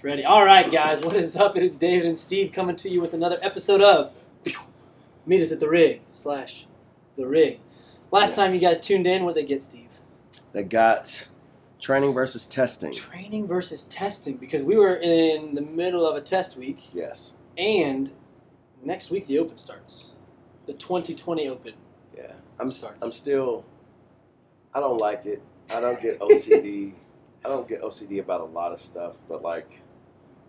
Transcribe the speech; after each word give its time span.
Freddie. 0.00 0.24
All 0.24 0.44
right, 0.44 0.70
guys, 0.70 1.00
what 1.02 1.14
is 1.14 1.36
up? 1.36 1.56
It 1.56 1.62
is 1.62 1.76
David 1.76 2.06
and 2.06 2.16
Steve 2.18 2.52
coming 2.52 2.76
to 2.76 2.88
you 2.88 3.00
with 3.00 3.12
another 3.12 3.38
episode 3.42 3.80
of 3.82 4.12
Meet 5.26 5.42
Us 5.42 5.52
at 5.52 5.60
the 5.60 5.68
Rig 5.68 6.00
slash 6.08 6.66
The 7.16 7.26
Rig. 7.26 7.60
Last 8.10 8.30
Yes. 8.30 8.36
time 8.36 8.54
you 8.54 8.60
guys 8.60 8.80
tuned 8.80 9.06
in, 9.06 9.24
what 9.24 9.34
did 9.34 9.44
they 9.44 9.48
get, 9.48 9.62
Steve? 9.62 9.88
They 10.52 10.62
got 10.62 11.28
training 11.80 12.14
versus 12.14 12.46
testing. 12.46 12.92
Training 12.92 13.46
versus 13.46 13.84
testing 13.84 14.36
because 14.38 14.62
we 14.62 14.76
were 14.76 14.94
in 14.96 15.54
the 15.54 15.60
middle 15.62 16.06
of 16.06 16.16
a 16.16 16.20
test 16.22 16.56
week, 16.56 16.94
Yes. 16.94 17.36
and 17.58 18.12
next 18.82 19.10
week 19.10 19.26
the 19.26 19.38
Open 19.38 19.56
starts, 19.58 20.14
the 20.66 20.72
2020 20.72 21.46
Open. 21.48 21.74
Yeah. 22.16 22.36
I'm 22.58 22.70
Starts. 22.72 23.02
I'm 23.04 23.12
still 23.12 23.64
I 24.72 24.80
don't 24.80 24.98
like 24.98 25.26
it. 25.26 25.42
I 25.74 25.80
don't 25.80 26.00
get 26.00 26.20
OCD. 26.20 26.94
I 27.44 27.48
don't 27.48 27.68
get 27.68 27.82
OCD 27.82 28.18
about 28.20 28.40
a 28.40 28.44
lot 28.44 28.72
of 28.72 28.80
stuff, 28.80 29.16
but 29.28 29.42
like 29.42 29.82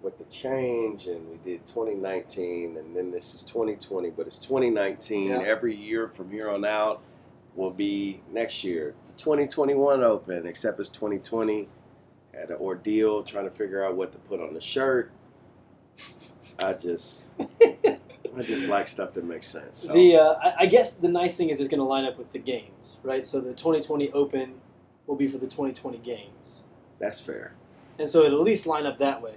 with 0.02 0.18
the 0.18 0.26
change 0.26 1.08
and 1.08 1.30
we 1.30 1.38
did 1.38 1.66
2019 1.66 2.78
and 2.78 2.96
then 2.96 3.12
this 3.12 3.34
is 3.36 3.44
2020, 3.44 4.10
but 4.12 4.26
it's 4.28 4.38
2019 4.40 5.30
Yeah. 5.30 5.42
every 5.42 5.76
year 5.76 6.08
from 6.08 6.32
here 6.32 6.50
on 6.50 6.66
out 6.66 7.02
will 7.56 7.72
be 7.72 8.22
next 8.32 8.64
year. 8.64 8.96
The 9.08 9.14
2021 9.14 10.04
Open, 10.04 10.48
except 10.48 10.80
it's 10.80 10.90
2020. 10.90 11.68
Had 12.34 12.50
an 12.50 12.56
ordeal 12.58 13.24
trying 13.24 13.44
to 13.46 13.52
figure 13.52 13.84
out 13.84 13.96
what 13.96 14.12
to 14.14 14.18
put 14.20 14.40
on 14.40 14.54
the 14.54 14.62
shirt. 14.62 15.12
I 16.58 16.74
just 16.74 17.32
I 17.40 18.42
just 18.42 18.68
like 18.70 18.88
stuff 18.88 19.14
that 19.16 19.26
makes 19.26 19.48
sense. 19.48 19.80
So, 19.80 19.94
The 19.94 20.16
uh, 20.16 20.34
I, 20.42 20.54
I 20.60 20.66
guess 20.68 20.96
the 20.96 21.10
nice 21.10 21.36
thing 21.38 21.50
is 21.50 21.60
it's 21.60 21.68
going 21.70 21.80
to 21.80 21.86
line 21.86 22.06
up 22.06 22.18
with 22.18 22.32
the 22.32 22.40
games, 22.40 22.98
right? 23.04 23.26
So 23.26 23.42
the 23.42 23.54
2020 23.54 24.12
Open 24.12 24.62
will 25.08 25.16
be 25.18 25.28
for 25.28 25.38
the 25.38 25.48
2020 25.48 25.98
games. 25.98 26.64
that's 27.00 27.20
fair. 27.20 27.54
and 28.00 28.10
so 28.10 28.22
it'll 28.24 28.40
at 28.40 28.46
least 28.46 28.66
line 28.66 28.86
up 28.86 28.98
that 29.00 29.22
way. 29.22 29.34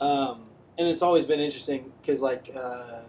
Um, 0.00 0.44
and 0.78 0.86
it's 0.86 1.02
always 1.02 1.24
been 1.24 1.40
interesting 1.40 1.92
because, 2.00 2.20
like, 2.20 2.50
uh, 2.54 3.00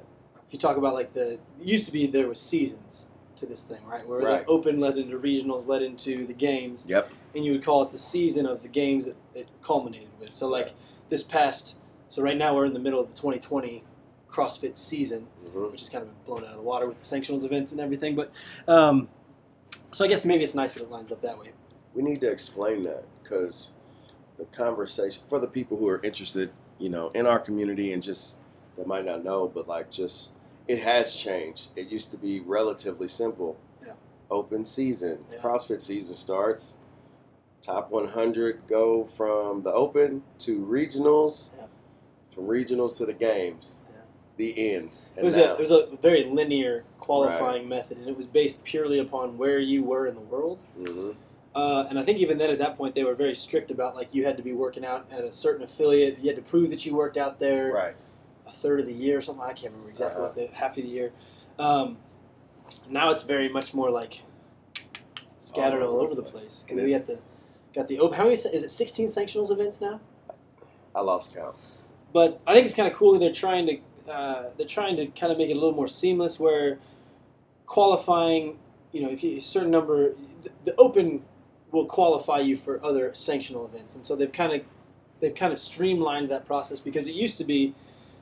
if 0.47 0.53
you 0.53 0.59
talk 0.59 0.77
about 0.77 0.93
like 0.95 1.13
the 1.13 1.33
it 1.33 1.41
used 1.59 1.85
to 1.85 1.91
be 1.91 2.07
there 2.07 2.27
was 2.27 2.39
seasons 2.39 3.09
to 3.35 3.45
this 3.45 3.63
thing, 3.63 3.85
right? 3.85 4.07
Where 4.07 4.19
Right. 4.19 4.45
the 4.45 4.51
open 4.51 4.79
led 4.79 4.97
into 4.97 5.17
regionals, 5.19 5.67
led 5.67 5.81
into 5.83 6.25
the 6.25 6.33
games, 6.33 6.85
Yep. 6.89 7.11
and 7.35 7.45
you 7.45 7.51
would 7.53 7.63
call 7.63 7.83
it 7.83 7.91
the 7.91 7.99
season 7.99 8.45
of 8.47 8.63
the 8.63 8.67
games 8.67 9.05
that 9.05 9.15
it 9.35 9.47
culminated 9.61 10.09
with. 10.19 10.33
So, 10.33 10.47
like 10.47 10.73
this 11.09 11.23
past, 11.23 11.77
so 12.09 12.23
right 12.23 12.35
now 12.37 12.55
we're 12.55 12.65
in 12.65 12.73
the 12.73 12.79
middle 12.79 12.99
of 12.99 13.07
the 13.09 13.15
2020 13.15 13.83
CrossFit 14.29 14.75
season, 14.75 15.27
hmm 15.51 15.71
which 15.71 15.81
is 15.83 15.89
kind 15.89 16.03
of 16.03 16.09
been 16.09 16.25
blown 16.25 16.43
out 16.43 16.51
of 16.51 16.57
the 16.57 16.61
water 16.63 16.87
with 16.87 16.99
the 16.99 17.05
sanctionals 17.15 17.43
events 17.45 17.71
and 17.71 17.79
everything. 17.79 18.15
But 18.15 18.33
um, 18.67 19.07
so 19.91 20.03
I 20.03 20.07
guess 20.07 20.25
maybe 20.25 20.43
it's 20.43 20.55
nice 20.55 20.73
that 20.73 20.83
it 20.83 20.89
lines 20.89 21.11
up 21.11 21.21
that 21.21 21.37
way. 21.37 21.51
We 21.93 22.01
need 22.03 22.21
to 22.21 22.31
explain 22.31 22.83
that 22.83 23.03
because 23.21 23.73
the 24.37 24.45
conversation 24.45 25.23
for 25.29 25.37
the 25.39 25.47
people 25.47 25.77
who 25.77 25.87
are 25.87 25.99
interested, 26.03 26.51
you 26.80 26.89
know, 26.89 27.09
in 27.09 27.27
our 27.27 27.39
community 27.39 27.94
and 27.94 28.02
just 28.02 28.39
they 28.77 28.83
might 28.85 29.05
not 29.05 29.23
know, 29.23 29.47
but 29.47 29.67
like 29.67 29.91
just 29.91 30.33
it 30.67 30.80
has 30.80 31.16
changed. 31.16 31.69
It 31.75 31.89
used 31.89 32.11
to 32.11 32.17
be 32.17 32.39
relatively 32.39 33.08
simple. 33.08 33.58
Yeah. 33.85 33.94
Open 34.31 34.66
season, 34.66 35.25
Yeah. 35.31 35.39
CrossFit 35.39 35.81
season 35.81 36.16
starts. 36.16 36.80
Top 37.61 37.91
100 37.91 38.67
go 38.67 39.05
from 39.05 39.63
the 39.63 39.72
open 39.73 40.23
to 40.39 40.66
regionals, 40.66 41.57
Yeah. 41.57 41.66
from 42.30 42.45
regionals 42.45 42.97
to 42.97 43.05
the 43.05 43.13
games. 43.13 43.83
Yeah. 43.89 43.95
The 44.38 44.73
end. 44.73 44.91
It 45.17 45.25
was, 45.25 45.35
a, 45.35 45.52
it 45.55 45.59
was 45.59 45.72
a 45.72 45.88
very 46.02 46.23
linear 46.23 46.85
qualifying 46.97 47.67
method, 47.67 47.97
and 47.97 48.07
it 48.07 48.16
was 48.16 48.25
based 48.25 48.63
purely 48.63 49.00
upon 49.00 49.38
where 49.38 49.59
you 49.59 49.83
were 49.83 50.07
in 50.07 50.16
the 50.16 50.22
world. 50.22 50.63
hmm 50.78 51.11
Uh, 51.55 51.85
and 51.89 51.97
I 51.97 52.03
think 52.03 52.19
even 52.19 52.37
then, 52.37 52.49
at 52.51 52.59
that 52.59 52.77
point, 52.77 52.93
they 52.95 53.03
were 53.03 53.15
very 53.15 53.35
strict 53.35 53.71
about 53.71 53.95
like 53.95 54.13
you 54.13 54.23
had 54.25 54.37
to 54.37 54.43
be 54.43 54.53
working 54.53 54.85
out 54.85 55.07
at 55.11 55.23
a 55.23 55.31
certain 55.31 55.63
affiliate. 55.63 56.19
You 56.19 56.27
had 56.27 56.35
to 56.35 56.41
prove 56.43 56.69
that 56.69 56.85
you 56.85 56.95
worked 56.95 57.17
out 57.17 57.39
there 57.39 57.71
Right. 57.73 57.95
a 58.47 58.51
third 58.51 58.79
of 58.79 58.85
the 58.85 58.93
year 58.93 59.17
or 59.17 59.21
something. 59.21 59.43
I 59.43 59.53
can't 59.53 59.71
remember 59.73 59.89
exactly 59.89 60.21
Uh-huh. 60.23 60.33
what 60.35 60.51
the 60.51 60.55
half 60.55 60.77
of 60.77 60.83
the 60.83 60.89
year. 60.89 61.11
Um, 61.57 61.97
now 62.87 63.09
it's 63.09 63.23
very 63.23 63.49
much 63.49 63.73
more 63.73 63.89
like 63.89 64.21
scattered 65.39 65.81
all, 65.81 65.99
over 65.99 66.13
the 66.13 66.21
place. 66.23 66.65
And 66.69 66.77
we 66.77 66.89
it's- 66.91 67.07
the 67.07 67.21
got 67.79 67.87
the 67.87 67.99
open. 67.99 68.17
How 68.17 68.23
many 68.25 68.33
is 68.35 68.45
it? 68.45 68.69
Sixteen 68.69 69.07
sanctionals 69.07 69.49
events 69.51 69.81
now. 69.81 69.99
I 70.95 71.01
lost 71.01 71.35
count. 71.35 71.55
but 72.13 72.39
I 72.47 72.53
think 72.53 72.66
it's 72.66 72.75
kind 72.75 72.91
of 72.91 72.97
cool 72.97 73.13
that 73.13 73.19
they're 73.19 73.31
trying 73.33 73.66
to 73.67 74.11
uh, 74.11 74.49
they're 74.57 74.66
trying 74.67 74.95
to 74.97 75.05
kind 75.07 75.31
of 75.31 75.37
make 75.37 75.49
it 75.49 75.53
a 75.57 75.59
little 75.59 75.75
more 75.75 75.87
seamless 75.87 76.39
where 76.39 76.79
qualifying 77.67 78.57
you 78.91 79.01
know 79.01 79.09
if 79.09 79.23
you 79.23 79.37
a 79.37 79.41
certain 79.41 79.69
number 79.71 80.13
the, 80.41 80.49
the 80.66 80.75
open 80.77 81.23
will 81.72 81.85
qualify 81.85 82.40
you 82.40 82.56
for 82.56 82.84
other 82.84 83.09
sanctional 83.12 83.66
events 83.66 83.96
and 83.96 84.06
so 84.06 84.16
they've 84.16 84.31
kind 84.31 84.53
of 84.53 84.62
they've 85.19 85.35
kind 85.35 85.52
of 85.53 85.59
streamlined 85.59 86.30
that 86.30 86.46
process 86.46 86.80
because 86.80 87.07
it 87.07 87.16
used 87.16 87.38
to 87.38 87.44
be 87.44 87.74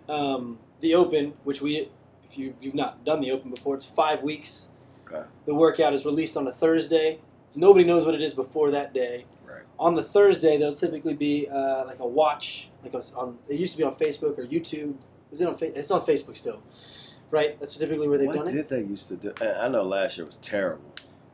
um, 0.10 0.58
the 0.82 0.94
open 0.96 1.34
which 1.44 1.62
we 1.62 1.90
if 2.24 2.38
you, 2.38 2.54
you've 2.60 2.76
not 2.76 3.04
done 3.06 3.22
the 3.22 3.32
open 3.32 3.50
before 3.50 3.76
it's 3.76 3.86
five 3.86 4.22
weeks 4.24 4.72
Okay. 5.10 5.26
the 5.46 5.56
workout 5.56 5.94
is 5.94 6.06
released 6.06 6.36
on 6.36 6.46
a 6.48 6.52
thursday 6.52 7.20
nobody 7.56 7.86
knows 7.86 8.06
what 8.06 8.14
it 8.14 8.22
is 8.22 8.34
before 8.34 8.72
that 8.72 8.94
day 8.94 9.26
Right. 9.48 9.64
on 9.80 9.96
the 9.96 10.04
Thursday, 10.04 10.58
there'll 10.58 10.76
typically 10.76 11.14
be 11.14 11.48
uh, 11.48 11.86
like 11.86 12.00
a 12.00 12.06
watch, 12.06 12.70
like 12.84 12.94
a, 12.94 12.98
on. 13.16 13.38
It 13.48 13.58
used 13.58 13.72
to 13.72 13.78
be 13.78 13.84
on 13.86 13.94
Facebook 13.94 14.38
or 14.38 14.44
YouTube. 14.46 14.96
Is 15.32 15.40
it 15.40 15.48
on? 15.48 15.56
Fa- 15.56 15.72
it's 15.80 15.90
on 15.90 16.02
Facebook 16.02 16.36
still, 16.36 16.62
right? 17.32 17.58
That's 17.58 17.78
typically 17.78 18.10
where 18.10 18.18
they've 18.18 18.28
what 18.28 18.36
done 18.36 18.48
it. 18.48 18.52
did 18.52 18.68
they 18.68 18.82
used 18.84 19.08
to 19.08 19.16
do? 19.16 19.34
I 19.42 19.70
know 19.70 19.84
last 19.84 20.18
year 20.18 20.26
was 20.28 20.36
terrible. 20.36 20.84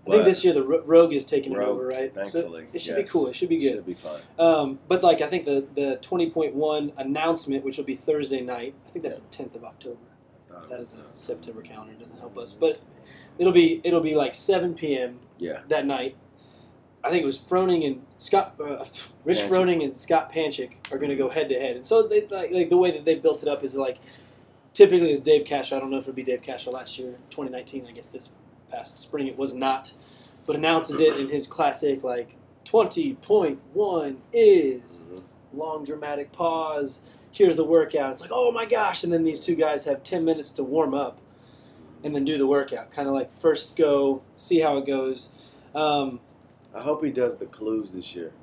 I 0.05 0.11
think 0.11 0.25
this 0.25 0.43
year 0.43 0.53
the 0.53 0.63
Rogue 0.63 1.13
is 1.13 1.25
taking 1.25 1.53
it 1.53 1.59
over, 1.59 1.87
right? 1.87 2.13
Thankfully, 2.13 2.65
so 2.65 2.69
it 2.73 2.81
should 2.81 2.95
be 2.97 3.03
cool. 3.03 3.27
It 3.27 3.35
should 3.35 3.49
be 3.49 3.57
good. 3.57 3.75
Should 3.75 3.85
be 3.85 3.93
fun. 3.93 4.19
Um, 4.37 4.79
but 4.87 5.01
like 5.01 5.21
I 5.21 5.27
think 5.27 5.45
the 5.45 5.65
the 5.75 5.97
twenty 6.01 6.29
point 6.29 6.53
one 6.55 6.91
announcement, 6.97 7.63
which 7.63 7.77
will 7.77 7.85
be 7.85 7.95
Thursday 7.95 8.41
night. 8.41 8.73
I 8.85 8.89
think 8.89 9.03
that's 9.03 9.19
the 9.19 9.29
tenth 9.29 9.55
of 9.55 9.63
October. 9.63 9.97
I 10.49 10.53
thought 10.53 10.63
it 10.65 10.69
That 10.69 10.77
was, 10.79 10.93
is 10.93 10.99
the 10.99 11.03
September 11.13 11.61
calendar. 11.61 11.93
It 11.93 11.99
doesn't 11.99 12.19
help 12.19 12.37
us, 12.37 12.51
but 12.51 12.79
it'll 13.37 13.53
be 13.53 13.79
it'll 13.85 14.01
be 14.01 14.15
like 14.15 14.35
seven 14.35 14.73
p.m. 14.75 15.19
yeah, 15.37 15.61
that 15.69 15.85
night. 15.85 16.17
I 17.05 17.09
think 17.09 17.23
it 17.23 17.25
was 17.25 17.37
Froning 17.37 17.85
and 17.85 18.05
Scott, 18.17 18.55
uh, 18.59 18.85
Rich 19.25 19.39
Panchik. 19.39 19.49
Froning 19.49 19.83
and 19.83 19.95
Scott 19.95 20.31
Panchik 20.31 20.71
are 20.91 20.97
going 20.97 21.09
to 21.09 21.17
go 21.17 21.29
head 21.29 21.49
to 21.49 21.55
head, 21.55 21.75
and 21.75 21.85
so 21.85 22.07
they 22.07 22.27
like, 22.27 22.51
like 22.51 22.69
the 22.69 22.77
way 22.77 22.91
that 22.91 23.05
they 23.05 23.15
built 23.15 23.41
it 23.41 23.49
up 23.49 23.63
is 23.63 23.75
like 23.75 23.99
typically 24.73 25.11
it's 25.11 25.21
Dave 25.21 25.45
Cash. 25.45 25.71
I 25.71 25.79
don't 25.79 25.91
know 25.91 25.97
if 25.97 26.03
it'll 26.03 26.13
be 26.13 26.23
Dave 26.23 26.41
Cash 26.41 26.67
last 26.67 26.97
year, 26.99 27.15
2019. 27.29 27.87
I 27.87 27.91
guess 27.91 28.09
this 28.09 28.29
past 28.73 28.99
spring 28.99 29.27
it 29.27 29.37
was 29.37 29.53
not, 29.53 29.91
but 30.45 30.55
announces 30.55 30.99
it 30.99 31.17
in 31.17 31.29
his 31.29 31.47
classic 31.47 32.03
like 32.03 32.35
20.1 32.65 34.17
is 34.31 35.09
Mhm. 35.11 35.23
long 35.53 35.83
dramatic 35.83 36.31
pause. 36.31 37.01
Here's 37.31 37.55
the 37.55 37.63
workout. 37.65 38.13
It's 38.13 38.21
like 38.21 38.31
oh 38.33 38.51
my 38.51 38.65
gosh, 38.65 39.03
and 39.03 39.11
then 39.13 39.23
these 39.23 39.39
two 39.39 39.55
guys 39.55 39.85
have 39.85 40.03
10 40.03 40.25
minutes 40.25 40.51
to 40.53 40.63
warm 40.63 40.93
up 40.93 41.19
and 42.03 42.13
then 42.15 42.25
do 42.25 42.37
the 42.37 42.47
workout. 42.47 42.91
Kind 42.91 43.07
of 43.07 43.13
like 43.13 43.31
first 43.39 43.75
go, 43.75 44.21
see 44.35 44.59
how 44.59 44.77
it 44.77 44.85
goes. 44.85 45.29
Um, 45.73 46.19
I 46.75 46.81
hope 46.81 47.03
he 47.03 47.11
does 47.11 47.37
the 47.37 47.45
clues 47.45 47.93
this 47.93 48.15
year. 48.15 48.33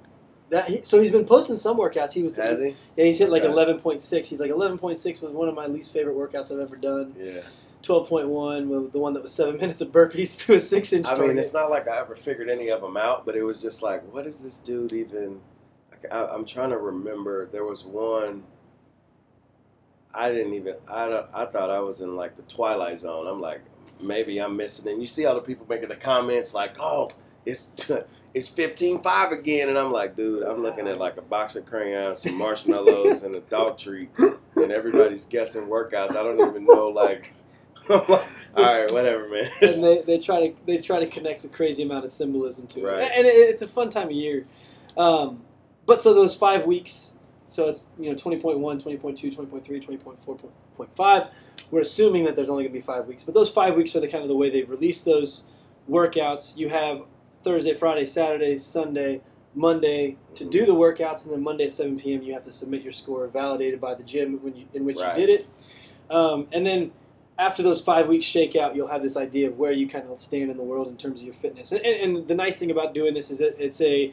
that 0.51 0.67
he, 0.69 0.79
so 0.79 1.01
he's 1.01 1.13
been 1.13 1.25
posting 1.27 1.57
some 1.57 1.77
workouts. 1.77 2.13
He 2.13 2.23
was 2.25 2.37
Has 2.37 2.59
he? 2.59 2.75
yeah 2.97 3.05
he's 3.05 3.19
hit 3.19 3.31
like 3.31 3.45
eleven 3.45 3.79
point 3.79 4.03
six. 4.03 4.29
He's 4.29 4.41
like 4.41 4.51
eleven 4.51 4.79
point 4.79 4.99
six 4.99 5.21
was 5.23 5.31
one 5.33 5.49
of 5.49 5.55
my 5.55 5.67
least 5.67 5.93
favorite 5.93 6.17
workouts 6.17 6.51
I've 6.53 6.59
ever 6.61 6.77
done. 6.77 7.15
Yeah. 7.17 7.41
Twelve 7.83 8.09
point 8.09 8.29
one 8.29 8.91
the 8.91 8.99
one 8.99 9.15
that 9.15 9.23
was 9.23 9.33
seven 9.33 9.57
minutes 9.61 9.81
of 9.81 9.91
burpees 9.93 10.45
to 10.47 10.55
a 10.55 10.61
six 10.61 10.93
inch. 10.93 11.07
I 11.07 11.17
mean, 11.17 11.39
it's 11.39 11.55
not 11.55 11.71
like 11.71 11.89
I 11.89 11.99
ever 12.01 12.15
figured 12.17 12.49
any 12.51 12.69
of 12.69 12.81
them 12.81 12.97
out, 12.97 13.25
but 13.25 13.37
it 13.37 13.43
was 13.43 13.63
just 13.63 13.83
like, 13.83 14.03
what 14.13 14.27
is 14.27 14.43
this 14.43 14.59
dude 14.59 14.93
even? 14.93 15.41
like, 15.91 16.13
I, 16.13 16.27
I'm 16.27 16.45
trying 16.45 16.71
to 16.71 16.79
remember. 16.79 17.47
There 17.47 17.65
was 17.65 17.85
one. 17.85 18.45
I 20.15 20.31
didn't 20.33 20.55
even. 20.55 20.75
I 20.91 21.09
don't, 21.09 21.27
I 21.33 21.45
thought 21.47 21.71
I 21.71 21.81
was 21.81 22.01
in 22.01 22.17
like 22.17 22.37
the 22.37 22.43
twilight 22.43 22.99
zone. 23.01 23.27
I'm 23.27 23.41
like, 23.41 23.63
maybe 24.01 24.39
I'm 24.39 24.57
missing. 24.57 24.89
it. 24.89 24.93
And 24.93 25.01
you 25.01 25.07
see 25.07 25.25
all 25.25 25.35
the 25.35 25.41
people 25.41 25.67
making 25.69 25.89
the 25.89 25.97
comments 25.97 26.55
like, 26.55 26.77
oh, 26.81 27.11
it's. 27.45 27.91
It's 28.33 28.49
15-5 28.49 29.33
again, 29.33 29.69
and 29.69 29.77
I'm 29.77 29.91
like, 29.91 30.15
dude, 30.15 30.45
I'm 30.45 30.63
looking 30.63 30.87
at 30.87 30.99
like 30.99 31.17
a 31.17 31.21
box 31.23 31.57
of 31.57 31.67
crayons, 31.67 32.21
some 32.21 32.39
marshmallows, 32.39 33.25
and 33.25 33.35
a 33.35 33.41
dog 33.41 33.77
treat, 33.77 34.11
and 34.55 34.71
everybody's 34.71 35.25
guessing 35.25 35.67
workouts. 35.67 36.11
I 36.11 36.23
don't 36.23 36.39
even 36.39 36.65
know, 36.65 36.91
like, 36.91 37.35
all 38.11 38.25
right, 38.57 38.93
whatever, 38.93 39.29
man. 39.29 39.49
and 39.63 39.83
they, 39.83 40.03
they 40.03 40.19
try 40.19 40.49
to 40.49 40.55
they 40.67 40.79
try 40.79 41.01
to 41.01 41.07
connect 41.07 41.45
a 41.45 41.49
crazy 41.49 41.83
amount 41.83 42.05
of 42.05 42.11
symbolism 42.11 42.67
to 42.69 42.81
it, 43.05 43.13
and 43.17 43.27
it, 43.27 43.31
it's 43.31 43.63
a 43.63 43.69
fun 43.69 43.91
time 43.91 44.07
of 44.09 44.13
year. 44.13 44.47
Um, 44.97 45.43
but 45.87 46.01
so 46.01 46.15
those 46.15 46.37
five 46.37 46.67
weeks, 46.67 47.19
so 47.47 47.69
it's 47.69 47.93
you 47.99 48.09
know 48.11 48.15
20.1, 48.17 48.61
20.2, 48.61 49.37
20.3, 49.37 49.99
20.4.5. 50.77 51.29
We're 51.71 51.81
assuming 51.81 52.25
that 52.25 52.35
there's 52.37 52.49
only 52.49 52.65
going 52.65 52.73
to 52.73 52.79
be 52.79 52.83
five 52.85 53.07
weeks, 53.07 53.23
but 53.23 53.35
those 53.35 53.51
five 53.51 53.77
weeks 53.77 53.95
are 53.95 54.01
the 54.01 54.09
kind 54.09 54.23
of 54.23 54.29
the 54.29 54.37
way 54.37 54.51
they 54.51 54.63
release 54.65 55.05
those 55.05 55.45
workouts. 55.89 56.57
You 56.57 56.69
have 56.69 57.03
Thursday, 57.43 57.75
Friday, 57.75 58.07
Saturday, 58.07 58.57
Sunday, 58.57 59.21
Monday 59.55 60.17
to 60.35 60.45
do 60.45 60.67
the 60.67 60.73
workouts, 60.73 61.25
and 61.25 61.33
then 61.33 61.43
Monday 61.43 61.67
at 61.67 61.73
7 61.73 61.99
p.m. 61.99 62.23
you 62.23 62.33
have 62.35 62.45
to 62.45 62.53
submit 62.53 62.83
your 62.83 62.93
score 62.93 63.27
validated 63.29 63.81
by 63.81 63.95
the 63.95 64.03
gym 64.03 64.43
when 64.43 64.57
you, 64.57 64.67
in 64.75 64.85
which 64.85 64.99
Right. 64.99 65.19
you 65.19 65.27
did 65.27 65.41
it. 65.41 65.49
Um, 66.09 66.49
and 66.53 66.67
then 66.67 66.91
after 67.41 67.63
those 67.63 67.83
five 67.83 68.07
weeks 68.07 68.27
shake 68.27 68.55
out, 68.55 68.77
you'll 68.77 68.89
have 68.89 69.03
this 69.03 69.17
idea 69.17 69.49
of 69.49 69.59
where 69.59 69.73
you 69.73 69.89
kind 69.89 70.07
of 70.07 70.21
stand 70.21 70.51
in 70.51 70.59
the 70.59 70.63
world 70.63 70.89
in 70.89 70.97
terms 70.99 71.21
of 71.21 71.25
your 71.25 71.35
fitness. 71.35 71.73
And, 71.73 71.81
and, 71.85 72.17
and 72.19 72.29
the 72.29 72.35
nice 72.35 72.59
thing 72.59 72.71
about 72.71 72.93
doing 72.93 73.15
this 73.15 73.31
is 73.31 73.39
that 73.39 73.57
it's 73.59 73.81
a 73.81 74.13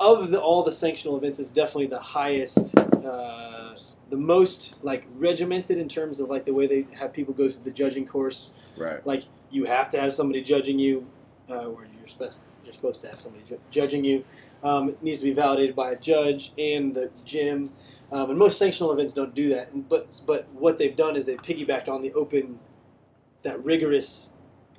of 0.00 0.32
the 0.32 0.40
all 0.40 0.64
the 0.64 0.72
sanctional 0.72 1.16
events 1.16 1.38
is 1.38 1.52
definitely 1.52 1.86
the 1.86 2.00
highest, 2.00 2.76
uh, 2.76 3.76
the 4.10 4.16
most 4.16 4.82
like 4.82 5.06
regimented 5.14 5.78
in 5.78 5.88
terms 5.88 6.18
of 6.18 6.28
like 6.28 6.46
the 6.46 6.52
way 6.52 6.66
they 6.66 6.84
have 6.98 7.12
people 7.12 7.32
go 7.32 7.48
through 7.48 7.62
the 7.62 7.70
judging 7.70 8.06
course. 8.06 8.54
Right. 8.76 9.06
Like 9.06 9.22
you 9.50 9.66
have 9.66 9.88
to 9.90 10.00
have 10.00 10.12
somebody 10.12 10.42
judging 10.42 10.80
you, 10.80 11.08
uh, 11.48 11.66
or 11.66 11.86
you're 11.96 12.08
supposed 12.08 12.40
you're 12.64 12.72
supposed 12.72 13.00
to 13.02 13.06
have 13.06 13.20
somebody 13.20 13.44
ju- 13.44 13.60
judging 13.70 14.04
you. 14.04 14.24
Um, 14.64 14.88
it 14.88 15.02
needs 15.02 15.20
to 15.20 15.26
be 15.26 15.32
validated 15.32 15.76
by 15.76 15.92
a 15.92 15.96
judge 15.96 16.52
and 16.58 16.94
the 16.94 17.10
gym. 17.24 17.70
Um, 18.12 18.30
and 18.30 18.38
most 18.38 18.60
sanctional 18.60 18.92
events 18.92 19.12
don't 19.12 19.34
do 19.34 19.48
that. 19.50 19.72
And, 19.72 19.88
but 19.88 20.20
but 20.26 20.48
what 20.52 20.78
they've 20.78 20.94
done 20.96 21.16
is 21.16 21.26
they've 21.26 21.40
piggybacked 21.42 21.88
on 21.88 22.02
the 22.02 22.12
open, 22.12 22.58
that 23.42 23.62
rigorous, 23.64 24.34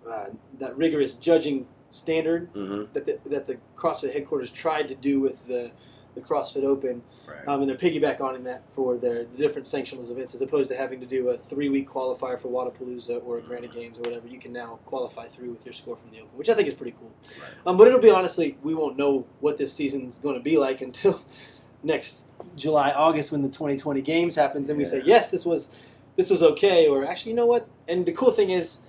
uh, 0.09 0.27
that 0.59 0.75
rigorous 0.77 1.15
judging 1.15 1.67
standard 1.89 2.53
Mm-hmm. 2.53 2.91
that 2.93 3.05
the, 3.05 3.19
that 3.29 3.45
the 3.47 3.57
CrossFit 3.75 4.13
headquarters 4.13 4.51
tried 4.51 4.87
to 4.89 4.95
do 4.95 5.19
with 5.19 5.47
the 5.47 5.71
the 6.13 6.21
CrossFit 6.21 6.63
Open, 6.63 7.01
Right. 7.27 7.45
um, 7.45 7.59
and 7.61 7.69
they're 7.69 7.75
piggyback 7.77 8.21
on 8.21 8.35
in 8.35 8.45
that 8.45 8.71
for 8.71 8.95
their 8.97 9.25
the 9.25 9.37
different 9.37 9.65
sanctionals 9.67 10.09
events, 10.09 10.33
as 10.33 10.41
opposed 10.41 10.71
to 10.71 10.77
having 10.77 11.01
to 11.01 11.05
do 11.05 11.27
a 11.29 11.37
three 11.37 11.67
week 11.67 11.89
qualifier 11.89 12.39
for 12.39 12.47
Wodapalooza 12.47 13.21
or 13.25 13.37
a 13.39 13.41
Granite 13.41 13.73
Games 13.73 13.97
or 13.97 14.03
whatever. 14.03 14.25
You 14.25 14.39
can 14.39 14.53
now 14.53 14.79
qualify 14.85 15.25
through 15.27 15.51
with 15.51 15.65
your 15.65 15.73
score 15.73 15.97
from 15.97 16.11
the 16.11 16.19
Open, 16.21 16.29
which 16.37 16.47
I 16.47 16.53
think 16.53 16.69
is 16.69 16.73
pretty 16.73 16.95
cool. 16.97 17.11
Right. 17.41 17.49
Um, 17.65 17.75
but 17.75 17.87
it'll 17.87 17.99
be 17.99 18.11
honestly, 18.11 18.57
we 18.63 18.73
won't 18.73 18.95
know 18.97 19.27
what 19.41 19.57
this 19.57 19.73
season's 19.73 20.17
going 20.17 20.35
to 20.35 20.41
be 20.41 20.57
like 20.57 20.79
until 20.81 21.19
next 21.85 22.31
July, 22.57 22.91
August 22.91 23.31
when 23.31 23.43
the 23.43 23.47
2020 23.47 24.01
games 24.01 24.35
happens, 24.35 24.69
and 24.69 24.77
we 24.77 24.83
say 24.83 25.01
yes, 25.05 25.31
this 25.31 25.45
was 25.45 25.71
this 26.17 26.29
was 26.29 26.41
okay, 26.41 26.87
or 26.87 27.05
actually, 27.05 27.31
you 27.31 27.35
know 27.35 27.45
what? 27.45 27.67
And 27.87 28.05
the 28.05 28.11
cool 28.11 28.31
thing 28.31 28.49
is, 28.49 28.81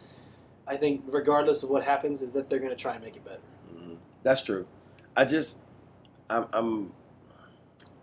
I 0.67 0.77
think 0.77 1.03
regardless 1.07 1.63
of 1.63 1.71
what 1.71 1.85
happens, 1.85 2.23
is 2.23 2.33
that 2.33 2.49
they're 2.49 2.59
going 2.59 2.71
to 2.71 2.77
try 2.77 2.95
and 2.95 3.05
make 3.05 3.17
it 3.17 3.25
better. 3.25 3.41
hmm 3.71 3.95
That's 4.23 4.43
true. 4.43 4.67
I 5.17 5.25
just, 5.25 5.65
I'm, 6.31 6.47
I'm, 6.53 6.93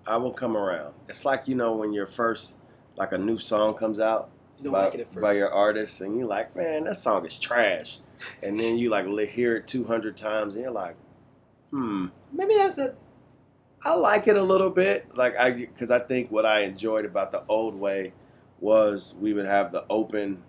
I 0.06 0.18
will 0.18 0.34
come 0.34 0.56
around. 0.56 0.94
It's 1.10 1.26
like 1.26 1.48
you 1.48 1.56
know 1.56 1.76
when 1.76 1.94
your 1.94 2.06
first, 2.06 2.58
like 2.96 3.12
a 3.12 3.18
new 3.18 3.38
song 3.38 3.74
comes 3.74 4.00
out 4.00 4.30
by, 4.64 4.70
like 4.86 4.96
it 4.96 5.00
at 5.02 5.08
first. 5.08 5.22
by 5.22 5.34
your 5.34 5.52
artist, 5.52 6.02
and 6.02 6.18
you're 6.18 6.28
like, 6.28 6.56
man, 6.56 6.84
that 6.86 6.96
song 6.96 7.26
is 7.26 7.40
trash, 7.40 8.00
and 8.42 8.60
then 8.60 8.78
you 8.78 8.90
like 8.90 9.08
hear 9.30 9.58
it 9.58 9.68
200 9.68 10.16
times, 10.16 10.56
and 10.56 10.64
you're 10.64 10.72
like, 10.72 10.96
hmm. 11.72 12.08
Maybe 12.32 12.56
that's 12.56 12.76
the 12.76 12.96
I 13.86 13.96
like 13.96 14.28
it 14.28 14.36
a 14.38 14.42
little 14.44 14.70
bit, 14.70 15.16
like 15.16 15.38
I 15.38 15.52
because 15.52 15.92
I 15.92 16.00
think 16.00 16.32
what 16.32 16.46
I 16.46 16.62
enjoyed 16.62 17.06
about 17.06 17.32
the 17.32 17.44
old 17.48 17.76
way 17.76 18.14
was 18.60 19.16
we 19.20 19.34
would 19.34 19.46
have 19.46 19.72
the 19.72 19.84
open, 19.90 20.44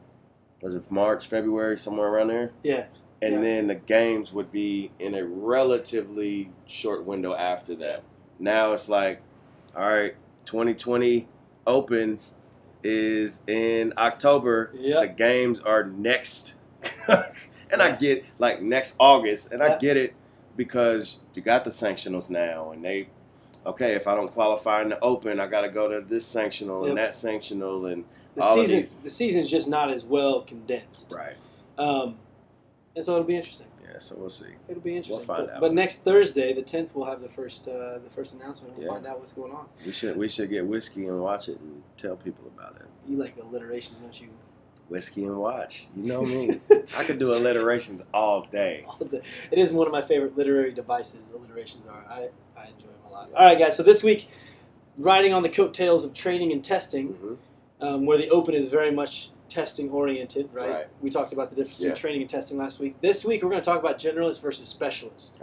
was 0.62 0.75
it 0.75 0.90
March, 0.90 1.26
February, 1.26 1.76
somewhere 1.76 2.08
around 2.08 2.28
there, 2.28 2.52
yeah. 2.62 2.86
and 3.20 3.34
Yeah. 3.34 3.40
then 3.40 3.66
the 3.66 3.75
games 3.75 4.32
would 4.32 4.52
be 4.52 4.92
in 5.00 5.14
a 5.14 5.25
relatively 5.25 6.50
short 6.66 7.04
window 7.04 7.34
after 7.34 7.75
that. 7.76 8.04
Now 8.38 8.72
it's 8.72 8.88
like, 8.88 9.20
all 9.76 9.88
right, 9.88 10.14
2020 10.46 11.28
Open 11.66 12.20
is 12.82 13.42
in 13.48 13.94
October. 13.96 14.70
Yep. 14.78 15.00
The 15.00 15.08
games 15.08 15.60
are 15.60 15.82
next, 15.84 16.56
and 17.08 17.81
I 17.82 17.96
get 17.96 18.25
like 18.38 18.62
next 18.62 18.94
August, 19.00 19.50
and 19.52 19.62
I 19.62 19.76
get 19.78 19.96
it 19.96 20.14
because 20.56 21.19
you 21.34 21.42
got 21.42 21.64
the 21.64 21.70
sanctionals 21.70 22.31
now, 22.31 22.70
and 22.70 22.84
they. 22.84 23.08
Okay, 23.66 23.93
if 23.94 24.06
I 24.06 24.14
don't 24.14 24.31
qualify 24.32 24.82
in 24.82 24.90
the 24.90 25.00
open, 25.00 25.40
I 25.40 25.46
got 25.46 25.62
to 25.62 25.69
go 25.70 25.88
to 25.88 26.06
this 26.06 26.32
sanctional 26.32 26.82
Yep. 26.82 26.88
and 26.90 26.99
that 26.99 27.11
sanctional 27.11 27.90
and 27.90 28.05
The 28.34 28.43
all 28.43 28.61
of 28.61 28.69
these. 28.69 28.99
the 28.99 29.11
season's 29.11 29.50
just 29.50 29.69
not 29.69 29.90
as 29.90 30.05
well 30.05 30.43
condensed. 30.43 31.12
right. 31.16 31.37
Um, 31.78 32.16
and 32.94 33.05
so 33.05 33.12
it'll 33.14 33.25
be 33.25 33.37
interesting. 33.37 33.69
Yeah, 33.82 33.99
so 33.99 34.16
we'll 34.19 34.28
see. 34.31 34.50
It'll 34.69 34.82
be 34.82 34.96
interesting. 34.96 35.25
find 35.26 35.46
but, 35.46 35.55
out. 35.55 35.61
but 35.61 35.72
next 35.75 36.05
Thursday, 36.05 36.52
the 36.52 36.62
tenth, 36.62 36.94
we'll 36.94 37.06
have 37.06 37.20
the 37.22 37.28
first 37.28 37.66
uh, 37.69 37.99
the 37.99 38.11
first 38.11 38.34
announcement. 38.34 38.76
We'll 38.76 38.87
Yeah. 38.87 38.93
find 38.93 39.06
out 39.06 39.19
what's 39.19 39.32
going 39.32 39.52
on. 39.52 39.67
We 39.87 39.93
should 39.93 40.17
we 40.17 40.28
should 40.28 40.50
get 40.50 40.67
whiskey 40.67 41.06
and 41.06 41.20
watch 41.20 41.49
it 41.49 41.58
and 41.60 41.82
tell 41.96 42.17
people 42.17 42.44
about 42.56 42.76
it. 42.76 42.87
You 43.08 43.17
like 43.17 43.37
alliterations, 43.38 43.99
don't 44.00 44.20
you? 44.20 44.28
Whiskey 44.88 45.25
and 45.25 45.36
watch. 45.38 45.88
You 45.96 46.04
know 46.04 46.22
me. 46.22 46.60
I 46.96 47.04
could 47.04 47.19
do 47.19 47.32
alliterations 47.36 48.02
all 48.12 48.42
day. 48.42 48.84
All 48.86 49.06
day. 49.06 49.22
It 49.50 49.58
is 49.58 49.72
one 49.72 49.86
of 49.86 49.92
my 49.92 50.02
favorite 50.02 50.36
literary 50.36 50.72
devices. 50.72 51.22
Alliterations 51.34 51.86
are. 51.88 52.04
I, 52.08 52.28
I 52.56 52.66
enjoy 52.66 52.88
them 52.88 52.96
a 53.08 53.12
lot. 53.12 53.31
All 53.34 53.44
right, 53.46 53.58
guys. 53.58 53.76
So 53.76 53.82
this 53.82 54.02
week, 54.02 54.28
riding 54.98 55.32
on 55.32 55.42
the 55.42 55.48
coattails 55.48 56.04
of 56.04 56.12
training 56.14 56.52
and 56.52 56.62
testing, 56.62 57.14
Mhm. 57.14 57.36
um, 57.81 58.06
where 58.06 58.19
the 58.19 58.28
open 58.28 58.54
is 58.54 58.69
very 58.70 58.90
much 58.90 59.31
testing 59.48 59.90
oriented, 59.90 60.50
right? 60.52 60.70
Right. 60.70 60.86
We 61.00 61.10
talked 61.10 61.32
about 61.32 61.50
the 61.50 61.56
difference 61.56 61.81
Yeah. 61.81 61.88
between 61.90 62.00
training 62.00 62.20
and 62.22 62.31
testing 62.31 62.58
last 62.58 62.78
week. 62.81 63.00
This 63.00 63.25
week, 63.25 63.42
we're 63.42 63.50
going 63.50 63.62
to 63.62 63.64
talk 63.64 63.78
about 63.81 63.98
generalist 63.98 64.42
versus 64.42 64.66
specialist, 64.69 65.40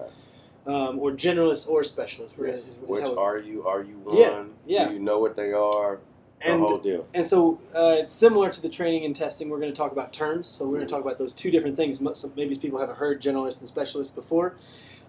um, 0.67 0.99
or 0.99 1.11
generalist 1.11 1.67
or 1.67 1.83
specialist. 1.83 2.37
We're 2.37 2.47
Yes. 2.49 2.69
is 2.69 2.77
Which 2.85 3.03
are 3.05 3.37
you? 3.39 3.65
Are 3.65 3.81
you 3.83 3.97
one? 3.99 4.17
Yeah, 4.17 4.43
yeah. 4.65 4.87
Do 4.89 4.93
you 4.93 4.99
know 4.99 5.19
what 5.19 5.35
they 5.35 5.51
are? 5.53 5.99
The 6.43 6.49
and 6.51 6.59
whole 6.61 6.77
deal. 6.77 7.07
And 7.13 7.25
so 7.25 7.59
uh, 7.75 7.95
it's 7.99 8.11
similar 8.11 8.49
to 8.49 8.61
the 8.61 8.69
training 8.69 9.05
and 9.05 9.15
testing. 9.15 9.49
We're 9.49 9.59
going 9.59 9.71
to 9.71 9.77
talk 9.77 9.91
about 9.91 10.11
terms. 10.13 10.47
So 10.47 10.65
we're 10.65 10.77
going 10.77 10.87
to 10.87 10.93
talk 10.93 11.01
about 11.03 11.17
those 11.17 11.33
two 11.33 11.51
different 11.51 11.77
things. 11.77 11.99
Some- 12.17 12.33
Maybe 12.35 12.55
people 12.55 12.79
haven't 12.79 12.97
heard 12.97 13.21
generalist 13.21 13.59
and 13.59 13.67
specialist 13.67 14.15
before. 14.15 14.55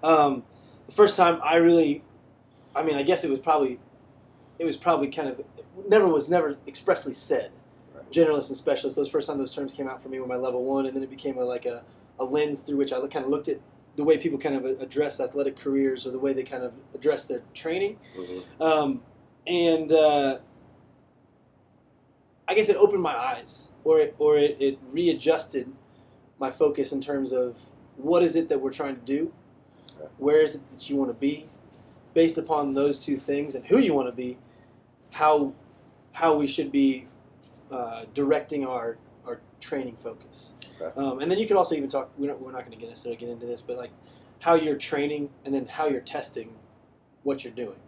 Um, 0.02 0.42
the 0.86 0.92
first 0.92 1.16
time 1.16 1.40
I 1.42 1.56
really, 1.56 2.02
I 2.74 2.82
mean, 2.82 2.96
I 2.96 3.02
guess 3.02 3.24
it 3.24 3.30
was 3.30 3.40
probably, 3.40 3.78
it 4.58 4.64
was 4.64 4.76
probably 4.76 5.08
kind 5.08 5.28
of 5.28 5.40
never 5.88 6.06
was 6.08 6.28
never 6.28 6.58
expressly 6.66 7.14
said. 7.14 7.50
Right. 7.94 8.10
Generalist 8.10 8.48
and 8.48 8.56
specialist. 8.56 8.96
Those 8.96 9.08
first 9.08 9.28
time 9.28 9.38
those 9.38 9.54
terms 9.54 9.72
came 9.72 9.88
out 9.88 10.02
for 10.02 10.08
me 10.08 10.18
were 10.20 10.26
my 10.26 10.36
level 10.36 10.64
one, 10.64 10.86
and 10.86 10.94
then 10.94 11.02
it 11.02 11.10
became 11.10 11.38
a, 11.38 11.44
like 11.44 11.64
a, 11.66 11.82
a 12.18 12.24
lens 12.24 12.62
through 12.62 12.76
which 12.76 12.92
I 12.92 13.00
kind 13.06 13.24
of 13.24 13.30
looked 13.30 13.48
at 13.48 13.58
the 13.96 14.04
way 14.04 14.16
people 14.18 14.38
kind 14.38 14.56
of 14.56 14.64
address 14.80 15.20
athletic 15.20 15.56
careers 15.56 16.06
or 16.06 16.10
the 16.10 16.18
way 16.18 16.32
they 16.32 16.42
kind 16.42 16.62
of 16.62 16.72
address 16.94 17.26
their 17.26 17.42
training. 17.54 17.98
Mhm. 18.16 18.60
Um, 18.60 19.02
and 19.46 19.92
uh, 19.92 20.38
I 22.52 22.54
guess 22.54 22.68
it 22.68 22.76
opened 22.76 23.02
my 23.02 23.16
eyes, 23.16 23.72
or 23.82 23.98
it, 23.98 24.14
or 24.18 24.36
it, 24.36 24.58
it 24.60 24.78
readjusted 24.82 25.72
my 26.38 26.50
focus 26.50 26.92
in 26.92 27.00
terms 27.00 27.32
of 27.32 27.62
what 27.96 28.22
is 28.22 28.36
it 28.36 28.50
that 28.50 28.60
we're 28.60 28.70
trying 28.72 28.94
to 28.94 29.00
do, 29.00 29.32
where 30.18 30.42
is 30.42 30.56
it 30.56 30.70
that 30.70 30.90
you 30.90 30.96
want 30.96 31.08
to 31.08 31.14
be, 31.14 31.46
based 32.12 32.36
upon 32.36 32.74
those 32.74 33.02
two 33.02 33.16
things 33.16 33.54
and 33.54 33.64
who 33.68 33.78
you 33.78 33.94
want 33.94 34.06
to 34.06 34.12
be, 34.12 34.36
how 35.12 35.54
how 36.12 36.36
we 36.36 36.46
should 36.46 36.70
be 36.70 37.06
uh, 37.70 38.04
directing 38.12 38.66
our 38.66 38.98
our 39.24 39.40
training 39.58 39.96
focus. 39.96 40.52
Okay. 40.78 40.92
Um, 40.94 41.20
and 41.20 41.30
then 41.30 41.38
you 41.38 41.46
could 41.46 41.56
also 41.56 41.74
even 41.74 41.88
talk. 41.88 42.10
We're 42.18 42.28
not, 42.28 42.42
we're 42.42 42.52
not 42.52 42.66
going 42.66 42.78
to 42.78 42.86
necessarily 42.86 43.16
get 43.16 43.30
into 43.30 43.46
this, 43.46 43.62
but 43.62 43.78
like 43.78 43.92
how 44.40 44.56
you're 44.56 44.76
training 44.76 45.30
and 45.46 45.54
then 45.54 45.68
how 45.68 45.86
you're 45.88 46.02
testing 46.02 46.52
what 47.22 47.44
you're 47.44 47.54
doing. 47.54 47.80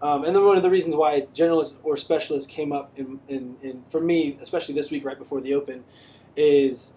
Um, 0.00 0.24
and 0.24 0.34
then 0.34 0.44
one 0.44 0.56
of 0.56 0.62
the 0.62 0.70
reasons 0.70 0.94
why 0.94 1.22
generalist 1.34 1.78
or 1.82 1.96
specialist 1.96 2.48
came 2.48 2.72
up 2.72 2.92
in, 2.96 3.18
in, 3.28 3.56
in 3.62 3.82
for 3.88 4.00
me, 4.00 4.38
especially 4.40 4.74
this 4.74 4.90
week 4.90 5.04
right 5.04 5.18
before 5.18 5.40
the 5.40 5.54
Open, 5.54 5.84
is 6.36 6.94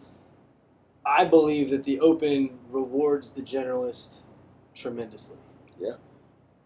I 1.05 1.25
believe 1.25 1.72
that 1.72 1.84
the 1.84 2.00
Open 2.00 2.60
rewards 2.70 3.31
the 3.31 3.41
generalist 3.41 4.22
tremendously. 4.75 5.39
Yeah. 5.79 5.96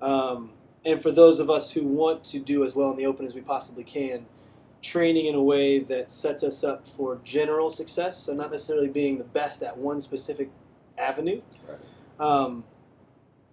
Um, 0.02 0.52
and 0.84 1.02
for 1.02 1.12
those 1.12 1.40
of 1.40 1.50
us 1.50 1.72
who 1.72 1.84
want 1.84 2.24
to 2.26 2.40
do 2.40 2.66
as 2.66 2.76
well 2.76 2.92
in 2.92 2.98
the 2.98 3.06
Open 3.06 3.26
as 3.26 3.34
we 3.34 3.42
possibly 3.42 3.84
can, 3.84 4.26
training 4.82 5.26
in 5.26 5.36
a 5.36 5.42
way 5.42 5.80
that 5.80 6.12
sets 6.12 6.44
us 6.44 6.64
up 6.64 6.88
for 6.88 7.20
general 7.24 7.72
success, 7.72 8.18
so 8.18 8.34
not 8.34 8.52
necessarily 8.52 8.90
being 8.90 9.18
the 9.18 9.24
best 9.24 9.64
at 9.64 9.78
one 9.78 10.00
specific 10.02 10.52
avenue, 10.98 11.42
Right. 11.68 12.28
um, 12.28 12.66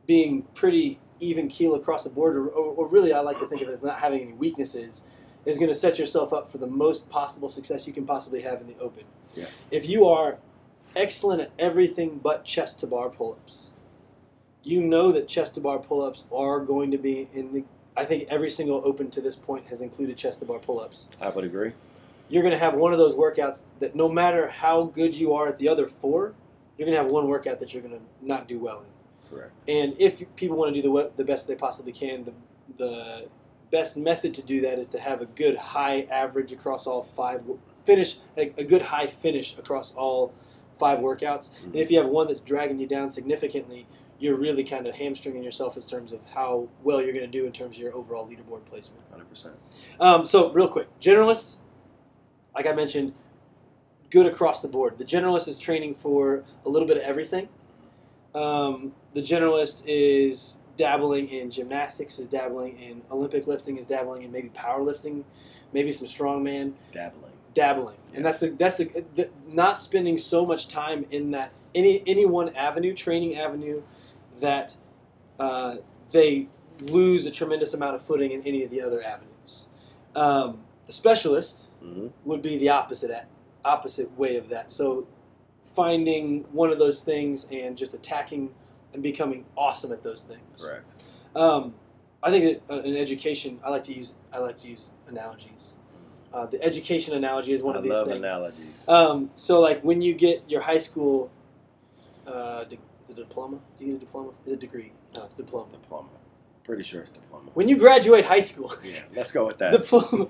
being 0.06 0.42
pretty 0.54 0.98
even 1.22 1.48
keel 1.48 1.74
across 1.74 2.04
the 2.04 2.10
board, 2.10 2.36
or, 2.36 2.48
or, 2.48 2.88
really 2.88 3.12
I 3.12 3.20
like 3.20 3.38
to 3.38 3.46
think 3.46 3.62
of 3.62 3.68
it 3.68 3.72
as 3.72 3.84
not 3.84 4.00
having 4.00 4.22
any 4.22 4.32
weaknesses, 4.32 5.08
is 5.46 5.58
going 5.58 5.68
to 5.68 5.74
set 5.74 5.98
yourself 5.98 6.32
up 6.32 6.50
for 6.50 6.58
the 6.58 6.66
most 6.66 7.08
possible 7.08 7.48
success 7.48 7.86
you 7.86 7.92
can 7.92 8.04
possibly 8.04 8.42
have 8.42 8.60
in 8.60 8.66
the 8.66 8.76
open. 8.78 9.04
Yeah. 9.34 9.46
If 9.70 9.88
you 9.88 10.06
are 10.06 10.38
excellent 10.96 11.40
at 11.40 11.50
everything 11.58 12.20
but 12.22 12.44
chest 12.44 12.80
to 12.80 12.86
bar 12.86 13.08
pull 13.08 13.34
ups, 13.34 13.70
you 14.64 14.82
know 14.82 15.12
that 15.12 15.28
chest 15.28 15.54
to 15.54 15.60
bar 15.60 15.78
pull 15.78 16.02
ups 16.02 16.26
are 16.32 16.60
going 16.60 16.90
to 16.90 16.98
be 16.98 17.28
in 17.32 17.52
the. 17.54 17.64
I 17.96 18.04
think 18.04 18.26
every 18.28 18.50
single 18.50 18.82
open 18.84 19.10
to 19.10 19.20
this 19.20 19.36
point 19.36 19.66
has 19.68 19.80
included 19.80 20.16
chest 20.16 20.40
to 20.40 20.46
bar 20.46 20.58
pull 20.58 20.80
ups 20.80 21.10
I 21.20 21.28
would 21.28 21.44
agree. 21.44 21.72
you're 22.30 22.42
going 22.42 22.52
to 22.52 22.58
have 22.58 22.74
one 22.74 22.92
of 22.92 22.98
those 22.98 23.14
workouts 23.14 23.64
that 23.80 23.94
no 23.94 24.08
matter 24.08 24.48
how 24.48 24.84
good 24.84 25.14
you 25.14 25.34
are 25.34 25.48
at 25.48 25.58
the 25.58 25.68
other 25.68 25.86
four, 25.86 26.34
you're 26.76 26.86
going 26.86 26.96
to 26.96 27.02
have 27.02 27.12
one 27.12 27.28
workout 27.28 27.60
that 27.60 27.74
you're 27.74 27.82
going 27.82 27.94
to 27.94 28.02
not 28.26 28.48
do 28.48 28.58
well 28.58 28.78
in. 28.80 29.01
Correct. 29.32 29.52
And 29.68 29.94
if 29.98 30.22
people 30.36 30.56
want 30.56 30.74
to 30.74 30.80
do 30.80 30.92
the 30.92 31.10
the 31.16 31.24
best 31.24 31.48
they 31.48 31.56
possibly 31.56 31.92
can, 31.92 32.24
the 32.24 32.32
the 32.76 33.28
best 33.70 33.96
method 33.96 34.34
to 34.34 34.42
do 34.42 34.60
that 34.60 34.78
is 34.78 34.88
to 34.88 35.00
have 35.00 35.20
a 35.20 35.26
good 35.26 35.56
high 35.56 36.02
average 36.10 36.52
across 36.52 36.86
all 36.86 37.02
five 37.02 37.42
finish 37.84 38.18
a, 38.36 38.52
a 38.58 38.64
good 38.64 38.82
high 38.82 39.06
finish 39.06 39.58
across 39.58 39.94
all 39.94 40.32
five 40.78 40.98
workouts. 40.98 41.64
And 41.64 41.76
if 41.76 41.90
you 41.90 41.98
have 41.98 42.08
one 42.08 42.28
that's 42.28 42.40
dragging 42.40 42.78
you 42.78 42.86
down 42.86 43.10
significantly, 43.10 43.86
you're 44.18 44.36
really 44.36 44.62
kind 44.62 44.86
of 44.86 44.94
hamstringing 44.94 45.42
yourself 45.42 45.76
in 45.76 45.82
terms 45.82 46.12
of 46.12 46.20
how 46.34 46.68
well 46.84 47.02
you're 47.02 47.12
going 47.12 47.30
to 47.30 47.38
do 47.38 47.44
in 47.44 47.52
terms 47.52 47.76
of 47.76 47.82
your 47.82 47.94
overall 47.94 48.28
leaderboard 48.28 48.64
placement. 48.64 49.02
Hundred 49.10 49.28
percent. 49.28 49.54
Um, 49.98 50.26
so, 50.26 50.52
real 50.52 50.68
quick, 50.68 50.88
generalist, 51.00 51.58
like 52.54 52.66
I 52.66 52.72
mentioned, 52.72 53.14
good 54.10 54.26
across 54.26 54.62
the 54.62 54.68
board. 54.68 54.98
The 54.98 55.04
generalist 55.04 55.48
is 55.48 55.58
training 55.58 55.96
for 55.96 56.44
a 56.64 56.68
little 56.68 56.86
bit 56.86 56.98
of 56.98 57.02
everything. 57.02 57.48
Um, 58.34 58.92
the 59.14 59.22
generalist 59.22 59.84
is 59.86 60.58
dabbling 60.76 61.28
in 61.28 61.50
gymnastics, 61.50 62.18
is 62.18 62.26
dabbling 62.26 62.78
in 62.78 63.02
Olympic 63.10 63.46
lifting, 63.46 63.76
is 63.76 63.86
dabbling 63.86 64.22
in 64.22 64.32
maybe 64.32 64.48
powerlifting, 64.50 65.24
maybe 65.72 65.92
some 65.92 66.06
strongman, 66.06 66.72
Dabbling. 66.92 67.32
dabbling, 67.54 67.96
and 68.14 68.24
that's 68.24 68.40
the, 68.40 68.48
that's 68.48 68.78
the, 68.78 69.04
the, 69.14 69.30
not 69.48 69.80
spending 69.80 70.18
so 70.18 70.46
much 70.46 70.68
time 70.68 71.06
in 71.10 71.30
that 71.32 71.52
any 71.74 72.02
any 72.06 72.26
one 72.26 72.54
avenue, 72.56 72.94
training 72.94 73.36
avenue, 73.36 73.82
that 74.40 74.76
uh, 75.38 75.76
they 76.12 76.48
lose 76.80 77.26
a 77.26 77.30
tremendous 77.30 77.74
amount 77.74 77.94
of 77.94 78.02
footing 78.02 78.32
in 78.32 78.42
any 78.42 78.64
of 78.64 78.70
the 78.70 78.80
other 78.82 79.02
avenues. 79.02 79.66
Um, 80.16 80.60
the 80.86 80.92
specialist 80.92 81.70
hmm 81.80 82.08
would 82.24 82.42
be 82.42 82.56
the 82.58 82.68
opposite 82.70 83.10
a- 83.10 83.26
opposite 83.64 84.16
way 84.18 84.36
of 84.36 84.48
that. 84.48 84.72
So 84.72 85.06
finding 85.64 86.44
one 86.52 86.70
of 86.70 86.78
those 86.78 87.04
things 87.04 87.46
and 87.52 87.76
just 87.78 87.94
attacking 87.94 88.52
and 88.92 89.02
becoming 89.02 89.44
awesome 89.56 89.92
at 89.92 90.02
those 90.02 90.22
things. 90.24 90.62
Correct. 90.64 90.92
Um, 91.34 91.74
I 92.22 92.30
think 92.30 92.62
that 92.68 92.74
uh, 92.74 92.82
in 92.82 92.96
education, 92.96 93.58
I 93.64 93.70
like 93.70 93.82
to 93.84 93.94
use 93.94 94.14
I 94.32 94.38
like 94.38 94.56
to 94.58 94.68
use 94.68 94.90
analogies. 95.08 95.76
Uh, 96.32 96.46
the 96.46 96.62
education 96.62 97.14
analogy 97.14 97.52
is 97.52 97.62
one 97.62 97.74
I 97.74 97.78
of 97.78 97.84
these 97.84 97.92
things. 97.92 98.24
I 98.24 98.38
love 98.38 98.54
things. 98.54 98.88
analogies. 98.88 98.88
Um, 98.88 99.30
so 99.34 99.60
like 99.60 99.82
when 99.82 100.00
you 100.02 100.14
get 100.14 100.42
your 100.48 100.62
high 100.62 100.78
school, 100.78 101.30
uh, 102.26 102.64
de- 102.64 102.78
is 103.04 103.10
it 103.10 103.18
a 103.18 103.24
diploma? 103.24 103.58
Do 103.78 103.84
you 103.84 103.92
get 103.92 103.96
a 104.02 104.04
diploma? 104.06 104.30
Is 104.46 104.52
it 104.52 104.56
a 104.56 104.60
degree? 104.60 104.92
No, 105.14 105.22
it's 105.22 105.34
a 105.34 105.36
diploma. 105.36 105.70
diploma. 105.70 106.08
Pretty 106.64 106.84
sure 106.84 107.00
it's 107.00 107.10
diploma. 107.10 107.50
When 107.54 107.68
you 107.68 107.76
graduate 107.76 108.24
high 108.24 108.40
school, 108.40 108.72
Yeah, 108.84 109.00
let's 109.16 109.32
go 109.32 109.46
with 109.46 109.58
that. 109.58 109.72
diploma. 109.72 110.28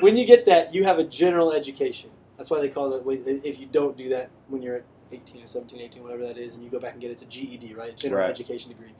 when 0.00 0.16
you 0.16 0.24
get 0.24 0.46
that, 0.46 0.74
you 0.74 0.84
have 0.84 0.98
a 0.98 1.04
general 1.04 1.52
education. 1.52 2.10
That's 2.38 2.50
why 2.50 2.60
they 2.60 2.68
call 2.70 2.92
it. 2.94 3.02
If 3.44 3.60
you 3.60 3.66
don't 3.66 3.96
do 3.96 4.08
that 4.08 4.30
when 4.48 4.62
you're 4.62 4.76
at 4.76 4.84
18 5.14 5.44
or 5.44 5.46
17, 5.46 5.80
18, 5.80 6.02
whatever 6.02 6.24
that 6.26 6.36
is, 6.36 6.54
and 6.56 6.64
you 6.64 6.70
go 6.70 6.78
back 6.78 6.92
and 6.92 7.00
get 7.00 7.08
it, 7.10 7.14
it's 7.14 7.22
a 7.22 7.26
GED, 7.26 7.74
right? 7.74 7.96
General 7.96 8.22
Right. 8.22 8.30
education 8.30 8.70
degree, 8.70 8.92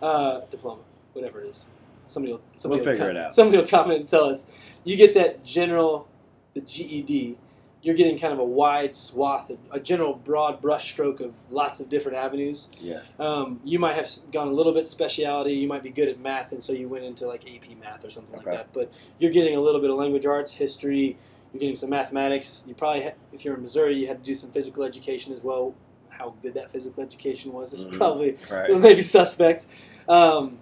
uh, 0.00 0.40
diploma, 0.50 0.82
whatever 1.12 1.40
it 1.40 1.48
is. 1.48 1.64
Somebody 2.08 2.32
will. 2.34 2.40
Somebody 2.56 2.80
We'll 2.80 2.86
will 2.86 2.92
figure 2.92 3.08
com- 3.08 3.16
it 3.16 3.20
out. 3.26 3.34
Somebody 3.34 3.58
will 3.58 3.68
comment 3.68 4.00
and 4.00 4.08
tell 4.08 4.24
us. 4.24 4.50
You 4.84 4.96
get 4.96 5.14
that 5.14 5.44
general, 5.44 6.08
the 6.54 6.60
GED. 6.60 7.38
You're 7.84 7.96
getting 7.96 8.16
kind 8.16 8.32
of 8.32 8.38
a 8.38 8.44
wide 8.44 8.94
swath, 8.94 9.50
of, 9.50 9.58
a 9.72 9.80
general 9.80 10.14
broad 10.14 10.62
brushstroke 10.62 11.18
of 11.20 11.34
lots 11.50 11.80
of 11.80 11.88
different 11.88 12.16
avenues. 12.16 12.70
yes. 12.80 13.18
Um, 13.18 13.60
you 13.64 13.78
might 13.80 13.94
have 13.96 14.08
gone 14.30 14.46
a 14.48 14.52
little 14.52 14.72
bit 14.72 14.86
speciality. 14.86 15.54
You 15.54 15.66
might 15.66 15.82
be 15.82 15.90
good 15.90 16.08
at 16.08 16.20
math, 16.20 16.52
and 16.52 16.62
so 16.62 16.72
you 16.72 16.88
went 16.88 17.04
into 17.04 17.26
like 17.26 17.42
AP 17.44 17.74
math 17.80 18.04
or 18.04 18.10
something 18.10 18.36
Okay. 18.38 18.50
like 18.50 18.58
that. 18.58 18.72
But 18.72 18.92
you're 19.18 19.32
getting 19.32 19.56
a 19.56 19.60
little 19.60 19.80
bit 19.80 19.90
of 19.90 19.96
language 19.96 20.26
arts, 20.26 20.52
history. 20.52 21.16
You're 21.52 21.60
getting 21.60 21.74
some 21.76 21.90
mathematics. 21.90 22.64
You 22.66 22.74
probably, 22.74 23.02
ha- 23.04 23.12
if 23.32 23.44
you're 23.44 23.54
in 23.54 23.60
Missouri, 23.62 23.98
you 23.98 24.06
had 24.06 24.18
to 24.18 24.24
do 24.24 24.34
some 24.34 24.50
physical 24.50 24.84
education 24.84 25.32
as 25.34 25.42
well. 25.42 25.74
How 26.08 26.34
good 26.42 26.54
that 26.54 26.70
physical 26.70 27.02
education 27.02 27.52
was 27.52 27.72
is 27.72 27.84
Mhm. 27.86 27.92
probably 27.98 28.36
Right. 28.50 28.70
maybe 28.80 29.02
suspect. 29.02 29.66
Um, 30.08 30.58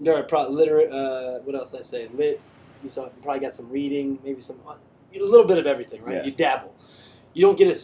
there 0.00 0.16
are 0.16 0.22
probably 0.22 0.56
literate. 0.56 0.92
Uh, 0.92 1.38
what 1.40 1.54
else 1.54 1.72
did 1.72 1.80
I 1.80 1.82
say? 1.84 2.08
Lit. 2.14 2.40
You 2.82 2.90
saw 2.90 3.04
you 3.04 3.12
probably 3.22 3.40
got 3.40 3.54
some 3.54 3.68
reading, 3.70 4.18
maybe 4.24 4.40
some 4.40 4.60
uh, 4.66 4.74
a 5.14 5.18
little 5.20 5.46
bit 5.46 5.58
of 5.58 5.66
everything, 5.66 6.02
right? 6.02 6.24
You 6.24 6.30
dabble. 6.30 6.74
You 7.34 7.42
don't 7.46 7.58
get 7.58 7.68
a 7.76 7.80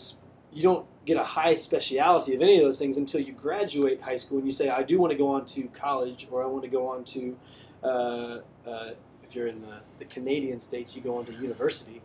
you 0.52 0.62
don't 0.62 0.86
get 1.04 1.16
a 1.16 1.24
high 1.24 1.54
speciality 1.54 2.34
of 2.34 2.40
any 2.40 2.58
of 2.58 2.64
those 2.64 2.78
things 2.78 2.96
until 2.96 3.20
you 3.20 3.32
graduate 3.32 4.00
high 4.00 4.16
school 4.16 4.38
and 4.38 4.46
you 4.46 4.52
say, 4.52 4.68
I 4.70 4.82
do 4.84 5.00
want 5.00 5.10
to 5.10 5.18
go 5.18 5.28
on 5.28 5.44
to 5.46 5.64
college 5.68 6.28
or 6.30 6.42
I 6.44 6.46
want 6.46 6.62
to 6.62 6.70
go 6.70 6.86
on 6.88 7.04
to. 7.04 7.36
Uh, 7.82 8.38
uh, 8.66 8.90
if 9.26 9.34
you're 9.34 9.48
in 9.48 9.60
the, 9.62 9.80
the 9.98 10.04
Canadian 10.04 10.60
states, 10.60 10.94
you 10.94 11.02
go 11.02 11.18
on 11.18 11.24
to 11.26 11.32
university. 11.32 12.00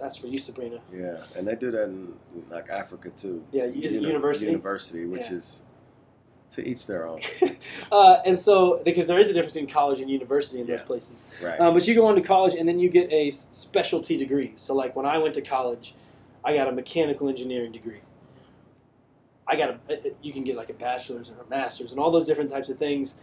That's 0.00 0.16
for 0.16 0.26
you, 0.26 0.38
Sabrina. 0.38 0.80
Yeah, 0.92 1.22
and 1.36 1.46
they 1.46 1.56
do 1.56 1.70
that 1.70 1.84
in 1.84 2.14
like 2.50 2.68
Africa 2.68 3.10
too. 3.10 3.44
Yeah, 3.52 3.64
is 3.64 3.92
it 3.94 3.96
Uni- 3.96 4.08
university? 4.08 4.46
University, 4.46 5.06
which 5.06 5.30
Yeah. 5.30 5.36
is 5.36 5.62
to 6.50 6.66
each 6.66 6.86
their 6.86 7.08
own. 7.08 7.18
uh, 7.92 8.16
and 8.26 8.38
so, 8.38 8.82
because 8.84 9.06
there 9.06 9.18
is 9.18 9.30
a 9.30 9.32
difference 9.32 9.54
between 9.54 9.70
college 9.72 10.00
and 10.00 10.10
university 10.10 10.60
in 10.60 10.66
those 10.66 10.82
places. 10.82 11.28
Right. 11.42 11.58
Um, 11.58 11.72
but 11.74 11.86
you 11.88 11.94
go 11.94 12.06
on 12.06 12.14
to 12.16 12.20
college 12.20 12.54
and 12.54 12.68
then 12.68 12.78
you 12.78 12.90
get 12.90 13.10
a 13.10 13.30
specialty 13.30 14.18
degree. 14.18 14.52
So, 14.56 14.74
like 14.74 14.94
when 14.94 15.06
I 15.06 15.16
went 15.18 15.34
to 15.34 15.40
college, 15.42 15.94
I 16.44 16.54
got 16.54 16.68
a 16.68 16.72
mechanical 16.72 17.28
engineering 17.28 17.72
degree. 17.72 18.00
I 19.46 19.56
got 19.56 19.80
a, 19.88 20.12
you 20.22 20.32
can 20.32 20.44
get 20.44 20.56
like 20.56 20.70
a 20.70 20.74
bachelor's 20.74 21.30
or 21.30 21.34
a 21.42 21.48
master's 21.48 21.90
and 21.90 22.00
all 22.00 22.10
those 22.10 22.26
different 22.26 22.50
types 22.50 22.68
of 22.68 22.78
things. 22.78 23.20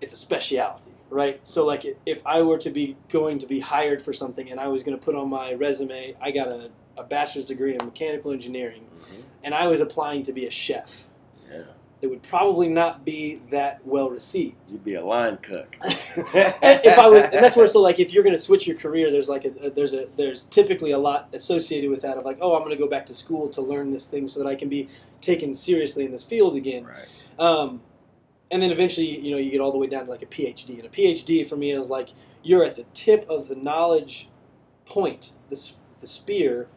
It's 0.00 0.12
a 0.12 0.16
specialty, 0.16 0.92
right? 1.10 1.40
So, 1.46 1.66
like 1.66 1.84
if 2.06 2.22
I 2.26 2.42
were 2.42 2.58
to 2.58 2.70
be 2.70 2.96
going 3.10 3.38
to 3.38 3.46
be 3.46 3.60
hired 3.60 4.00
for 4.02 4.12
something 4.12 4.50
and 4.50 4.58
I 4.58 4.68
was 4.68 4.82
going 4.82 4.98
to 4.98 5.04
put 5.04 5.14
on 5.14 5.28
my 5.28 5.52
resume, 5.54 6.14
I 6.20 6.30
got 6.30 6.48
a, 6.48 6.70
a 6.96 7.04
bachelor's 7.04 7.46
degree 7.46 7.72
in 7.78 7.84
mechanical 7.84 8.32
engineering 8.32 8.84
Mhm. 9.00 9.22
and 9.44 9.54
I 9.54 9.66
was 9.66 9.80
applying 9.80 10.22
to 10.24 10.32
be 10.32 10.46
a 10.46 10.50
chef. 10.50 11.08
Yeah, 11.50 11.62
It 12.00 12.06
would 12.06 12.22
probably 12.22 12.68
not 12.68 13.04
be 13.04 13.40
that 13.50 13.80
well 13.84 14.08
received. 14.10 14.56
you'd 14.70 14.84
be 14.84 14.94
a 14.94 15.04
line 15.04 15.36
cook. 15.38 15.76
if 15.84 16.98
I 16.98 17.08
was, 17.08 17.22
and 17.24 17.42
that's 17.44 17.56
where 17.56 17.66
so 17.66 17.80
like 17.82 17.98
if 17.98 18.12
you're 18.12 18.22
going 18.24 18.34
to 18.36 18.40
switch 18.42 18.66
your 18.66 18.76
career, 18.76 19.10
there's 19.10 19.28
like 19.28 19.44
a, 19.44 19.50
there's 19.70 19.92
a 19.92 20.06
there's 20.16 20.44
typically 20.44 20.92
a 20.92 20.98
lot 20.98 21.28
associated 21.34 21.90
with 21.90 22.00
that 22.02 22.16
of 22.16 22.24
like 22.24 22.38
oh 22.40 22.54
I'm 22.54 22.60
going 22.62 22.70
to 22.76 22.82
go 22.82 22.88
back 22.88 23.06
to 23.06 23.14
school 23.14 23.48
to 23.50 23.60
learn 23.60 23.90
this 23.92 24.08
thing 24.08 24.28
so 24.28 24.42
that 24.42 24.48
I 24.48 24.54
can 24.54 24.68
be 24.68 24.88
taken 25.20 25.52
seriously 25.54 26.04
in 26.06 26.12
this 26.12 26.24
field 26.24 26.56
again. 26.56 26.84
right. 26.86 27.06
Um, 27.38 27.82
and 28.50 28.62
then 28.62 28.70
eventually 28.70 29.18
you 29.20 29.30
know 29.30 29.36
you 29.36 29.50
get 29.50 29.60
all 29.60 29.72
the 29.72 29.78
way 29.78 29.86
down 29.86 30.04
to 30.06 30.10
like 30.10 30.22
a 30.22 30.26
PhD, 30.26 30.76
and 30.76 30.84
a 30.84 30.88
PhD 30.88 31.46
for 31.48 31.56
me 31.56 31.72
is 31.72 31.88
like 31.90 32.08
you're 32.42 32.64
at 32.64 32.76
the 32.76 32.84
tip 32.94 33.26
of 33.28 33.48
the 33.48 33.54
knowledge 33.56 34.28
point, 34.84 35.32
the 35.48 35.72
the 36.00 36.06
spear 36.06 36.68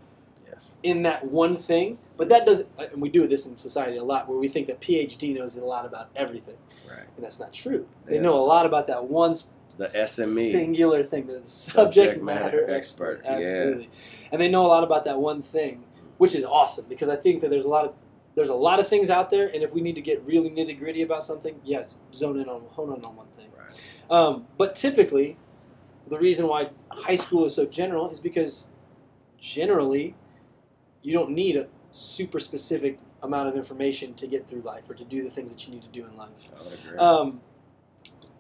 Yes. 0.48 0.76
in 0.84 1.02
that 1.04 1.26
one 1.32 1.56
thing. 1.56 1.98
But 2.16 2.30
that 2.30 2.46
doesn't, 2.46 2.70
and 2.78 3.02
we 3.02 3.10
do 3.10 3.26
this 3.28 3.48
in 3.48 3.58
society 3.58 3.98
a 3.98 4.04
lot, 4.04 4.30
where 4.30 4.38
we 4.38 4.48
think 4.48 4.68
that 4.68 4.80
PhD 4.80 5.34
knows 5.34 5.58
a 5.58 5.66
lot 5.66 5.84
about 5.86 6.10
everything, 6.16 6.58
Right. 6.88 7.06
and 7.16 7.26
that's 7.26 7.40
not 7.40 7.54
true. 7.54 7.88
They 8.06 8.16
Yeah. 8.16 8.22
know 8.22 8.36
a 8.40 8.46
lot 8.46 8.68
about 8.68 8.86
that 8.88 9.06
one 9.06 9.34
The 9.78 9.86
SME. 9.96 10.52
singular 10.52 11.02
thing, 11.02 11.26
the 11.26 11.42
subject, 11.46 11.54
Subject 12.06 12.22
matter, 12.24 12.70
expert. 12.70 13.22
expert, 13.22 13.22
yeah. 13.26 13.32
Absolutely, 13.48 13.90
and 14.32 14.40
they 14.40 14.48
know 14.50 14.64
a 14.64 14.68
lot 14.68 14.84
about 14.84 15.06
that 15.06 15.18
one 15.20 15.42
thing, 15.42 15.86
which 16.20 16.36
is 16.36 16.46
awesome 16.46 16.86
because 16.88 17.10
I 17.10 17.16
think 17.16 17.42
that 17.42 17.50
there's 17.50 17.66
a 17.66 17.70
lot 17.70 17.86
of 17.86 17.94
there's 18.36 18.50
a 18.50 18.56
lot 18.56 18.80
of 18.80 18.88
things 18.88 19.10
out 19.10 19.30
there, 19.30 19.48
and 19.48 19.64
if 19.64 19.74
we 19.74 19.82
need 19.82 19.96
to 19.96 20.02
get 20.02 20.24
really 20.26 20.50
nitty 20.50 20.78
gritty 20.80 21.02
about 21.02 21.24
something, 21.24 21.60
yes, 21.64 21.96
zone 22.14 22.40
in 22.40 22.50
on 22.50 22.62
hone 22.72 22.96
in 22.96 23.04
on 23.06 23.16
one 23.16 23.28
thing. 23.36 23.50
Right. 23.58 24.12
Um, 24.12 24.48
but 24.58 24.76
typically, 24.76 25.38
the 26.08 26.18
reason 26.18 26.48
why 26.48 26.72
high 26.92 27.16
school 27.16 27.46
is 27.46 27.56
so 27.56 27.66
general 27.66 28.10
is 28.10 28.20
because 28.20 28.74
generally 29.38 30.16
you 31.02 31.14
don't 31.14 31.32
need 31.32 31.56
a 31.56 31.68
super 31.92 32.40
specific 32.40 33.00
amount 33.22 33.48
of 33.48 33.56
information 33.56 34.14
to 34.16 34.28
get 34.28 34.48
through 34.48 34.62
life 34.62 34.90
or 34.90 34.94
to 34.94 35.06
do 35.06 35.24
the 35.24 35.30
things 35.30 35.52
that 35.52 35.66
you 35.66 35.74
need 35.74 35.82
to 35.82 35.88
do 35.90 36.06
in 36.06 36.18
life. 36.18 36.50
Um, 36.98 37.42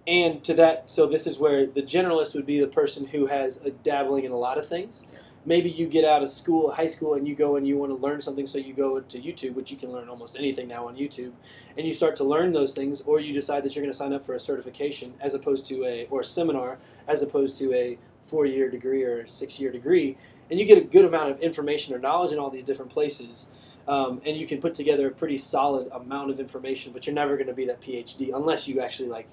and 0.06 0.44
to 0.44 0.54
that, 0.56 0.90
so 0.90 1.08
this 1.08 1.26
is 1.26 1.40
where 1.40 1.66
the 1.66 1.82
generalist 1.82 2.36
would 2.36 2.46
be 2.46 2.60
the 2.60 2.68
person 2.68 3.08
who 3.08 3.28
has 3.28 3.64
a 3.64 3.72
dabbling 3.72 4.26
in 4.26 4.32
a 4.32 4.38
lot 4.38 4.58
of 4.58 4.68
things. 4.68 5.08
Yeah. 5.12 5.20
Maybe 5.46 5.70
you 5.70 5.88
get 5.88 6.06
out 6.06 6.24
of 6.24 6.30
school, 6.30 6.72
high 6.72 6.88
school, 6.88 7.16
and 7.16 7.28
you 7.28 7.36
go 7.36 7.56
and 7.58 7.68
you 7.68 7.78
want 7.78 7.92
to 7.92 7.96
learn 7.98 8.22
something, 8.22 8.48
so 8.48 8.58
you 8.58 8.74
go 8.74 9.02
to 9.02 9.20
YouTube, 9.20 9.56
which 9.56 9.72
you 9.72 9.78
can 9.78 9.92
learn 9.92 10.08
almost 10.08 10.38
anything 10.38 10.68
now 10.70 10.88
on 10.88 10.96
YouTube, 10.96 11.34
and 11.78 11.86
you 11.86 11.94
start 11.94 12.16
to 12.18 12.24
learn 12.24 12.54
those 12.54 12.74
things, 12.74 13.02
or 13.02 13.20
you 13.20 13.34
decide 13.34 13.64
that 13.64 13.76
you're 13.76 13.84
going 13.84 13.92
to 13.92 13.98
sign 13.98 14.14
up 14.14 14.26
for 14.26 14.34
a 14.36 14.40
certification 14.40 15.14
as 15.20 15.34
opposed 15.34 15.68
to 15.68 15.84
a 15.86 16.06
or 16.10 16.22
a 16.22 16.26
seminar 16.26 16.78
as 17.08 17.22
opposed 17.22 17.58
to 17.58 17.74
a 17.74 17.98
four-year 18.22 18.70
degree 18.70 19.04
or 19.04 19.28
six-year 19.28 19.70
degree, 19.72 20.18
and 20.50 20.60
you 20.60 20.66
get 20.66 20.78
a 20.78 20.82
good 20.86 21.04
amount 21.04 21.30
of 21.30 21.40
information 21.42 21.94
or 21.94 22.00
knowledge 22.00 22.32
in 22.32 22.40
all 22.40 22.50
these 22.50 22.64
different 22.64 22.92
places. 22.92 23.50
Um, 23.86 24.22
and 24.26 24.38
you 24.38 24.48
can 24.48 24.62
put 24.62 24.74
together 24.76 25.08
a 25.08 25.12
pretty 25.12 25.38
solid 25.38 25.90
amount 25.92 26.32
of 26.32 26.40
information, 26.40 26.94
but 26.94 27.06
you're 27.06 27.14
never 27.14 27.36
going 27.36 27.48
to 27.48 27.54
be 27.54 27.66
that 27.66 27.82
PhD 27.82 28.34
unless 28.34 28.66
you 28.66 28.80
actually 28.80 29.10
like 29.10 29.28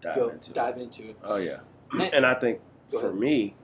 dive 0.00 0.14
go 0.14 0.28
into 0.28 0.52
it. 0.52 0.54
dive 0.54 0.78
into 0.78 1.08
it. 1.10 1.16
Oh 1.24 1.36
yeah, 1.38 1.58
And- 1.92 2.14
and 2.14 2.24
I 2.24 2.34
think 2.34 2.60
for 2.88 3.12
me, 3.12 3.56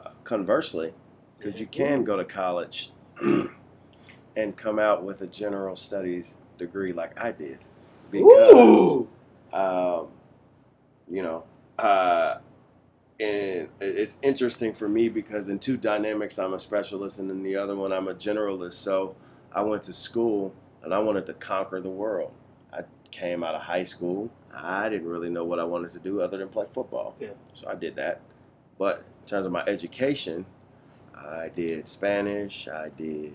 uh, 0.00 0.10
conversely, 0.24 0.92
because 1.36 1.60
you 1.60 1.66
can 1.66 2.04
go 2.04 2.16
to 2.16 2.24
college 2.24 2.92
and 4.36 4.56
come 4.56 4.78
out 4.78 5.04
with 5.04 5.20
a 5.22 5.26
general 5.26 5.76
studies 5.76 6.38
degree 6.58 6.92
like 6.92 7.20
I 7.20 7.32
did, 7.32 7.58
because 8.10 9.06
um, 9.52 10.08
you 11.08 11.22
know, 11.22 11.44
uh, 11.78 12.38
and 13.18 13.68
it's 13.80 14.18
interesting 14.22 14.74
for 14.74 14.88
me 14.88 15.08
because 15.08 15.48
in 15.48 15.58
two 15.58 15.76
dynamics 15.76 16.38
I'm 16.38 16.52
a 16.52 16.58
specialist, 16.58 17.18
and 17.18 17.30
in 17.30 17.42
the 17.42 17.56
other 17.56 17.74
one 17.74 17.92
I'm 17.92 18.08
a 18.08 18.14
generalist. 18.14 18.74
So 18.74 19.16
I 19.52 19.62
went 19.62 19.82
to 19.84 19.92
school 19.92 20.54
and 20.82 20.92
I 20.92 20.98
wanted 20.98 21.26
to 21.26 21.34
conquer 21.34 21.80
the 21.80 21.90
world. 21.90 22.32
I 22.72 22.82
came 23.10 23.42
out 23.42 23.54
of 23.54 23.62
high 23.62 23.82
school. 23.84 24.30
I 24.54 24.88
didn't 24.88 25.08
really 25.08 25.30
know 25.30 25.44
what 25.44 25.58
I 25.58 25.64
wanted 25.64 25.92
to 25.92 25.98
do 25.98 26.20
other 26.20 26.36
than 26.38 26.48
play 26.48 26.66
football. 26.70 27.16
Yeah. 27.18 27.30
So 27.54 27.68
I 27.68 27.74
did 27.74 27.96
that. 27.96 28.20
But 28.78 28.98
in 29.22 29.26
terms 29.26 29.46
of 29.46 29.52
my 29.52 29.62
education, 29.66 30.44
I 31.16 31.50
did 31.54 31.88
Spanish. 31.88 32.68
I 32.68 32.90
did 32.90 33.34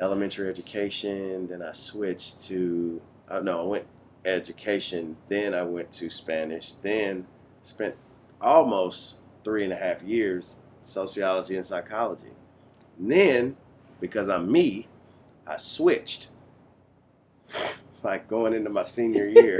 elementary 0.00 0.48
education. 0.48 1.46
Then 1.48 1.62
I 1.62 1.72
switched 1.72 2.44
to 2.46 3.00
uh, 3.28 3.40
no, 3.40 3.60
I 3.60 3.64
went 3.64 3.86
education. 4.24 5.16
Then 5.28 5.54
I 5.54 5.62
went 5.62 5.90
to 5.92 6.10
Spanish. 6.10 6.72
Then 6.74 7.26
spent 7.62 7.96
almost 8.40 9.16
three 9.44 9.64
and 9.64 9.72
a 9.72 9.76
half 9.76 10.02
years 10.02 10.60
sociology 10.80 11.56
and 11.56 11.66
psychology. 11.66 12.32
And 12.98 13.10
then, 13.10 13.56
because 14.00 14.28
I'm 14.28 14.50
me, 14.50 14.88
I 15.46 15.56
switched. 15.56 16.28
like 18.02 18.28
going 18.28 18.54
into 18.54 18.70
my 18.70 18.82
senior 18.82 19.26
year. 19.26 19.58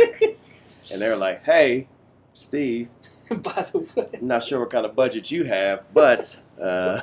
and 0.92 1.00
they're 1.00 1.16
like, 1.16 1.44
"Hey, 1.44 1.88
Steve, 2.34 2.90
By 3.42 3.66
the 3.72 3.86
way, 3.94 4.08
I'm 4.14 4.26
not 4.26 4.42
sure 4.42 4.60
what 4.60 4.70
kind 4.70 4.86
of 4.86 4.96
budget 4.96 5.30
you 5.30 5.44
have, 5.44 5.84
but 5.92 6.40
uh, 6.60 7.00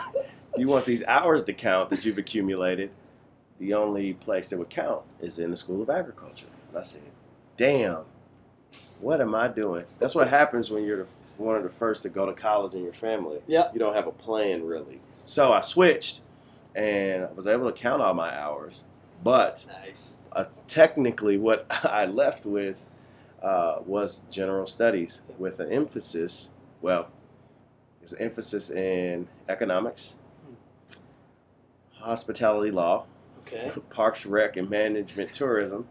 you 0.57 0.67
want 0.67 0.85
these 0.85 1.03
hours 1.05 1.43
to 1.43 1.53
count 1.53 1.89
that 1.89 2.05
you've 2.05 2.17
accumulated. 2.17 2.91
The 3.57 3.73
only 3.73 4.13
place 4.13 4.49
that 4.49 4.59
would 4.59 4.69
count 4.69 5.03
is 5.21 5.39
in 5.39 5.51
the 5.51 5.57
School 5.57 5.81
of 5.81 5.89
Agriculture." 5.89 6.47
And 6.69 6.77
I 6.77 6.83
said, 6.83 7.01
"Damn, 7.57 8.03
what 8.99 9.21
am 9.21 9.33
I 9.35 9.47
doing?" 9.47 9.85
That's 9.99 10.15
what 10.15 10.27
happens 10.27 10.69
when 10.69 10.83
you're 10.83 11.03
the, 11.03 11.07
one 11.37 11.55
of 11.55 11.63
the 11.63 11.69
first 11.69 12.03
to 12.03 12.09
go 12.09 12.25
to 12.25 12.33
college 12.33 12.73
in 12.73 12.83
your 12.83 12.93
family. 12.93 13.39
Yep. 13.47 13.71
You 13.73 13.79
don't 13.79 13.95
have 13.95 14.07
a 14.07 14.11
plan 14.11 14.65
really. 14.65 14.99
So 15.25 15.51
I 15.51 15.61
switched, 15.61 16.21
and 16.75 17.23
I 17.23 17.31
was 17.31 17.47
able 17.47 17.71
to 17.71 17.77
count 17.77 18.01
all 18.01 18.13
my 18.13 18.37
hours, 18.37 18.85
but 19.23 19.65
nice. 19.85 20.17
uh, 20.31 20.45
technically 20.67 21.37
what 21.37 21.65
I 21.83 22.05
left 22.05 22.45
with 22.45 22.89
uh, 23.41 23.81
was 23.85 24.21
general 24.31 24.65
studies 24.65 25.21
with 25.37 25.59
an 25.59 25.71
emphasis, 25.71 26.49
well, 26.81 27.09
it's 28.01 28.11
an 28.13 28.21
emphasis 28.21 28.69
in 28.71 29.27
economics, 29.47 30.17
hospitality 32.05 32.71
law, 32.71 33.05
Okay. 33.41 33.71
parks, 33.89 34.25
rec, 34.25 34.57
and 34.57 34.69
management 34.69 35.31
tourism, 35.33 35.87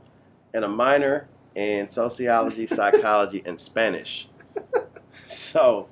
and 0.53 0.65
a 0.65 0.69
minor 0.69 1.29
in 1.55 1.89
sociology, 1.89 2.67
psychology, 2.79 3.43
and 3.47 3.61
Spanish. 3.61 4.29
So 5.27 5.89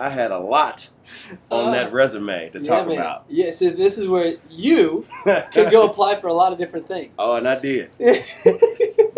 I 0.00 0.08
had 0.10 0.30
a 0.30 0.38
lot 0.38 0.90
on 1.50 1.68
Uh, 1.68 1.70
that 1.72 1.92
resume 1.92 2.48
to 2.50 2.58
yeah, 2.58 2.64
talk 2.64 2.86
man. 2.88 2.98
about. 2.98 3.24
Yeah, 3.28 3.50
so 3.50 3.70
this 3.70 3.98
is 3.98 4.08
where 4.08 4.36
you 4.50 5.06
could 5.52 5.70
go 5.70 5.86
apply 5.90 6.20
for 6.20 6.28
a 6.28 6.32
lot 6.32 6.52
of 6.52 6.58
different 6.58 6.86
things. 6.88 7.12
oh, 7.18 7.36
and 7.36 7.46
I 7.48 7.58
did. 7.58 7.90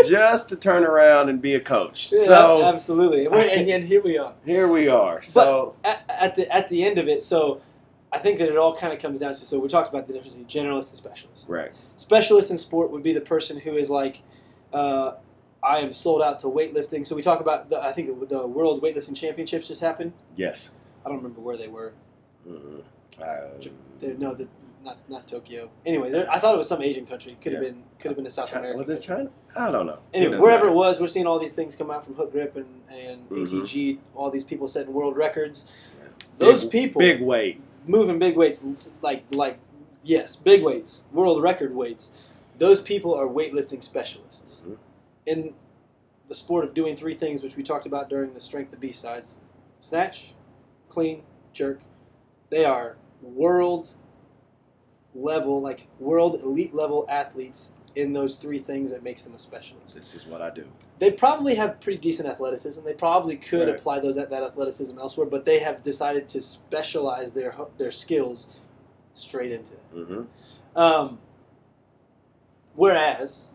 Just 0.06 0.48
to 0.48 0.56
turn 0.56 0.84
around 0.84 1.28
and 1.28 1.42
be 1.42 1.54
a 1.54 1.60
coach. 1.60 2.08
So 2.08 2.64
absolutely. 2.64 3.26
And, 3.26 3.68
and 3.68 3.84
here 3.84 4.02
we 4.02 4.18
are. 4.18 4.32
Here 4.46 4.66
we 4.66 4.88
are. 4.88 5.20
So 5.22 5.74
At, 5.84 6.04
at 6.08 6.36
the 6.36 6.50
at 6.54 6.68
the 6.70 6.84
end 6.84 6.98
of 6.98 7.06
it, 7.06 7.22
so 7.22 7.60
I 8.12 8.18
think 8.18 8.38
that 8.38 8.48
it 8.48 8.56
all 8.56 8.76
kind 8.76 8.92
of 8.92 8.98
comes 8.98 9.20
down 9.20 9.34
to 9.34 9.38
so 9.40 9.58
we 9.58 9.68
talked 9.68 9.88
about 9.88 10.06
the 10.08 10.12
difference 10.12 10.36
between 10.36 10.48
generalist 10.66 10.90
and 10.90 10.98
specialist. 10.98 11.48
right, 11.48 11.70
Specialist 11.96 12.50
in 12.50 12.58
sport 12.58 12.90
would 12.90 13.02
be 13.02 13.12
the 13.12 13.20
person 13.20 13.58
who 13.60 13.74
is 13.74 13.88
like, 13.88 14.22
uh, 14.72 15.12
I 15.62 15.78
am 15.78 15.92
sold 15.92 16.22
out 16.22 16.38
to 16.40 16.46
weightlifting. 16.46 17.06
So 17.06 17.14
we 17.14 17.22
talk 17.22 17.40
about 17.40 17.70
the, 17.70 17.78
I 17.80 17.92
think 17.92 18.28
the 18.28 18.46
World 18.46 18.82
Weightlifting 18.82 19.14
Championships 19.16 19.68
just 19.68 19.80
happened. 19.80 20.12
yes. 20.34 20.70
I 21.04 21.08
don't 21.08 21.16
remember 21.18 21.40
where 21.40 21.56
they 21.56 21.68
were. 21.68 21.92
Mm-mm. 22.46 22.82
Uh, 23.20 23.68
no, 24.18 24.34
the, 24.34 24.48
not 24.84 24.98
not 25.08 25.26
Tokyo. 25.26 25.70
Anyway, 25.86 26.10
there, 26.10 26.30
I 26.30 26.38
thought 26.38 26.54
it 26.54 26.58
was 26.58 26.68
some 26.68 26.82
Asian 26.82 27.06
country. 27.06 27.36
Could 27.40 27.52
have 27.54 27.62
Yeah. 27.62 27.70
been 27.70 27.82
could 27.98 28.08
have 28.10 28.16
been 28.16 28.26
a 28.26 28.30
South 28.30 28.48
China- 28.50 28.60
American. 28.68 28.78
was 28.78 28.88
it. 28.90 29.00
China? 29.06 29.30
I 29.58 29.70
don't 29.70 29.86
know. 29.86 29.98
Anyway, 30.12 30.32
doesn't 30.32 30.42
wherever 30.42 30.68
it 30.68 30.74
was, 30.74 31.00
we're 31.00 31.08
seeing 31.08 31.26
all 31.26 31.38
these 31.38 31.54
things 31.54 31.74
come 31.76 31.90
out 31.90 32.04
from 32.04 32.14
Hookgrip 32.16 32.56
and, 32.56 32.66
and 32.90 33.28
Mhm. 33.30 33.46
ATG. 33.62 33.98
All 34.14 34.30
these 34.30 34.44
people 34.44 34.68
setting 34.68 34.92
world 34.92 35.16
records. 35.16 35.70
Yeah. 35.98 36.08
Those 36.38 36.64
Big- 36.64 36.70
people 36.72 36.98
big 37.00 37.22
weight. 37.22 37.60
Moving 37.86 38.18
big 38.18 38.36
weights, 38.36 38.94
like 39.02 39.24
like 39.34 39.58
yes, 40.02 40.36
big 40.36 40.62
weights, 40.62 41.08
world 41.12 41.42
record 41.42 41.74
weights. 41.74 42.26
Those 42.58 42.82
people 42.82 43.14
are 43.14 43.26
weightlifting 43.26 43.82
specialists 43.82 44.62
Mhm. 44.66 44.76
in 45.26 45.54
the 46.28 46.34
sport 46.34 46.64
of 46.64 46.74
doing 46.74 46.94
three 46.96 47.14
things, 47.14 47.42
which 47.42 47.56
we 47.56 47.62
talked 47.62 47.86
about 47.86 48.08
during 48.08 48.34
the 48.34 48.40
strength 48.40 48.72
of 48.72 48.80
B 48.80 48.92
sides: 48.92 49.36
snatch, 49.80 50.34
clean, 50.88 51.22
jerk. 51.52 51.80
They 52.50 52.64
are 52.64 52.96
world 53.22 53.94
level, 55.14 55.60
like 55.60 55.86
world 55.98 56.36
elite 56.36 56.74
level 56.74 57.04
athletes 57.08 57.72
in 57.94 58.12
those 58.12 58.36
three 58.36 58.58
things 58.58 58.90
that 58.92 59.02
makes 59.02 59.22
them 59.22 59.34
a 59.34 59.38
specialist. 59.38 59.96
This 59.96 60.14
is 60.14 60.26
what 60.26 60.40
I 60.40 60.50
do. 60.50 60.66
They 60.98 61.10
probably 61.10 61.56
have 61.56 61.80
pretty 61.80 61.98
decent 61.98 62.28
athleticism. 62.28 62.84
They 62.84 62.94
probably 62.94 63.36
could 63.36 63.68
Right. 63.68 63.76
apply 63.76 64.00
those 64.00 64.14
that 64.16 64.32
athleticism 64.32 64.98
elsewhere, 64.98 65.26
but 65.26 65.44
they 65.44 65.58
have 65.58 65.82
decided 65.82 66.28
to 66.30 66.42
specialize 66.42 67.34
their 67.34 67.56
their 67.78 67.90
skills 67.90 68.50
straight 69.12 69.50
into 69.52 69.72
it. 69.72 69.94
Mm-hmm. 69.94 70.78
Um, 70.78 71.18
whereas, 72.74 73.52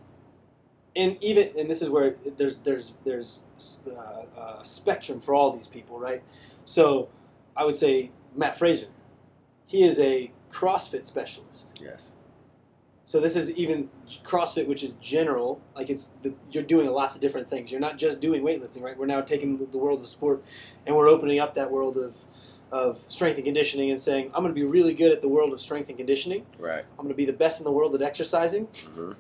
and 0.96 1.18
even 1.22 1.52
and 1.58 1.70
this 1.70 1.82
is 1.82 1.90
where 1.90 2.16
there's 2.38 2.58
there's 2.60 2.94
there's 3.06 3.40
uh, 3.88 4.60
a 4.60 4.66
spectrum 4.66 5.22
for 5.22 5.34
all 5.34 5.52
these 5.52 5.68
people, 5.68 5.98
right? 6.00 6.24
So, 6.66 7.10
I 7.56 7.64
would 7.64 7.76
say 7.76 8.12
Mat 8.36 8.58
Fraser, 8.58 8.88
he 9.66 9.84
is 9.84 10.00
a 10.00 10.32
CrossFit 10.52 11.06
specialist. 11.06 11.80
Yes. 11.82 12.14
So 13.08 13.20
this 13.20 13.36
is 13.36 13.56
even 13.56 13.90
CrossFit, 14.24 14.68
which 14.68 14.84
is 14.84 14.96
general. 14.96 15.62
Like 15.76 15.90
it's 15.92 16.08
the, 16.24 16.36
you're 16.52 16.64
doing 16.64 16.90
lots 16.92 17.16
of 17.16 17.22
different 17.22 17.50
things. 17.50 17.72
You're 17.72 17.80
not 17.80 17.98
just 18.00 18.20
doing 18.20 18.42
weightlifting, 18.42 18.82
right? 18.82 18.98
We're 18.98 19.06
now 19.06 19.22
taking 19.22 19.58
the- 19.58 19.78
world 19.78 20.02
of 20.02 20.08
sport, 20.08 20.44
and 20.88 20.96
we're 20.96 21.08
opening 21.08 21.40
up 21.40 21.54
that 21.56 21.72
world 21.72 21.98
of 21.98 22.16
of 22.72 23.06
strength 23.08 23.36
and 23.36 23.46
conditioning, 23.46 23.92
and 23.92 24.02
saying 24.02 24.32
I'm 24.34 24.42
going 24.42 24.54
to 24.54 24.60
be 24.60 24.64
really 24.66 24.94
good 24.96 25.12
at 25.12 25.22
the 25.22 25.30
world 25.30 25.54
of 25.54 25.62
strength 25.62 25.88
and 25.88 25.98
conditioning. 25.98 26.46
Right. 26.58 26.84
I'm 26.98 27.06
going 27.06 27.10
to 27.10 27.16
be 27.16 27.26
the 27.26 27.32
best 27.34 27.60
in 27.60 27.64
the 27.64 27.72
world 27.72 27.94
at 27.96 28.02
exercising. 28.02 28.68
Mm-hmm. 28.68 29.12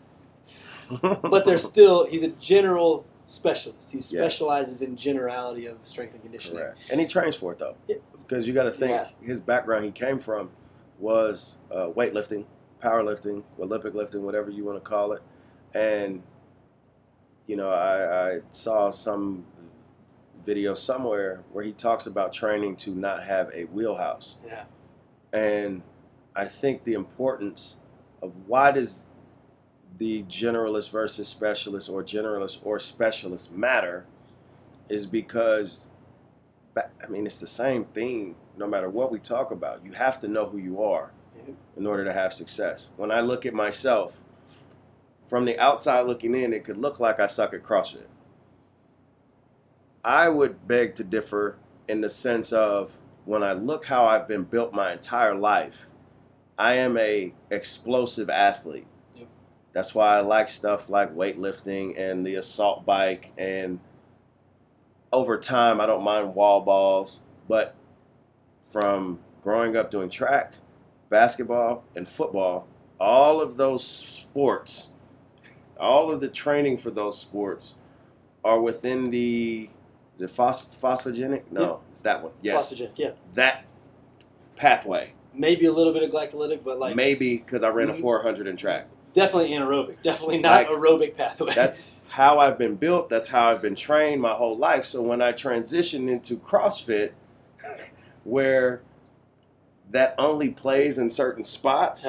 But 1.29 1.45
there's 1.45 1.63
still 1.63 2.05
he's 2.07 2.23
a 2.23 2.29
general 2.29 3.05
specialist. 3.25 3.91
He 3.91 3.97
Yes. 3.99 4.07
specializes 4.07 4.81
in 4.81 4.95
generality 4.97 5.67
of 5.67 5.85
strength 5.85 6.13
and 6.13 6.23
conditioning. 6.23 6.61
Correct. 6.61 6.79
And 6.91 6.99
he 6.99 7.05
trains 7.07 7.35
for 7.35 7.51
it 7.53 7.59
though, 7.59 7.75
Yeah. 7.87 7.95
because 8.17 8.47
you 8.47 8.53
got 8.53 8.63
to 8.63 8.71
think 8.71 8.91
Yeah. 8.91 9.07
his 9.21 9.39
background 9.39 9.85
he 9.85 9.91
came 9.91 10.19
from 10.19 10.49
was 10.99 11.57
uh, 11.71 11.87
weightlifting, 11.89 12.45
powerlifting, 12.85 13.43
Olympic 13.59 13.93
lifting, 13.93 14.23
whatever 14.23 14.49
you 14.49 14.63
want 14.63 14.77
to 14.77 14.89
call 14.89 15.13
it, 15.13 15.21
and 15.73 16.23
you 17.47 17.55
know 17.55 17.69
I, 17.69 18.35
I 18.35 18.39
saw 18.49 18.89
some 18.89 19.45
video 20.45 20.73
somewhere 20.73 21.43
where 21.51 21.63
he 21.63 21.71
talks 21.71 22.05
about 22.05 22.31
training 22.31 22.75
to 22.77 22.91
not 22.91 23.23
have 23.23 23.49
a 23.53 23.65
wheelhouse. 23.65 24.37
Yeah. 24.45 24.65
And 25.33 25.81
I 26.35 26.45
think 26.45 26.83
the 26.83 26.93
importance 26.93 27.77
of 28.21 28.35
why 28.47 28.71
does 28.71 29.09
the 29.97 30.23
generalist 30.23 30.91
versus 30.91 31.27
specialist 31.27 31.89
or 31.89 32.03
generalist 32.03 32.65
or 32.65 32.79
specialist 32.79 33.53
matter 33.53 34.05
is 34.89 35.07
because 35.07 35.91
I 36.77 37.07
mean 37.07 37.25
it's 37.25 37.39
the 37.39 37.47
same 37.47 37.85
thing 37.85 38.35
no 38.57 38.67
matter 38.67 38.89
what 38.89 39.11
we 39.11 39.19
talk 39.19 39.51
about. 39.51 39.85
You 39.85 39.93
have 39.93 40.19
to 40.21 40.27
know 40.27 40.45
who 40.45 40.57
you 40.57 40.83
are. 40.83 41.11
In 41.75 41.85
order 41.85 42.03
to 42.03 42.13
have 42.13 42.33
success. 42.33 42.91
When 42.97 43.11
I 43.11 43.21
look 43.21 43.45
at 43.45 43.53
myself 43.53 44.19
from 45.27 45.45
the 45.45 45.59
outside 45.59 46.01
looking 46.01 46.35
in, 46.35 46.53
it 46.53 46.63
could 46.63 46.77
look 46.77 46.99
like 46.99 47.19
I 47.19 47.27
suck 47.27 47.53
at 47.53 47.63
CrossFit. 47.63 48.07
I 50.03 50.29
would 50.29 50.67
beg 50.67 50.95
to 50.95 51.03
differ 51.03 51.57
in 51.87 52.01
the 52.01 52.09
sense 52.09 52.53
of 52.53 52.97
when 53.25 53.43
I 53.43 53.53
look 53.53 53.85
how 53.85 54.05
I've 54.05 54.27
been 54.27 54.43
built 54.43 54.73
my 54.73 54.93
entire 54.93 55.33
life, 55.33 55.89
I 56.57 56.73
am 56.73 56.95
a 56.97 57.33
explosive 57.49 58.29
athlete. 58.29 58.87
Yep. 59.15 59.27
That's 59.73 59.95
why 59.95 60.17
I 60.17 60.21
like 60.21 60.47
stuff 60.47 60.89
like 60.89 61.15
weightlifting 61.15 61.97
and 61.97 62.25
the 62.25 62.35
assault 62.35 62.85
bike 62.85 63.31
and 63.37 63.79
over 65.11 65.39
time 65.39 65.81
I 65.81 65.85
don't 65.85 66.03
mind 66.03 66.35
wall 66.35 66.61
balls, 66.61 67.21
but 67.47 67.75
from 68.61 69.19
growing 69.41 69.75
up 69.75 69.89
doing 69.89 70.09
track, 70.09 70.53
basketball, 71.09 71.83
and 71.95 72.07
football, 72.07 72.67
all 72.99 73.41
of 73.41 73.57
those 73.57 73.85
sports, 73.85 74.95
all 75.79 76.11
of 76.11 76.21
the 76.21 76.29
training 76.29 76.77
for 76.77 76.91
those 76.91 77.19
sports 77.19 77.75
are 78.43 78.59
within 78.61 79.11
the 79.11 79.69
is 80.15 80.21
it 80.21 80.29
phos- 80.29 80.65
phosphogenic? 80.65 81.43
No, 81.51 81.61
Yeah. 81.61 81.75
it's 81.91 82.01
that 82.03 82.23
one. 82.23 82.31
Yes, 82.41 82.71
Phosphogenic, 82.73 82.91
yeah. 82.95 83.11
that 83.33 83.65
pathway. 84.55 85.11
Maybe 85.33 85.65
a 85.65 85.73
little 85.73 85.91
bit 85.91 86.03
of 86.03 86.11
glycolytic, 86.11 86.61
but 86.63 86.79
like 86.79 86.95
Maybe 86.95 87.37
because 87.37 87.63
I 87.63 87.69
ran 87.69 87.89
a 87.89 87.93
Mhm. 87.93 87.99
400 88.01 88.47
in 88.47 88.55
track. 88.55 88.87
definitely 89.13 89.49
anaerobic. 89.51 90.01
Definitely 90.01 90.37
not 90.39 90.51
Like, 90.51 90.67
aerobic 90.67 91.15
pathway. 91.17 91.53
That's 91.53 91.99
how 92.09 92.39
I've 92.39 92.57
been 92.57 92.75
built. 92.75 93.09
That's 93.09 93.29
how 93.29 93.47
I've 93.49 93.61
been 93.61 93.75
trained 93.75 94.21
my 94.21 94.33
whole 94.33 94.57
life. 94.57 94.83
So 94.85 95.01
when 95.01 95.21
I 95.21 95.31
transitioned 95.33 96.09
into 96.09 96.35
CrossFit, 96.35 97.11
where 98.23 98.81
that 99.91 100.15
only 100.17 100.49
plays 100.49 100.97
in 100.97 101.09
certain 101.09 101.43
spots, 101.43 102.05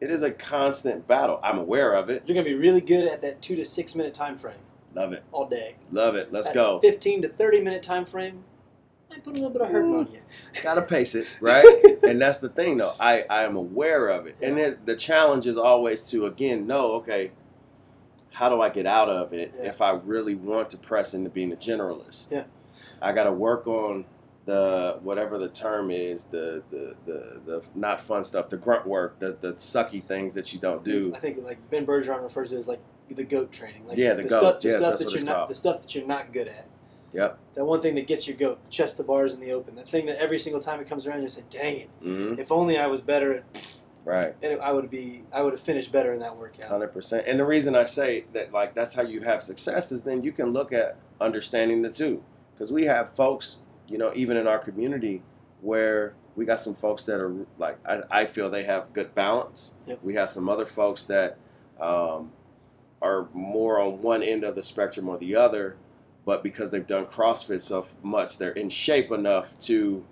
it 0.00 0.10
is 0.10 0.22
a 0.22 0.30
constant 0.30 1.06
battle. 1.06 1.38
I'm 1.42 1.58
aware 1.58 1.92
of 1.92 2.10
it. 2.10 2.22
You're 2.26 2.34
gonna 2.34 2.44
be 2.44 2.54
really 2.54 2.80
good 2.80 3.08
at 3.08 3.22
that 3.22 3.40
two 3.42 3.56
to 3.56 3.64
six 3.64 3.94
minute 3.94 4.14
time 4.14 4.36
frame 4.36 4.56
Love 4.94 5.12
it. 5.12 5.22
all 5.32 5.46
day. 5.48 5.76
Love 5.90 6.14
it. 6.16 6.32
Let's 6.32 6.48
That 6.48 6.54
go. 6.54 6.80
Fifteen 6.80 7.22
to 7.22 7.28
thirty 7.28 7.60
minute 7.60 7.82
time 7.82 8.04
frame. 8.04 8.44
Might 9.10 9.24
put 9.24 9.32
a 9.32 9.34
little 9.34 9.50
bit 9.50 9.62
of 9.62 9.68
hurting 9.68 9.94
on 9.94 10.06
mm. 10.06 10.14
you. 10.14 10.20
Gotta 10.62 10.82
pace 10.82 11.14
it, 11.14 11.26
right? 11.40 11.64
and 12.02 12.20
that's 12.20 12.38
the 12.38 12.48
thing, 12.48 12.78
though. 12.78 12.94
I, 12.98 13.24
I 13.28 13.42
am 13.42 13.56
aware 13.56 14.08
of 14.08 14.26
it. 14.26 14.36
And 14.42 14.58
it, 14.58 14.86
the 14.86 14.96
challenge 14.96 15.46
is 15.46 15.58
always 15.58 16.08
to, 16.10 16.24
again, 16.24 16.66
know, 16.66 16.92
okay, 16.94 17.32
how 18.32 18.48
do 18.48 18.62
I 18.62 18.70
get 18.70 18.86
out 18.86 19.10
of 19.10 19.34
it 19.34 19.52
Yeah. 19.54 19.68
if 19.68 19.82
I 19.82 19.90
really 19.90 20.34
want 20.34 20.70
to 20.70 20.78
press 20.78 21.12
into 21.12 21.28
being 21.28 21.52
a 21.52 21.56
generalist? 21.56 22.32
Yeah. 22.32 22.44
I 23.02 23.12
got 23.12 23.24
to 23.24 23.32
work 23.32 23.66
on 23.66 24.06
the, 24.44 24.98
whatever 25.02 25.38
the 25.38 25.48
term 25.48 25.90
is, 25.90 26.26
the, 26.26 26.62
the, 26.70 26.96
the, 27.06 27.40
the 27.44 27.62
not 27.74 28.00
fun 28.00 28.24
stuff, 28.24 28.48
the 28.48 28.56
grunt 28.56 28.86
work, 28.86 29.18
the, 29.20 29.36
the 29.40 29.52
sucky 29.52 30.02
things 30.02 30.34
that 30.34 30.52
you 30.52 30.58
don't 30.58 30.82
do. 30.84 31.12
I 31.14 31.18
think 31.18 31.38
like 31.42 31.70
Ben 31.70 31.86
Bergeron 31.86 32.22
refers 32.22 32.50
to 32.50 32.56
it 32.56 32.60
as 32.60 32.68
like 32.68 32.80
the 33.08 33.24
goat 33.24 33.52
training. 33.52 33.86
Like 33.86 33.98
Yeah, 33.98 34.14
the 34.14 34.22
goat. 34.24 34.28
Stuff, 34.30 34.60
the 34.60 34.68
Yes, 34.68 34.78
stuff 34.78 34.98
that 34.98 35.10
you're 35.14 35.24
not 35.24 35.36
called. 35.36 35.50
the 35.50 35.54
stuff 35.54 35.82
that 35.82 35.94
you're 35.94 36.06
not 36.06 36.32
good 36.32 36.48
at. 36.48 36.66
Yep. 37.12 37.38
That 37.54 37.64
one 37.66 37.82
thing 37.82 37.94
that 37.96 38.06
gets 38.06 38.26
your 38.26 38.36
goat, 38.36 38.58
chest 38.70 38.96
to 38.96 39.02
bars 39.02 39.34
in 39.34 39.40
the 39.40 39.52
open. 39.52 39.74
That 39.76 39.86
thing 39.88 40.06
that 40.06 40.18
every 40.18 40.38
single 40.38 40.62
time 40.62 40.80
it 40.80 40.88
comes 40.88 41.06
around, 41.06 41.20
you 41.22 41.28
say, 41.28 41.42
"Dang 41.50 41.76
it! 41.80 41.90
hmm 42.02 42.34
If 42.38 42.50
only 42.50 42.78
I 42.78 42.86
was 42.86 43.02
better 43.02 43.34
at." 43.34 43.76
Right. 44.04 44.34
And 44.42 44.60
I 44.62 44.72
would 44.72 44.90
be. 44.90 45.24
I 45.30 45.42
would 45.42 45.52
have 45.52 45.60
finished 45.60 45.92
better 45.92 46.12
in 46.14 46.20
that 46.20 46.36
workout. 46.36 46.68
Hundred 46.68 46.88
percent. 46.88 47.26
And 47.28 47.38
the 47.38 47.44
reason 47.44 47.76
I 47.76 47.84
say 47.84 48.24
that, 48.32 48.50
like, 48.50 48.74
that's 48.74 48.94
how 48.94 49.02
you 49.02 49.20
have 49.20 49.42
success 49.42 49.92
is 49.92 50.04
then 50.04 50.22
you 50.24 50.32
can 50.32 50.50
look 50.50 50.72
at 50.72 50.96
understanding 51.20 51.82
the 51.82 51.90
two, 51.90 52.24
because 52.54 52.72
we 52.72 52.84
have 52.86 53.14
folks, 53.14 53.58
you 53.92 53.98
know, 53.98 54.10
even 54.14 54.36
in 54.36 54.46
our 54.46 54.58
community, 54.58 55.22
where 55.60 56.14
we 56.34 56.46
got 56.46 56.58
some 56.58 56.74
folks 56.74 57.04
that 57.04 57.20
are 57.20 57.46
like, 57.58 57.78
I, 57.86 58.02
I 58.10 58.24
feel 58.24 58.48
they 58.48 58.64
have 58.64 58.92
good 58.92 59.14
balance. 59.14 59.76
Yep. 59.86 60.00
We 60.02 60.14
have 60.14 60.30
some 60.30 60.48
other 60.48 60.64
folks 60.64 61.04
that 61.04 61.36
um, 61.78 62.32
are 63.02 63.28
more 63.34 63.78
on 63.78 64.00
one 64.00 64.22
end 64.22 64.44
of 64.44 64.54
the 64.54 64.62
spectrum 64.62 65.08
or 65.08 65.18
the 65.18 65.36
other, 65.36 65.76
but 66.24 66.42
because 66.42 66.70
they've 66.70 66.86
done 66.86 67.04
CrossFit 67.04 67.60
so 67.60 67.86
much, 68.02 68.38
they're 68.38 68.52
in 68.52 68.70
shape 68.70 69.12
enough 69.12 69.58
to 69.60 70.04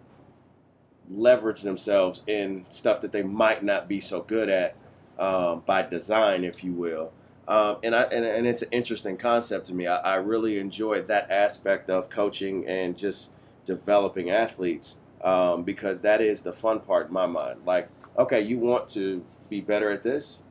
leverage 1.08 1.62
themselves 1.62 2.22
in 2.26 2.66
stuff 2.68 3.00
that 3.00 3.12
they 3.12 3.22
might 3.22 3.64
not 3.64 3.88
be 3.88 3.98
so 3.98 4.20
good 4.20 4.48
at 4.48 4.76
um, 5.18 5.62
by 5.64 5.82
design, 5.82 6.44
if 6.44 6.62
you 6.62 6.72
will. 6.72 7.12
Um, 7.48 7.78
and, 7.82 7.96
I, 7.96 8.02
and, 8.02 8.24
and 8.24 8.46
it's 8.46 8.62
an 8.62 8.68
interesting 8.70 9.16
concept 9.16 9.66
to 9.66 9.74
me. 9.74 9.86
I, 9.86 9.96
I 9.96 10.14
really 10.16 10.58
enjoyed 10.58 11.06
that 11.06 11.30
aspect 11.30 11.90
of 11.90 12.08
coaching 12.08 12.66
and 12.66 12.96
just 12.96 13.34
developing 13.70 14.30
athletes 14.30 15.02
um, 15.22 15.62
because 15.62 16.02
that 16.02 16.20
is 16.20 16.42
the 16.42 16.52
fun 16.52 16.80
part 16.80 17.06
in 17.06 17.12
my 17.12 17.26
mind. 17.26 17.60
Like, 17.64 17.88
okay, 18.18 18.40
you 18.40 18.58
want 18.58 18.88
to 18.90 19.24
be 19.48 19.60
better 19.60 19.90
at 19.90 20.02
this? 20.02 20.42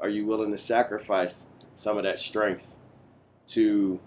Are 0.00 0.08
you 0.08 0.26
willing 0.26 0.50
to 0.50 0.58
sacrifice 0.58 1.46
some 1.76 1.96
of 1.96 2.02
that 2.02 2.18
strength 2.18 2.76
to? 3.48 4.00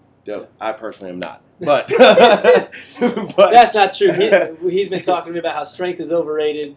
I 0.60 0.72
personally 0.72 1.12
am 1.12 1.20
not, 1.20 1.40
but 1.60 1.88
but 1.98 3.50
That's 3.52 3.74
not 3.74 3.94
true. 3.94 4.12
He, 4.12 4.30
he's 4.68 4.88
been 4.88 5.02
talking 5.02 5.28
to 5.28 5.32
me 5.32 5.38
about 5.38 5.54
how 5.54 5.64
strength 5.64 6.00
is 6.00 6.10
overrated. 6.12 6.76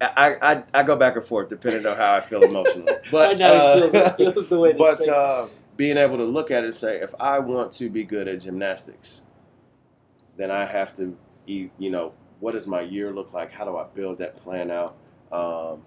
I, 0.00 0.36
I, 0.40 0.62
I 0.74 0.82
go 0.84 0.94
back 0.94 1.16
and 1.16 1.24
forth 1.24 1.48
depending 1.48 1.84
on 1.86 1.96
how 1.96 2.14
I 2.14 2.20
feel 2.20 2.44
emotionally. 2.44 2.92
But 3.10 3.28
right 3.30 3.38
now 3.38 3.52
uh, 3.52 3.90
feels, 3.90 4.34
feels 4.34 4.48
the 4.48 4.58
way. 4.58 4.74
but 4.74 5.08
uh, 5.08 5.48
being 5.76 5.96
able 5.96 6.18
to 6.18 6.24
look 6.24 6.50
at 6.52 6.62
it 6.62 6.66
and 6.66 6.74
say, 6.74 7.00
if 7.00 7.14
I 7.18 7.38
want 7.40 7.72
to 7.72 7.88
be 7.88 8.04
good 8.04 8.28
at 8.28 8.42
gymnastics, 8.42 9.22
then 10.38 10.52
I 10.52 10.66
have 10.66 10.94
to, 10.96 11.18
e- 11.46 11.70
you 11.78 11.90
know, 11.90 12.14
what 12.40 12.52
does 12.52 12.68
my 12.68 12.82
year 12.82 13.12
look 13.12 13.34
like? 13.34 13.52
How 13.52 13.66
do 13.66 13.76
I 13.78 13.86
build 13.94 14.18
that 14.20 14.36
plan 14.36 14.72
out? 14.72 14.96
Um, 15.32 15.82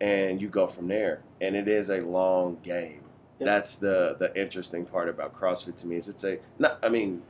and 0.00 0.42
you 0.42 0.48
go 0.48 0.66
from 0.68 0.88
there. 0.88 1.22
And 1.40 1.56
it 1.56 1.68
is 1.68 1.90
a 1.90 2.00
long 2.02 2.58
game. 2.62 3.02
Yep. 3.40 3.46
That's 3.46 3.76
the 3.76 4.16
the 4.18 4.34
interesting 4.40 4.86
part 4.86 5.08
about 5.10 5.34
CrossFit 5.34 5.76
to 5.78 5.88
me 5.88 5.96
is 5.96 6.08
it's 6.08 6.24
a 6.24 6.38
not. 6.58 6.78
I 6.84 6.90
mean, 6.90 7.22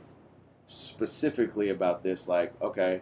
specifically 0.67 1.69
about 1.69 2.03
this, 2.03 2.27
like 2.27 2.53
okay, 2.61 3.01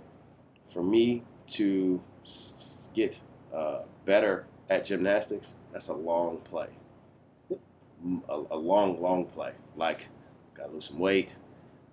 for 0.66 0.84
me 0.84 1.24
to 1.48 2.02
s- 2.24 2.90
get 2.96 3.22
uh, 3.54 3.84
better 4.06 4.48
at 4.70 4.86
gymnastics, 4.86 5.56
that's 5.74 5.90
a 5.90 5.96
long 5.96 6.40
play. 6.40 6.70
A 8.30 8.58
long, 8.58 9.00
long 9.00 9.26
play. 9.26 9.54
Like, 9.78 10.08
got 10.56 10.68
to 10.68 10.74
lose 10.74 10.86
some 10.86 10.98
weight, 10.98 11.36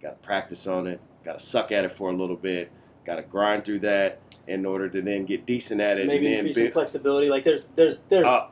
got 0.00 0.22
to 0.22 0.26
practice 0.26 0.66
on 0.66 0.86
it, 0.86 1.00
got 1.24 1.38
to 1.38 1.44
suck 1.44 1.72
at 1.72 1.84
it 1.84 1.92
for 1.92 2.10
a 2.10 2.12
little 2.14 2.36
bit, 2.36 2.70
got 3.04 3.16
to 3.16 3.22
grind 3.22 3.64
through 3.64 3.80
that 3.80 4.20
in 4.46 4.64
order 4.64 4.88
to 4.88 5.02
then 5.02 5.24
get 5.26 5.44
decent 5.46 5.80
at 5.80 5.98
it. 5.98 6.06
maybe 6.06 6.26
and 6.28 6.46
increasing 6.46 6.70
flexibility. 6.72 7.28
Like 7.28 7.44
there's 7.44 7.66
there's 7.76 8.00
there's 8.08 8.26
Uh, 8.26 8.48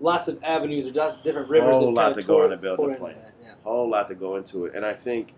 lots 0.00 0.26
of 0.28 0.42
avenues 0.42 0.86
or 0.86 0.90
different 1.22 1.48
rivers 1.48 1.76
Whole 1.76 1.92
lot 1.92 2.14
to 2.14 2.22
go 2.22 2.44
into 2.44 2.56
building 2.56 2.94
a 2.94 2.98
plan. 2.98 3.14
that. 3.16 3.32
Yeah. 3.42 3.54
whole 3.62 3.88
lot 3.88 4.08
to 4.08 4.14
go 4.14 4.36
into 4.36 4.64
it, 4.66 4.74
and 4.74 4.84
I 4.84 4.92
think 4.94 5.34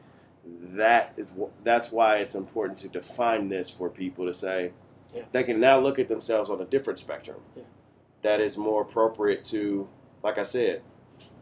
that 0.62 1.12
is 1.16 1.36
that's 1.64 1.90
why 1.92 2.16
it's 2.18 2.34
important 2.34 2.78
to 2.78 2.88
define 2.88 3.48
this 3.48 3.68
for 3.68 3.90
people 3.90 4.24
to 4.26 4.32
say 4.32 4.72
Yeah. 5.14 5.24
they 5.32 5.42
can 5.44 5.58
now 5.60 5.78
look 5.78 5.98
at 5.98 6.08
themselves 6.08 6.48
on 6.48 6.60
a 6.60 6.64
different 6.64 6.98
spectrum 6.98 7.40
Yeah. 7.56 7.64
that 8.22 8.40
is 8.40 8.56
more 8.56 8.82
appropriate 8.82 9.42
to, 9.44 9.88
like 10.22 10.38
I 10.38 10.44
said, 10.44 10.82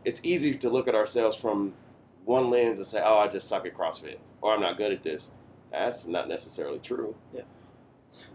it's 0.05 0.21
easy 0.25 0.55
to 0.55 0.71
look 0.71 0.88
at 0.88 0.95
ourselves 0.95 1.37
from 1.37 1.75
one 2.25 2.49
lens 2.51 2.79
and 2.79 2.87
say, 2.87 3.01
"Oh, 3.05 3.19
I 3.19 3.29
just 3.29 3.47
suck 3.47 3.67
at 3.67 3.75
CrossFit," 3.75 4.17
or 4.45 4.55
"I'm 4.55 4.61
not 4.61 4.77
good 4.77 4.93
at 4.93 5.03
this." 5.03 5.33
That's 5.73 6.07
not 6.07 6.29
necessarily 6.29 6.79
true. 6.79 7.17
Yeah. 7.33 7.43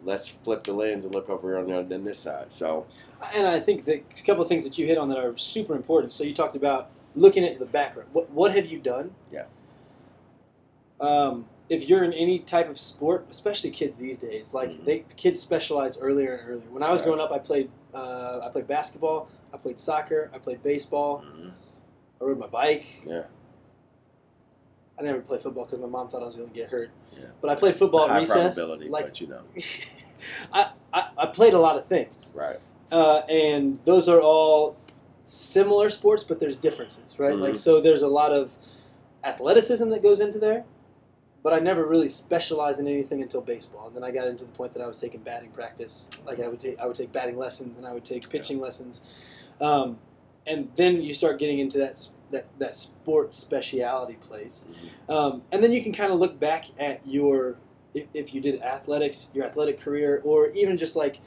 Let's 0.04 0.28
flip 0.28 0.64
the 0.66 0.74
lens 0.74 1.06
and 1.06 1.14
look 1.16 1.30
over 1.30 1.58
on, 1.58 1.68
the, 1.68 1.96
on 1.96 2.04
this 2.04 2.20
side. 2.20 2.52
So, 2.52 2.86
And 3.34 3.48
I 3.48 3.60
think 3.62 3.86
that 3.86 4.04
a 4.20 4.24
couple 4.26 4.42
of 4.44 4.50
things 4.50 4.66
that 4.66 4.78
you 4.78 4.86
hit 4.86 4.98
on 4.98 5.08
that 5.10 5.18
are 5.18 5.38
super 5.38 5.74
important. 5.74 6.12
So 6.12 6.26
you 6.26 6.34
talked 6.34 6.56
about 6.58 6.90
looking 7.16 7.46
at 7.46 7.58
the 7.60 7.66
background. 7.66 8.10
What 8.12 8.30
what 8.32 8.54
have 8.56 8.66
you 8.66 8.80
done? 8.80 9.12
Yeah. 9.32 9.46
Um, 11.00 11.46
if 11.70 11.88
you're 11.88 12.04
in 12.04 12.12
any 12.14 12.40
type 12.40 12.70
of 12.70 12.78
sport, 12.80 13.28
especially 13.32 13.70
kids 13.72 13.98
these 13.98 14.18
days, 14.18 14.54
like 14.54 14.70
Mhm. 14.72 14.86
they 14.86 15.06
kids 15.16 15.40
specialize 15.40 15.98
earlier 16.00 16.34
and 16.36 16.50
earlier. 16.50 16.70
When 16.72 16.84
I 16.84 16.90
was 16.92 17.00
Right. 17.02 17.06
growing 17.06 17.22
up, 17.22 17.32
I 17.32 17.40
played 17.40 17.70
uh, 17.94 18.42
I 18.44 18.50
played 18.50 18.68
basketball, 18.68 19.30
I 19.54 19.58
played 19.58 19.80
soccer, 19.80 20.30
I 20.34 20.38
played 20.38 20.62
baseball, 20.62 21.24
I 22.22 22.24
rode 22.24 22.38
my 22.38 22.46
bike. 22.48 22.86
yeah, 23.08 23.24
I 25.00 25.04
never 25.04 25.22
played 25.22 25.42
football 25.42 25.66
because 25.66 25.80
my 25.80 25.88
mom 25.88 26.10
thought 26.10 26.22
I 26.24 26.26
was 26.28 26.36
going 26.36 26.50
to 26.50 26.54
get 26.56 26.70
hurt. 26.70 26.90
Yeah. 27.18 27.26
But 27.42 27.50
I 27.52 27.56
played 27.56 27.76
football 27.76 28.04
at 28.06 28.10
high 28.10 28.20
recess. 28.20 28.56
probability, 28.56 28.90
Like 28.90 29.06
but 29.06 29.22
you 29.22 29.28
know, 29.28 29.42
I, 30.54 30.72
I, 30.94 31.08
I 31.18 31.26
played 31.28 31.54
a 31.54 31.60
lot 31.60 31.78
of 31.78 31.86
things. 31.88 32.34
right? 32.36 32.60
uh, 32.92 33.20
and 33.30 33.80
those 33.86 34.10
are 34.10 34.20
all 34.20 34.76
similar 35.24 35.90
sports, 35.90 36.24
but 36.24 36.40
there's 36.40 36.56
differences, 36.56 37.18
right? 37.20 37.34
Mhm. 37.36 37.40
Like, 37.42 37.56
so 37.56 37.80
there's 37.80 38.02
a 38.02 38.08
lot 38.08 38.32
of 38.34 38.52
athleticism 39.24 39.90
that 39.90 40.02
goes 40.02 40.20
into 40.20 40.40
there, 40.40 40.66
but 41.44 41.54
I 41.54 41.60
never 41.60 41.86
really 41.86 42.10
specialized 42.10 42.80
in 42.80 42.88
anything 42.88 43.22
until 43.22 43.42
baseball, 43.42 43.88
and 43.88 43.96
then 43.96 44.04
I 44.04 44.12
got 44.12 44.28
into 44.28 44.44
the 44.44 44.52
point 44.52 44.74
that 44.74 44.82
I 44.82 44.88
was 44.88 45.00
taking 45.00 45.22
batting 45.22 45.52
practice. 45.52 46.10
Like 46.26 46.40
I 46.40 46.48
would 46.48 46.60
take, 46.60 46.80
I 46.80 46.86
would 46.88 46.96
take 46.96 47.12
batting 47.12 47.38
lessons, 47.38 47.78
and 47.78 47.86
I 47.88 47.94
would 47.94 48.04
take 48.06 48.28
pitching 48.30 48.60
lessons, 48.60 49.02
um, 49.62 50.00
and 50.48 50.70
then 50.76 51.02
you 51.02 51.14
start 51.14 51.38
getting 51.40 51.60
into 51.60 51.78
that 51.78 51.96
that 52.32 52.48
that 52.60 52.76
sport 52.76 53.34
speciality 53.34 54.16
place, 54.16 54.68
um, 55.08 55.44
and 55.52 55.64
then 55.64 55.72
you 55.72 55.82
can 55.82 55.94
kind 55.94 56.12
of 56.12 56.20
look 56.20 56.40
back 56.40 56.66
at 56.80 57.06
your 57.08 57.58
if, 57.94 58.08
if 58.14 58.34
you 58.34 58.42
did 58.42 58.62
athletics, 58.62 59.30
your 59.34 59.46
athletic 59.46 59.80
career, 59.80 60.22
or 60.24 60.50
even 60.52 60.78
just 60.78 60.96
like 60.96 61.20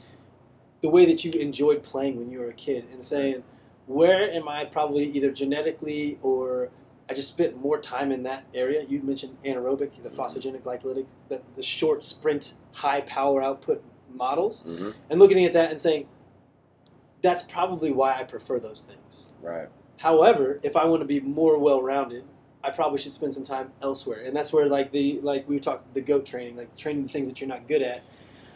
the 0.81 0.89
way 0.89 1.05
that 1.05 1.23
you 1.23 1.31
enjoyed 1.31 1.83
playing 1.83 2.17
when 2.17 2.29
you 2.29 2.39
were 2.39 2.49
a 2.49 2.53
kid, 2.53 2.85
and 2.91 3.03
saying, 3.03 3.43
where 3.85 4.29
am 4.31 4.47
I 4.47 4.65
probably 4.65 5.05
either 5.05 5.31
genetically 5.31 6.17
or 6.21 6.69
I 7.09 7.13
just 7.13 7.33
spent 7.33 7.61
more 7.61 7.79
time 7.79 8.11
in 8.11 8.23
that 8.23 8.45
area. 8.53 8.83
You 8.87 9.01
mentioned 9.01 9.37
anaerobic, 9.43 10.01
the 10.01 10.09
phosphogenic 10.09 10.61
glycolytic, 10.61 11.09
the, 11.29 11.43
the 11.55 11.63
short 11.63 12.03
sprint, 12.03 12.53
high 12.71 13.01
power 13.01 13.41
output 13.43 13.83
models, 14.11 14.63
hmm 14.63 14.91
and 15.09 15.19
looking 15.19 15.43
at 15.45 15.53
that 15.53 15.71
and 15.71 15.81
saying, 15.81 16.07
that's 17.21 17.43
probably 17.43 17.91
why 17.91 18.13
I 18.15 18.23
prefer 18.23 18.59
those 18.59 18.81
things. 18.81 19.31
Right. 19.41 19.69
However, 20.03 20.59
if 20.63 20.75
I 20.75 20.83
want 20.85 21.01
to 21.01 21.05
be 21.07 21.21
more 21.21 21.57
well-rounded, 21.57 22.25
I 22.61 22.71
probably 22.71 22.97
should 22.99 23.13
spend 23.13 23.33
some 23.33 23.45
time 23.45 23.71
elsewhere, 23.81 24.21
and 24.25 24.35
that's 24.35 24.51
where 24.51 24.67
like 24.67 24.91
the 24.91 25.19
like 25.21 25.47
we 25.47 25.59
talked 25.61 25.93
the 25.93 26.01
goat 26.01 26.25
training, 26.25 26.57
like 26.57 26.75
training 26.77 27.03
the 27.03 27.09
things 27.09 27.29
that 27.29 27.39
you're 27.39 27.47
not 27.47 27.67
good 27.69 27.81
at. 27.81 28.03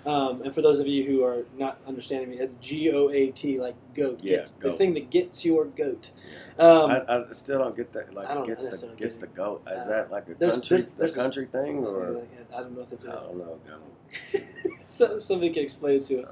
Um, 0.05 0.41
and 0.41 0.53
for 0.55 0.61
those 0.61 0.79
of 0.79 0.87
you 0.87 1.03
who 1.05 1.23
are 1.23 1.43
not 1.57 1.79
understanding 1.87 2.29
me, 2.29 2.37
that's 2.37 2.55
G 2.55 2.91
O 2.93 3.09
A 3.09 3.31
T, 3.31 3.59
like 3.61 3.75
goat. 3.93 4.19
Yeah, 4.21 4.35
Get- 4.37 4.59
the 4.59 4.73
thing 4.73 4.93
that 4.95 5.09
gets 5.09 5.45
your 5.45 5.65
goat. 5.65 6.11
Um, 6.59 6.91
I, 6.91 7.01
I 7.07 7.31
still 7.31 7.59
don't 7.59 7.75
get 7.77 7.93
that. 7.93 8.13
Like 8.13 8.27
I 8.27 8.33
don't 8.33 8.45
gets 8.47 8.65
the 8.81 8.87
gets 8.95 9.17
get 9.17 9.21
the 9.29 9.35
goat. 9.35 9.61
Is 9.71 9.77
Uh, 9.79 9.87
that 9.87 10.11
like 10.11 10.27
a 10.29 10.35
there's- 10.35 10.53
country 10.55 10.77
there's- 10.77 10.91
there's 10.97 11.15
a 11.17 11.19
a- 11.19 11.23
country 11.23 11.45
thing 11.45 11.77
or 11.85 12.21
I 12.55 12.59
don't 12.61 12.75
know 12.75 12.81
if 12.81 12.91
it's 12.93 13.05
I 13.07 13.11
a, 13.13 13.15
don't 13.15 13.37
know. 13.37 13.59
I 13.67 13.69
don't- 13.71 14.79
so, 14.81 15.19
somebody 15.19 15.51
can 15.53 15.63
explain 15.63 15.95
it 15.97 16.05
to 16.05 16.21
us. 16.23 16.31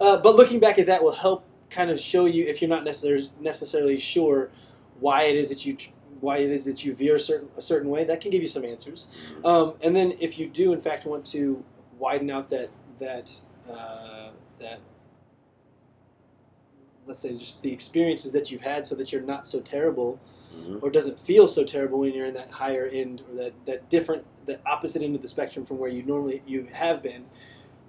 Uh, 0.00 0.16
but 0.18 0.36
looking 0.36 0.60
back 0.60 0.78
at 0.78 0.86
that 0.86 1.02
will 1.02 1.12
help 1.12 1.44
kind 1.74 1.90
of 1.90 1.98
show 2.00 2.24
you 2.26 2.46
if 2.46 2.60
you're 2.62 2.68
not 2.76 2.84
necessarily 2.84 3.28
necessarily 3.40 3.98
sure 3.98 4.50
why 5.00 5.22
it 5.24 5.36
is 5.36 5.48
that 5.48 5.66
you 5.66 5.76
why 6.20 6.38
it 6.38 6.50
is 6.50 6.64
that 6.64 6.84
you 6.84 6.94
veer 6.94 7.16
a 7.16 7.20
certain 7.20 7.48
a 7.56 7.60
certain 7.62 7.90
way. 7.90 8.04
That 8.04 8.20
can 8.20 8.30
give 8.30 8.42
you 8.42 8.48
some 8.48 8.64
answers. 8.64 9.08
Um, 9.44 9.74
and 9.82 9.94
then 9.96 10.14
if 10.20 10.38
you 10.38 10.48
do 10.48 10.72
in 10.72 10.80
fact 10.80 11.04
want 11.04 11.24
to 11.26 11.64
widen 11.98 12.30
out 12.30 12.48
that 12.50 12.70
that 13.00 13.40
uh, 13.70 14.30
that 14.60 14.80
let's 17.06 17.20
say 17.20 17.36
just 17.36 17.60
the 17.62 17.72
experiences 17.72 18.32
that 18.32 18.50
you've 18.50 18.62
had 18.62 18.86
so 18.86 18.94
that 18.94 19.12
you're 19.12 19.20
not 19.22 19.46
so 19.46 19.60
terrible 19.60 20.18
Mhm. 20.56 20.82
or 20.82 20.88
doesn't 20.90 21.18
feel 21.18 21.46
so 21.48 21.64
terrible 21.64 21.98
when 21.98 22.14
you're 22.14 22.26
in 22.26 22.34
that 22.34 22.50
higher 22.52 22.86
end 22.86 23.22
or 23.28 23.34
that, 23.34 23.52
that 23.66 23.90
different 23.90 24.24
the 24.46 24.58
opposite 24.66 25.02
end 25.02 25.14
of 25.16 25.20
the 25.20 25.28
spectrum 25.28 25.66
from 25.66 25.78
where 25.78 25.90
you 25.90 26.02
normally 26.02 26.42
you 26.46 26.64
have 26.72 27.02
been 27.02 27.24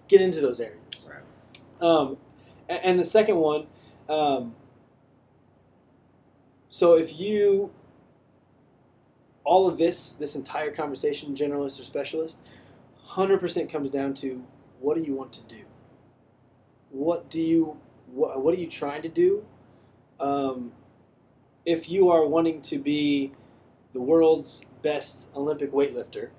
get 0.08 0.19
into 0.19 0.41
those 0.41 0.60
areas 0.60 1.08
Right. 1.10 1.88
um, 1.88 2.17
and 2.69 2.99
the 2.99 3.06
second 3.06 3.38
one 3.38 3.67
um, 4.10 4.56
so 6.69 6.95
if 6.95 7.19
you 7.19 7.71
all 9.43 9.67
of 9.67 9.78
this 9.78 10.13
this 10.13 10.36
entire 10.36 10.71
conversation 10.71 11.36
generalist 11.36 11.80
or 11.80 11.84
specialist 11.84 12.43
100% 13.10 13.69
comes 13.69 13.89
down 13.89 14.13
to 14.13 14.45
what 14.80 14.95
do 14.95 15.04
you 15.04 15.13
want 15.13 15.32
to 15.34 15.47
do 15.47 15.65
what 16.89 17.30
do 17.30 17.41
you 17.41 17.78
what, 18.08 18.41
what 18.41 18.54
are 18.54 18.60
you 18.60 18.67
trying 18.67 19.01
to 19.01 19.10
do 19.10 19.45
um, 20.19 20.71
if 21.65 21.89
you 21.89 22.10
are 22.10 22.25
wanting 22.25 22.62
to 22.62 22.78
be 22.78 23.32
the 23.93 24.01
world's 24.01 24.65
best 24.82 25.36
Olympic 25.36 25.71
weightlifter, 25.71 26.30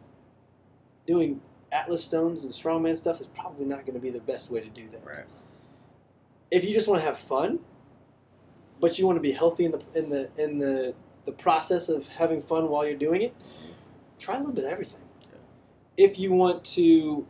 doing 1.06 1.40
Atlas 1.72 2.04
stones 2.04 2.44
and 2.44 2.52
strongman 2.52 2.96
stuff 2.96 3.20
is 3.20 3.26
probably 3.28 3.64
not 3.64 3.86
going 3.86 3.94
to 3.94 4.00
be 4.00 4.10
the 4.10 4.20
best 4.20 4.50
way 4.50 4.60
to 4.60 4.68
do 4.68 4.88
that. 4.90 5.04
Right. 5.04 5.24
If 6.50 6.64
you 6.64 6.72
just 6.74 6.88
want 6.88 7.00
to 7.00 7.06
have 7.06 7.18
fun, 7.18 7.60
but 8.80 8.98
you 8.98 9.06
want 9.06 9.16
to 9.16 9.20
be 9.22 9.32
healthy 9.32 9.64
in 9.64 9.72
the 9.72 9.82
in 9.94 10.10
the 10.10 10.30
in 10.38 10.58
the 10.58 10.94
the 11.24 11.32
process 11.32 11.88
of 11.88 12.08
having 12.08 12.40
fun 12.40 12.68
while 12.68 12.86
you're 12.86 12.96
doing 12.96 13.22
it, 13.22 13.34
try 14.18 14.34
a 14.36 14.38
little 14.38 14.52
bit 14.52 14.64
of 14.64 14.70
everything. 14.70 15.00
If 15.96 16.18
you 16.18 16.32
want 16.32 16.64
to, 16.76 17.26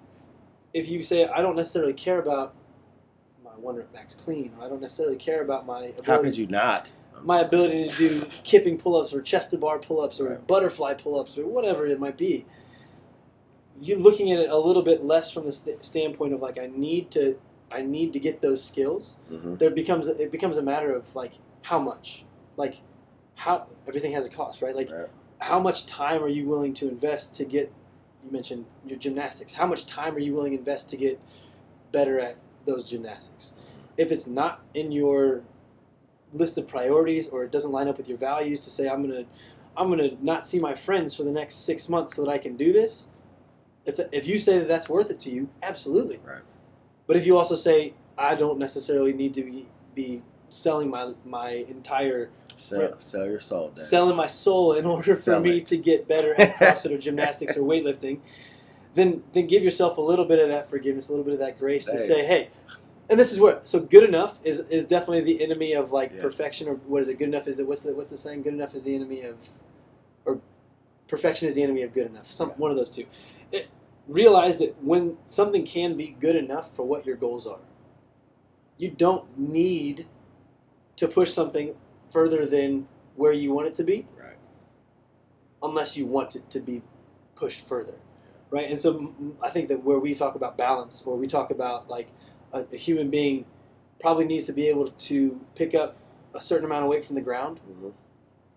if 0.74 0.88
you 0.88 1.02
say 1.02 1.26
I 1.26 1.40
don't 1.40 1.56
necessarily 1.56 1.94
care 1.94 2.18
about 2.18 2.54
my 3.42 3.50
one 3.52 3.76
rep 3.76 3.92
max 3.94 4.14
clean, 4.14 4.52
or 4.58 4.66
I 4.66 4.68
don't 4.68 4.82
necessarily 4.82 5.16
care 5.16 5.40
about 5.42 5.64
my 5.66 5.78
ability, 5.84 6.02
How 6.10 6.20
could 6.20 6.36
you 6.36 6.46
not? 6.46 6.92
my 7.22 7.40
ability 7.40 7.88
to 7.88 7.96
do 7.96 8.22
kipping 8.44 8.76
pull-ups 8.76 9.14
or 9.14 9.22
chest 9.22 9.50
to 9.52 9.56
bar 9.56 9.78
pull-ups 9.78 10.20
or 10.20 10.28
Right. 10.30 10.46
butterfly 10.46 10.92
pull-ups 10.94 11.38
or 11.38 11.46
whatever 11.46 11.86
it 11.86 11.98
might 11.98 12.18
be 12.18 12.44
you're 13.80 13.98
looking 13.98 14.30
at 14.32 14.38
it 14.38 14.50
a 14.50 14.56
little 14.58 14.82
bit 14.82 15.02
less 15.04 15.30
from 15.30 15.46
the 15.46 15.52
st- 15.52 15.82
standpoint 15.84 16.32
of 16.34 16.40
like 16.42 16.58
i 16.58 16.66
need 16.66 17.10
to 17.10 17.38
i 17.70 17.82
need 17.82 18.12
to 18.12 18.18
get 18.20 18.40
those 18.42 18.62
skills 18.62 19.18
Mhm. 19.30 19.58
there 19.58 19.70
becomes 19.70 20.06
it 20.08 20.30
becomes 20.30 20.56
a 20.56 20.62
matter 20.62 20.94
of 20.94 21.14
like 21.16 21.34
how 21.62 21.78
much 21.78 22.24
like 22.56 22.76
how 23.36 23.66
everything 23.88 24.12
has 24.12 24.26
a 24.26 24.30
cost 24.30 24.62
right 24.62 24.74
like 24.76 24.90
Right. 24.90 25.08
how 25.40 25.58
much 25.60 25.86
time 25.86 26.22
are 26.22 26.28
you 26.28 26.46
willing 26.46 26.72
to 26.74 26.88
invest 26.88 27.34
to 27.36 27.44
get 27.44 27.72
you 28.24 28.30
mentioned 28.30 28.66
your 28.86 28.98
gymnastics 28.98 29.54
how 29.54 29.66
much 29.66 29.86
time 29.86 30.14
are 30.14 30.20
you 30.20 30.34
willing 30.34 30.52
to 30.52 30.58
invest 30.58 30.88
to 30.90 30.96
get 30.96 31.20
better 31.92 32.18
at 32.20 32.36
those 32.66 32.88
gymnastics 32.90 33.54
if 33.96 34.10
it's 34.12 34.26
not 34.26 34.60
in 34.74 34.92
your 34.92 35.42
list 36.32 36.58
of 36.58 36.66
priorities 36.68 37.28
or 37.28 37.44
it 37.44 37.52
doesn't 37.52 37.70
line 37.72 37.88
up 37.88 37.96
with 37.96 38.08
your 38.08 38.18
values 38.18 38.64
to 38.64 38.70
say 38.70 38.88
i'm 38.88 39.02
gonna 39.06 39.24
i'm 39.76 39.88
gonna 39.88 40.10
not 40.20 40.46
see 40.46 40.58
my 40.58 40.74
friends 40.74 41.14
for 41.16 41.22
the 41.22 41.30
next 41.32 41.64
six 41.64 41.88
months 41.88 42.16
so 42.16 42.24
that 42.24 42.30
i 42.30 42.38
can 42.38 42.56
do 42.56 42.72
this 42.72 43.08
if, 43.84 44.00
if 44.12 44.26
you 44.26 44.36
say 44.38 44.58
that 44.58 44.66
that's 44.68 44.88
worth 44.88 45.10
it 45.10 45.20
to 45.20 45.30
you 45.30 45.48
absolutely 45.62 46.18
Right. 46.24 46.42
But 47.06 47.16
if 47.16 47.26
you 47.26 47.36
also 47.36 47.54
say 47.54 47.92
i 48.18 48.34
don't 48.34 48.58
necessarily 48.58 49.12
need 49.12 49.34
to 49.34 49.42
be, 49.42 49.68
be 49.94 50.22
selling 50.48 50.88
my 50.90 51.12
my 51.24 51.50
entire 51.68 52.30
Sell, 52.58 52.98
sell 52.98 53.26
your 53.26 53.38
soul, 53.38 53.70
selling 53.74 54.16
my 54.16 54.26
soul 54.26 54.72
in 54.72 54.86
order 54.86 55.14
Sell 55.14 55.36
for 55.36 55.40
me 55.42 55.60
to 55.60 55.76
get 55.76 56.08
better 56.08 56.34
at 56.40 56.54
CrossFit 56.54 56.90
or 56.92 56.96
gymnastics 56.98 57.54
or 57.54 57.60
weightlifting, 57.60 58.20
then 58.94 59.22
then 59.32 59.46
give 59.46 59.62
yourself 59.62 59.98
a 59.98 60.00
little 60.00 60.24
bit 60.24 60.38
of 60.38 60.48
that 60.48 60.70
forgiveness, 60.70 61.10
a 61.10 61.12
little 61.12 61.24
bit 61.24 61.34
of 61.34 61.40
that 61.40 61.58
grace 61.58 61.84
to 61.84 61.98
say, 61.98 62.24
hey, 62.26 62.48
and 63.10 63.20
this 63.20 63.30
is 63.30 63.38
where 63.38 63.60
so 63.64 63.80
good 63.80 64.04
enough 64.04 64.38
is 64.42 64.60
is 64.70 64.88
definitely 64.88 65.20
the 65.20 65.42
enemy 65.44 65.74
of 65.74 65.92
like 65.92 66.12
Yes. 66.12 66.22
perfection 66.22 66.66
or 66.66 66.76
what 66.76 67.02
is 67.02 67.08
it? 67.08 67.18
Good 67.18 67.28
enough 67.28 67.46
is 67.46 67.58
it 67.58 67.66
what's 67.68 67.82
the 67.82 67.94
what's 67.94 68.08
the 68.08 68.16
saying? 68.16 68.40
Good 68.42 68.54
enough 68.54 68.74
is 68.74 68.84
the 68.84 68.94
enemy 68.94 69.20
of 69.20 69.36
or 70.24 70.40
perfection 71.08 71.46
is 71.48 71.54
the 71.56 71.62
enemy 71.62 71.82
of 71.82 71.92
good 71.92 72.06
enough. 72.06 72.26
Some 72.32 72.48
Yeah. 72.48 72.54
one 72.56 72.70
of 72.70 72.76
those 72.78 72.90
two. 72.90 73.04
It, 73.52 73.68
realize 74.08 74.58
that 74.58 74.82
when 74.82 75.16
something 75.24 75.64
can 75.64 75.96
be 75.96 76.08
good 76.08 76.36
enough 76.36 76.74
for 76.74 76.84
what 76.86 77.06
your 77.06 77.16
goals 77.16 77.46
are, 77.46 77.58
you 78.78 78.90
don't 78.90 79.38
need 79.38 80.06
to 80.96 81.08
push 81.08 81.32
something 81.32 81.74
further 82.08 82.46
than 82.46 82.86
where 83.16 83.32
you 83.32 83.52
want 83.52 83.66
it 83.66 83.74
to 83.74 83.84
be 83.84 84.06
Right. 84.18 84.36
unless 85.62 85.96
you 85.96 86.06
want 86.06 86.36
it 86.36 86.48
to 86.50 86.60
be 86.60 86.82
pushed 87.34 87.66
further, 87.66 87.94
right? 88.50 88.68
And 88.70 88.78
so 88.78 89.14
I 89.42 89.50
think 89.50 89.68
that 89.68 89.82
where 89.82 89.98
we 89.98 90.14
talk 90.14 90.34
about 90.34 90.56
balance, 90.56 91.04
where 91.04 91.16
we 91.16 91.26
talk 91.26 91.50
about 91.50 91.88
like 91.88 92.08
a, 92.52 92.64
a 92.72 92.76
human 92.76 93.10
being 93.10 93.44
probably 93.98 94.24
needs 94.26 94.44
to 94.46 94.52
be 94.52 94.68
able 94.68 94.86
to 94.88 95.40
pick 95.54 95.74
up 95.74 95.96
a 96.34 96.40
certain 96.40 96.66
amount 96.66 96.84
of 96.84 96.90
weight 96.90 97.04
from 97.04 97.14
the 97.16 97.22
ground 97.22 97.60
Mhm. 97.68 97.92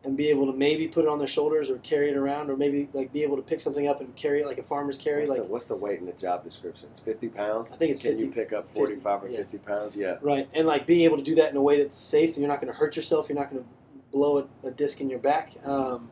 And 0.05 0.15
be 0.15 0.29
able 0.29 0.45
to 0.45 0.57
maybe 0.57 0.87
put 0.87 1.03
it 1.03 1.09
on 1.09 1.19
their 1.19 1.27
shoulders 1.27 1.69
or 1.69 1.77
carry 1.79 2.09
it 2.09 2.15
around 2.15 2.49
or 2.49 2.55
maybe 2.55 2.87
like 2.93 3.11
be 3.11 3.21
able 3.21 3.35
to 3.35 3.41
pick 3.41 3.59
something 3.59 3.87
up 3.87 3.99
and 3.99 4.15
carry 4.15 4.39
it 4.39 4.45
like 4.45 4.57
a 4.57 4.63
farmer's 4.63 4.97
carry 4.97 5.19
What's, 5.19 5.29
like 5.29 5.39
the, 5.39 5.45
what's 5.45 5.65
the 5.65 5.75
weight 5.75 5.99
in 5.99 6.05
the 6.05 6.13
job 6.13 6.43
descriptions? 6.43 6.99
50 6.99 7.27
pounds? 7.29 7.73
I 7.73 7.75
think 7.75 7.91
it's 7.91 8.01
Can 8.01 8.11
50 8.11 8.25
you 8.25 8.31
pick 8.31 8.53
up 8.53 8.67
50, 8.67 8.79
45 8.79 9.23
or 9.23 9.29
yeah. 9.29 9.37
50 9.37 9.57
pounds? 9.57 9.95
Yeah. 9.97 10.17
right 10.21 10.47
and 10.53 10.65
like 10.65 10.87
being 10.87 11.01
able 11.01 11.17
to 11.17 11.23
do 11.23 11.35
that 11.35 11.51
in 11.51 11.57
a 11.57 11.61
way 11.61 11.81
that's 11.81 11.97
safe 11.97 12.29
and 12.29 12.37
you're 12.37 12.47
not 12.47 12.61
going 12.61 12.71
to 12.71 12.79
hurt 12.79 12.95
yourself 12.95 13.27
you're 13.27 13.37
not 13.37 13.51
going 13.51 13.61
to 13.61 13.69
blow 14.11 14.37
a, 14.39 14.67
a 14.67 14.71
disc 14.71 15.01
in 15.01 15.09
your 15.09 15.19
back 15.19 15.51
um, 15.65 16.09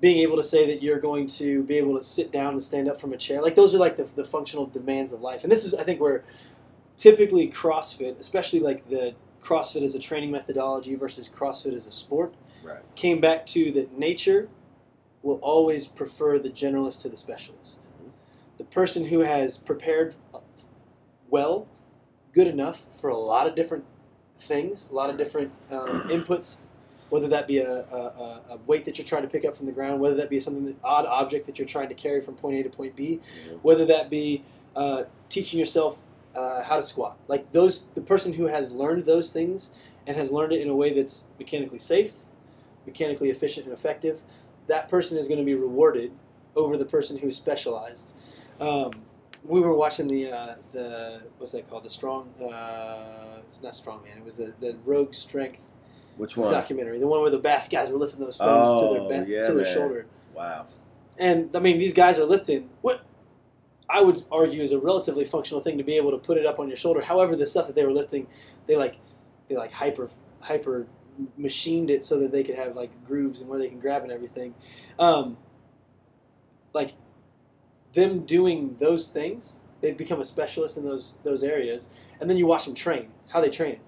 being 0.00 0.18
able 0.18 0.36
to 0.36 0.42
say 0.42 0.66
that 0.66 0.82
you're 0.82 0.98
going 0.98 1.26
to 1.26 1.62
be 1.64 1.76
able 1.76 1.96
to 1.96 2.02
sit 2.02 2.32
down 2.32 2.52
and 2.52 2.62
stand 2.62 2.88
up 2.88 2.98
from 2.98 3.12
a 3.12 3.16
chair 3.18 3.42
like 3.42 3.56
those 3.56 3.74
are 3.74 3.78
like 3.78 3.98
the, 3.98 4.04
the 4.04 4.24
functional 4.24 4.66
demands 4.66 5.12
of 5.12 5.20
life 5.20 5.42
and 5.42 5.52
this 5.52 5.66
is 5.66 5.74
i 5.74 5.82
think 5.82 6.00
where 6.00 6.24
typically 6.96 7.46
crossfit 7.48 8.18
especially 8.18 8.60
like 8.60 8.88
the 8.88 9.14
crossfit 9.40 9.82
as 9.82 9.94
a 9.94 9.98
training 9.98 10.30
methodology 10.30 10.94
versus 10.94 11.28
crossfit 11.28 11.74
as 11.74 11.86
a 11.86 11.92
sport 11.92 12.34
Right. 12.62 12.80
came 12.94 13.20
back 13.20 13.46
to 13.46 13.70
that 13.72 13.98
nature 13.98 14.48
will 15.22 15.38
always 15.42 15.86
prefer 15.86 16.38
the 16.38 16.50
generalist 16.50 17.02
to 17.02 17.08
the 17.08 17.16
specialist 17.16 17.88
Mhm. 18.02 18.10
the 18.58 18.64
person 18.64 19.06
who 19.06 19.20
has 19.20 19.56
prepared 19.58 20.14
well 21.30 21.66
good 22.32 22.46
enough 22.46 22.86
for 22.98 23.10
a 23.10 23.16
lot 23.18 23.46
of 23.46 23.54
different 23.54 23.84
things 24.36 24.90
a 24.90 24.94
lot 24.94 25.10
of 25.10 25.16
different 25.16 25.52
um, 25.70 25.86
inputs 26.08 26.58
whether 27.10 27.28
that 27.28 27.46
be 27.46 27.58
a, 27.58 27.70
a, 27.84 28.40
a- 28.50 28.58
weight 28.66 28.86
that 28.86 28.96
you're 28.98 29.06
trying 29.06 29.22
to 29.22 29.28
pick 29.28 29.44
up 29.44 29.56
from 29.56 29.66
the 29.66 29.72
ground 29.72 30.00
whether 30.00 30.14
that 30.16 30.30
be 30.30 30.40
something 30.40 30.64
that 30.64 30.76
odd 30.82 31.06
object 31.06 31.46
that 31.46 31.58
you're 31.58 31.68
trying 31.68 31.88
to 31.88 31.94
carry 31.94 32.20
from 32.20 32.34
point 32.34 32.56
a 32.58 32.62
to 32.62 32.70
point 32.70 32.96
b 32.96 33.20
Mhm. 33.48 33.58
whether 33.62 33.84
that 33.86 34.08
be 34.10 34.44
uh, 34.74 35.04
teaching 35.28 35.58
yourself 35.60 35.98
uh, 36.34 36.62
how 36.62 36.76
to 36.76 36.82
squat. 36.82 37.18
Like 37.28 37.52
those, 37.52 37.88
the 37.88 38.00
person 38.00 38.32
who 38.32 38.46
has 38.46 38.72
learned 38.72 39.04
those 39.04 39.30
things 39.34 39.74
and 40.06 40.16
has 40.16 40.32
learned 40.32 40.54
it 40.54 40.62
in 40.62 40.68
a 40.70 40.74
way 40.74 40.94
that's 40.94 41.26
mechanically 41.38 41.78
safe, 41.78 42.20
mechanically 42.86 43.30
efficient 43.30 43.66
and 43.66 43.72
effective, 43.72 44.22
that 44.66 44.88
person 44.88 45.18
is 45.18 45.28
going 45.28 45.38
to 45.38 45.44
be 45.44 45.54
rewarded 45.54 46.12
over 46.56 46.76
the 46.76 46.84
person 46.84 47.18
who's 47.18 47.36
specialized. 47.36 48.14
Um, 48.60 48.90
we 49.44 49.60
were 49.60 49.74
watching 49.74 50.06
the 50.06 50.30
uh, 50.30 50.54
the 50.72 51.22
what's 51.38 51.52
that 51.52 51.68
called? 51.68 51.84
The 51.84 51.90
strong. 51.90 52.28
Uh, 52.40 53.40
it's 53.48 53.62
not 53.62 53.74
strong 53.74 54.02
man. 54.04 54.18
It 54.18 54.24
was 54.24 54.36
the 54.36 54.54
the 54.60 54.76
rogue 54.84 55.14
strength 55.14 55.60
Which 56.16 56.36
one? 56.36 56.52
documentary. 56.52 56.98
The 57.00 57.08
one 57.08 57.22
where 57.22 57.30
the 57.30 57.38
bass 57.38 57.68
guys 57.68 57.90
were 57.90 57.98
lifting 57.98 58.24
those 58.24 58.36
stones 58.36 58.68
to 58.68 58.86
Oh, 58.86 59.08
their 59.08 59.18
back, 59.20 59.28
yeah, 59.28 59.46
to 59.48 59.52
their 59.54 59.64
man. 59.64 59.74
shoulder. 59.74 60.06
Wow. 60.34 60.66
And 61.18 61.54
I 61.56 61.58
mean, 61.58 61.78
these 61.78 61.92
guys 61.94 62.18
are 62.18 62.24
lifting 62.24 62.70
what 62.82 63.04
I 63.90 64.00
would 64.00 64.22
argue 64.30 64.62
is 64.62 64.70
a 64.72 64.78
relatively 64.78 65.24
functional 65.24 65.60
thing 65.60 65.76
to 65.76 65.84
be 65.84 65.96
able 65.96 66.12
to 66.12 66.18
put 66.18 66.38
it 66.38 66.46
up 66.46 66.58
on 66.60 66.68
your 66.68 66.76
shoulder. 66.76 67.02
However, 67.02 67.34
the 67.34 67.46
stuff 67.46 67.66
that 67.66 67.74
they 67.74 67.84
were 67.84 67.92
lifting, 67.92 68.28
they 68.68 68.76
like 68.76 68.96
they 69.48 69.56
like 69.56 69.72
hyper 69.72 70.08
hyper 70.40 70.86
machined 71.36 71.90
it 71.90 72.04
so 72.04 72.18
that 72.20 72.32
they 72.32 72.42
could 72.42 72.56
have 72.56 72.74
like 72.76 72.90
grooves 73.06 73.40
and 73.40 73.48
where 73.50 73.58
they 73.58 73.68
can 73.68 73.78
grab 73.80 74.02
and 74.02 74.12
everything. 74.12 74.54
Um, 74.98 75.36
like 76.72 76.94
them 77.92 78.20
doing 78.24 78.76
those 78.80 79.08
things, 79.08 79.60
they've 79.80 79.96
become 79.96 80.20
a 80.20 80.24
specialist 80.24 80.76
in 80.78 80.84
those 80.84 81.14
those 81.24 81.42
areas. 81.44 81.90
And 82.20 82.30
then 82.30 82.36
you 82.36 82.46
watch 82.46 82.64
them 82.66 82.74
train, 82.74 83.08
how 83.28 83.40
they 83.40 83.50
train 83.50 83.72
it. 83.72 83.80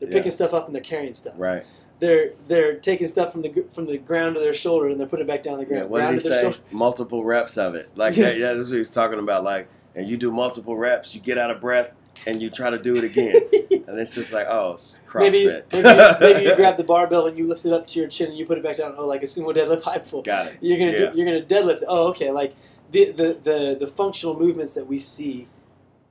They're 0.00 0.08
Yeah. 0.08 0.16
picking 0.16 0.32
stuff 0.32 0.54
up 0.54 0.66
and 0.66 0.74
they're 0.74 0.82
carrying 0.82 1.12
stuff. 1.14 1.34
Right. 1.36 1.64
They're 2.00 2.32
they're 2.46 2.76
taking 2.78 3.06
stuff 3.08 3.32
from 3.32 3.42
the 3.42 3.64
from 3.72 3.86
the 3.86 3.98
ground 3.98 4.36
to 4.36 4.40
their 4.40 4.54
shoulder 4.54 4.88
and 4.88 4.98
they're 4.98 5.06
putting 5.08 5.26
it 5.26 5.28
back 5.28 5.42
down 5.42 5.54
on 5.54 5.60
the 5.60 5.64
Yeah. 5.66 5.78
ground. 5.86 5.90
What 5.90 6.00
did 6.02 6.12
he 6.14 6.20
say? 6.20 6.40
shoulder. 6.42 6.58
Multiple 6.70 7.24
reps 7.24 7.56
of 7.58 7.74
it. 7.74 7.90
Like 7.96 8.16
Yeah. 8.16 8.24
that. 8.30 8.38
Yeah. 8.38 8.52
This 8.54 8.66
is 8.66 8.70
what 8.72 8.76
he 8.76 8.80
was 8.80 8.90
talking 8.90 9.18
about. 9.18 9.44
Like, 9.44 9.68
and 9.94 10.08
you 10.08 10.16
do 10.16 10.30
multiple 10.30 10.76
reps, 10.76 11.14
you 11.14 11.20
get 11.20 11.38
out 11.38 11.50
of 11.50 11.60
breath, 11.60 11.92
and 12.26 12.42
you 12.42 12.50
try 12.50 12.70
to 12.70 12.78
do 12.78 12.96
it 12.96 13.04
again. 13.04 13.36
and 13.88 13.98
it's 13.98 14.14
just 14.14 14.32
like, 14.32 14.46
oh, 14.48 14.76
maybe, 15.14 15.44
CrossFit. 15.46 15.72
maybe, 15.72 15.88
you, 15.88 16.34
maybe 16.34 16.44
you 16.50 16.56
grab 16.56 16.76
the 16.76 16.84
barbell 16.84 17.26
and 17.26 17.38
you 17.38 17.46
lift 17.46 17.64
it 17.64 17.72
up 17.72 17.86
to 17.88 17.98
your 18.00 18.08
chin 18.08 18.28
and 18.28 18.38
you 18.38 18.46
put 18.46 18.58
it 18.58 18.64
back 18.64 18.76
down. 18.76 18.94
Oh, 18.96 19.06
like 19.06 19.22
a 19.22 19.26
sumo 19.26 19.54
deadlift 19.54 19.82
high 19.82 19.98
pull. 20.10 20.22
Got 20.22 20.48
it. 20.48 20.58
You're 20.60 20.78
gonna 20.78 20.92
Yeah. 20.92 21.10
do, 21.10 21.16
you're 21.16 21.26
gonna 21.26 21.42
deadlift. 21.44 21.82
Oh, 21.86 22.08
okay. 22.08 22.30
Like 22.30 22.54
the, 22.90 23.12
the 23.12 23.38
the 23.44 23.76
the 23.80 23.86
functional 23.86 24.38
movements 24.38 24.74
that 24.74 24.86
we 24.86 24.98
see 24.98 25.48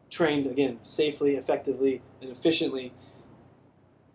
trained 0.09 0.47
again 0.47 0.79
safely, 0.83 1.35
effectively, 1.35 2.01
and 2.21 2.31
efficiently. 2.31 2.93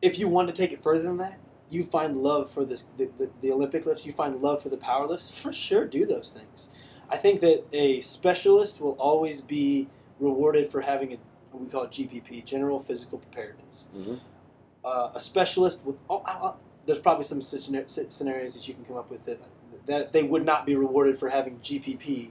If 0.00 0.18
you 0.18 0.28
want 0.28 0.48
to 0.48 0.54
take 0.54 0.72
it 0.72 0.82
further 0.82 1.02
than 1.04 1.18
that, 1.18 1.38
you 1.70 1.84
find 1.84 2.16
love 2.16 2.50
for 2.50 2.64
this 2.64 2.82
the, 2.96 3.10
the, 3.18 3.30
the 3.40 3.52
Olympic 3.52 3.86
lifts. 3.86 4.04
You 4.04 4.12
find 4.12 4.40
love 4.40 4.62
for 4.62 4.68
the 4.68 4.76
power 4.76 5.06
lifts. 5.06 5.30
For 5.36 5.52
sure, 5.52 5.86
do 5.86 6.04
those 6.06 6.32
things. 6.32 6.70
I 7.08 7.16
think 7.16 7.40
that 7.40 7.64
a 7.72 8.00
specialist 8.00 8.80
will 8.80 8.92
always 8.98 9.40
be 9.40 9.88
rewarded 10.18 10.68
for 10.68 10.80
having 10.82 11.12
a 11.12 11.16
we 11.60 11.66
call 11.68 11.84
it 11.84 11.90
GPP, 11.90 12.44
general 12.44 12.78
physical 12.80 13.18
preparedness. 13.18 13.90
Mhm. 13.96 14.20
Uh, 14.84 15.10
a 15.14 15.20
specialist 15.20 15.84
would. 15.86 15.98
Oh, 16.10 16.56
there's 16.86 16.98
probably 16.98 17.24
some 17.24 17.40
scenarios 17.42 18.54
that 18.54 18.66
you 18.68 18.74
can 18.74 18.84
come 18.84 18.96
up 18.96 19.10
with 19.10 19.24
that 19.26 19.38
that 19.86 20.12
they 20.12 20.22
would 20.22 20.44
not 20.44 20.64
be 20.64 20.74
rewarded 20.76 21.18
for 21.18 21.30
having 21.30 21.58
GPP, 21.60 22.30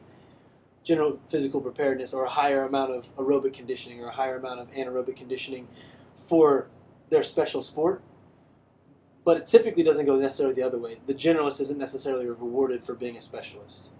general 0.83 1.19
physical 1.27 1.59
preparedness, 1.61 2.13
or 2.13 2.23
a 2.23 2.29
higher 2.29 2.63
amount 2.63 2.91
of 2.91 3.15
aerobic 3.17 3.53
conditioning 3.53 4.01
or 4.01 4.07
a 4.07 4.11
higher 4.13 4.37
amount 4.37 4.59
of 4.59 4.71
anaerobic 4.71 5.17
conditioning 5.17 5.67
for 6.15 6.67
their 7.09 7.23
special 7.23 7.61
sport. 7.61 8.01
But 9.23 9.37
it 9.37 9.47
typically 9.47 9.83
doesn't 9.83 10.05
go 10.05 10.17
necessarily 10.17 10.55
the 10.55 10.63
other 10.63 10.77
way. 10.79 10.99
The 11.05 11.13
generalist 11.13 11.59
isn't 11.61 11.77
necessarily 11.77 12.25
rewarded 12.25 12.83
for 12.83 12.95
being 12.95 13.17
a 13.17 13.21
specialist. 13.21 13.91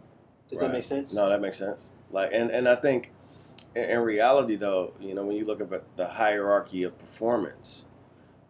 Does 0.49 0.60
that 0.60 0.71
make 0.71 0.84
sense? 0.84 1.13
No, 1.13 1.29
that 1.29 1.39
makes 1.41 1.57
sense. 1.57 1.91
Like, 2.10 2.31
and 2.34 2.49
and 2.49 2.67
I 2.67 2.75
think, 2.75 3.12
in, 3.75 3.99
reality, 3.99 4.55
though, 4.55 4.93
you 4.99 5.13
know, 5.15 5.25
when 5.25 5.36
you 5.36 5.45
look 5.45 5.62
at 5.62 5.97
the 5.97 6.07
hierarchy 6.07 6.84
of 6.84 6.97
performance, 6.97 7.88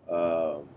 um, 0.10 0.70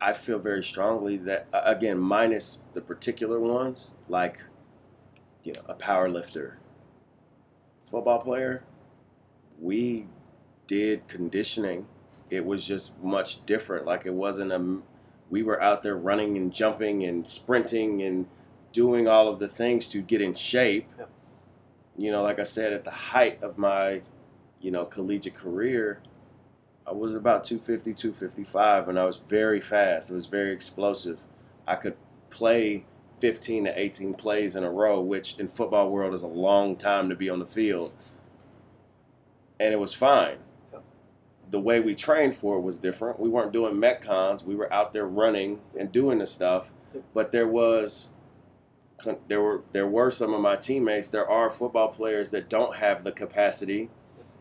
I 0.00 0.12
feel 0.12 0.38
very 0.38 0.62
strongly 0.62 1.16
that 1.18 1.48
again, 1.52 1.98
minus 1.98 2.62
the 2.74 2.80
particular 2.80 3.40
ones, 3.40 3.94
like 4.08 4.42
you 5.42 5.52
know, 5.52 5.62
a 5.68 5.74
power 5.74 6.08
lifter, 6.08 6.58
football 7.84 8.20
player, 8.20 8.64
we 9.60 10.06
did 10.66 11.08
conditioning. 11.08 11.86
It 12.30 12.44
was 12.44 12.64
just 12.64 13.02
much 13.02 13.44
different. 13.46 13.86
Like 13.86 14.06
it 14.06 14.14
wasn't 14.14 14.52
a 14.52 14.78
we 15.30 15.42
were 15.42 15.60
out 15.62 15.82
there 15.82 15.96
running 15.96 16.36
and 16.36 16.52
jumping 16.52 17.04
and 17.04 17.26
sprinting 17.26 18.02
and 18.02 18.26
doing 18.72 19.08
all 19.08 19.28
of 19.28 19.38
the 19.38 19.48
things 19.48 19.88
to 19.90 20.00
get 20.00 20.20
in 20.22 20.34
shape. 20.34 20.88
You 21.98 22.12
know, 22.12 22.22
like 22.22 22.38
I 22.38 22.44
said, 22.44 22.72
at 22.72 22.84
the 22.84 22.92
height 22.92 23.42
of 23.42 23.58
my, 23.58 24.02
you 24.60 24.70
know, 24.70 24.84
collegiate 24.84 25.34
career, 25.34 26.00
I 26.86 26.92
was 26.92 27.16
about 27.16 27.42
250, 27.42 27.92
255, 27.92 28.88
and 28.88 28.98
I 28.98 29.04
was 29.04 29.16
very 29.16 29.60
fast. 29.60 30.10
It 30.10 30.14
was 30.14 30.26
very 30.26 30.52
explosive. 30.52 31.18
I 31.66 31.74
could 31.74 31.96
play 32.30 32.86
15 33.18 33.64
to 33.64 33.76
18 33.78 34.14
plays 34.14 34.54
in 34.54 34.62
a 34.62 34.70
row, 34.70 35.00
which 35.00 35.36
in 35.38 35.48
football 35.48 35.90
world 35.90 36.14
is 36.14 36.22
a 36.22 36.28
long 36.28 36.76
time 36.76 37.08
to 37.08 37.16
be 37.16 37.28
on 37.28 37.40
the 37.40 37.46
field. 37.46 37.92
And 39.58 39.74
it 39.74 39.80
was 39.80 39.92
fine. 39.92 40.36
The 41.50 41.58
way 41.58 41.80
we 41.80 41.96
trained 41.96 42.36
for 42.36 42.58
it 42.58 42.62
was 42.62 42.78
different. 42.78 43.18
We 43.18 43.28
weren't 43.28 43.52
doing 43.52 43.74
metcons. 43.74 44.44
We 44.44 44.54
were 44.54 44.72
out 44.72 44.92
there 44.92 45.06
running 45.06 45.60
and 45.76 45.90
doing 45.90 46.18
the 46.18 46.28
stuff. 46.28 46.70
But 47.12 47.32
there 47.32 47.48
was 47.48 48.12
there 49.28 49.40
were 49.40 49.62
there 49.72 49.86
were 49.86 50.10
some 50.10 50.34
of 50.34 50.40
my 50.40 50.56
teammates. 50.56 51.08
There 51.08 51.28
are 51.28 51.50
football 51.50 51.88
players 51.88 52.30
that 52.32 52.48
don't 52.48 52.76
have 52.76 53.04
the 53.04 53.12
capacity, 53.12 53.90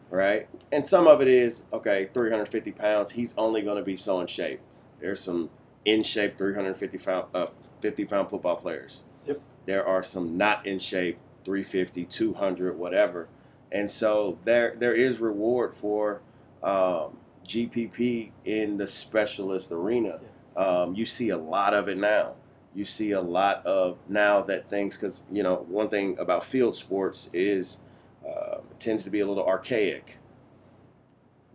right? 0.10 0.48
And 0.72 0.88
some 0.88 1.08
of 1.08 1.22
it 1.22 1.28
is 1.28 1.65
okay. 1.72 2.10
350 2.13 2.72
pounds. 2.72 3.12
He's 3.12 3.34
only 3.38 3.62
going 3.62 3.78
to 3.78 3.84
be 3.84 3.96
so 3.96 4.20
in 4.20 4.28
shape. 4.28 4.60
There's 5.00 5.20
some 5.20 5.50
in 5.86 6.04
shape 6.04 6.38
350 6.38 6.98
pound, 6.98 7.28
uh, 7.34 7.48
50 7.82 8.06
pound 8.06 8.30
football 8.30 8.56
players. 8.56 9.04
Yep. 9.26 9.41
There 9.65 9.86
are 9.86 10.04
some 10.04 10.38
not 10.38 10.65
in 10.65 10.80
shape 10.80 11.17
350, 11.46 12.06
200, 12.06 12.78
whatever. 12.78 13.30
And 13.72 13.91
so 13.91 14.39
there 14.43 14.76
there 14.76 14.93
is 14.93 15.20
reward 15.20 15.76
for 15.76 16.22
um, 16.63 17.17
GPP 17.46 18.32
in 18.43 18.78
the 18.78 18.88
specialist 18.88 19.72
arena. 19.72 20.20
Um, 20.56 20.96
you 20.96 21.06
see 21.06 21.30
a 21.30 21.38
lot 21.38 21.74
of 21.74 21.88
it 21.88 21.98
now. 21.98 22.34
You 22.78 22.86
see 22.86 23.12
a 23.12 23.22
lot 23.22 23.66
of 23.66 23.98
now 24.08 24.44
that 24.44 24.70
things 24.70 24.96
because 24.98 25.26
you 25.32 25.42
know 25.42 25.66
one 25.68 25.90
thing 25.90 26.16
about 26.20 26.44
field 26.44 26.76
sports 26.76 27.28
is 27.34 27.82
uh, 28.24 28.58
tends 28.78 29.04
to 29.06 29.10
be 29.10 29.20
a 29.20 29.26
little 29.26 29.48
archaic. 29.48 30.20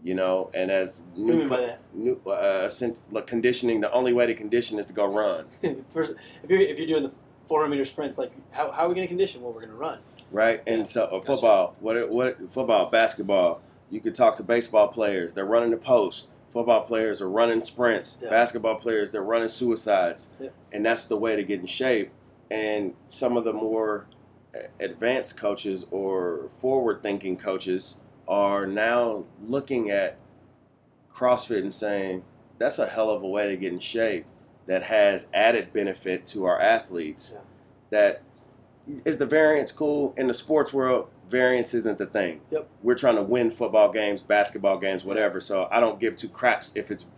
You 0.02 0.14
know, 0.16 0.50
and 0.52 0.68
as 0.72 1.06
What 1.14 1.80
new, 1.94 2.16
new 2.16 2.20
uh, 2.28 2.68
like 3.12 3.28
conditioning, 3.28 3.80
the 3.82 3.92
only 3.92 4.12
way 4.12 4.26
to 4.26 4.34
condition 4.34 4.80
is 4.80 4.86
to 4.86 4.92
go 4.92 5.06
run, 5.06 5.44
First, 5.90 6.14
if 6.42 6.50
you're 6.50 6.60
if 6.60 6.76
you're 6.76 6.88
doing 6.88 7.04
the 7.04 7.12
400 7.46 7.70
meter 7.70 7.84
sprints, 7.84 8.18
like 8.18 8.32
how, 8.50 8.72
how 8.72 8.86
are 8.86 8.88
we 8.88 8.96
going 8.96 9.06
to 9.06 9.08
condition? 9.08 9.42
Well, 9.42 9.52
we're 9.52 9.60
going 9.60 9.70
to 9.70 9.76
run. 9.76 10.00
right? 10.32 10.60
Yeah, 10.66 10.72
And 10.74 10.88
so 10.88 11.04
uh, 11.04 11.10
gotcha. 11.10 11.26
football, 11.26 11.76
what 11.78 12.10
what 12.10 12.50
football, 12.52 12.90
basketball, 12.90 13.62
you 13.90 14.00
could 14.00 14.16
talk 14.16 14.34
to 14.38 14.42
baseball 14.42 14.88
players. 14.88 15.34
They're 15.34 15.44
running 15.44 15.70
the 15.70 15.76
post. 15.76 16.31
Football 16.52 16.82
players 16.82 17.22
are 17.22 17.30
running 17.30 17.62
sprints. 17.62 18.18
Yeah. 18.22 18.28
Basketball 18.28 18.74
players, 18.74 19.10
they're 19.10 19.22
running 19.22 19.48
suicides, 19.48 20.28
Yeah. 20.38 20.50
and 20.70 20.84
that's 20.84 21.06
the 21.06 21.16
way 21.16 21.34
to 21.34 21.42
get 21.42 21.60
in 21.60 21.66
shape. 21.66 22.10
And 22.50 22.94
some 23.06 23.38
of 23.38 23.44
the 23.44 23.54
more 23.54 24.06
advanced 24.78 25.38
coaches 25.38 25.86
or 25.90 26.50
forward-thinking 26.58 27.38
coaches 27.38 28.00
are 28.28 28.66
now 28.66 29.24
looking 29.42 29.88
at 29.90 30.18
CrossFit 31.10 31.62
and 31.62 31.72
saying 31.72 32.22
that's 32.58 32.78
a 32.78 32.86
hell 32.86 33.08
of 33.08 33.22
a 33.22 33.28
way 33.28 33.48
to 33.48 33.56
get 33.56 33.72
in 33.72 33.78
shape 33.78 34.26
that 34.66 34.82
has 34.84 35.28
added 35.32 35.72
benefit 35.72 36.26
to 36.26 36.44
our 36.44 36.60
athletes. 36.60 37.32
Yeah. 37.34 37.40
That 37.88 38.22
is 39.06 39.16
the 39.16 39.26
variance 39.26 39.72
cool 39.72 40.12
in 40.18 40.26
the 40.26 40.34
sports 40.34 40.70
world. 40.70 41.08
Variance 41.28 41.72
isn't 41.74 41.98
the 41.98 42.06
thing. 42.06 42.40
Yep. 42.50 42.68
We're 42.82 42.94
trying 42.94 43.16
to 43.16 43.22
win 43.22 43.50
football 43.50 43.90
games, 43.90 44.20
basketball 44.22 44.78
games, 44.78 45.04
whatever. 45.04 45.40
So 45.40 45.68
I 45.70 45.80
don't 45.80 45.98
give 45.98 46.16
two 46.16 46.28
craps 46.28 46.76
if 46.76 46.90
it's 46.90 47.08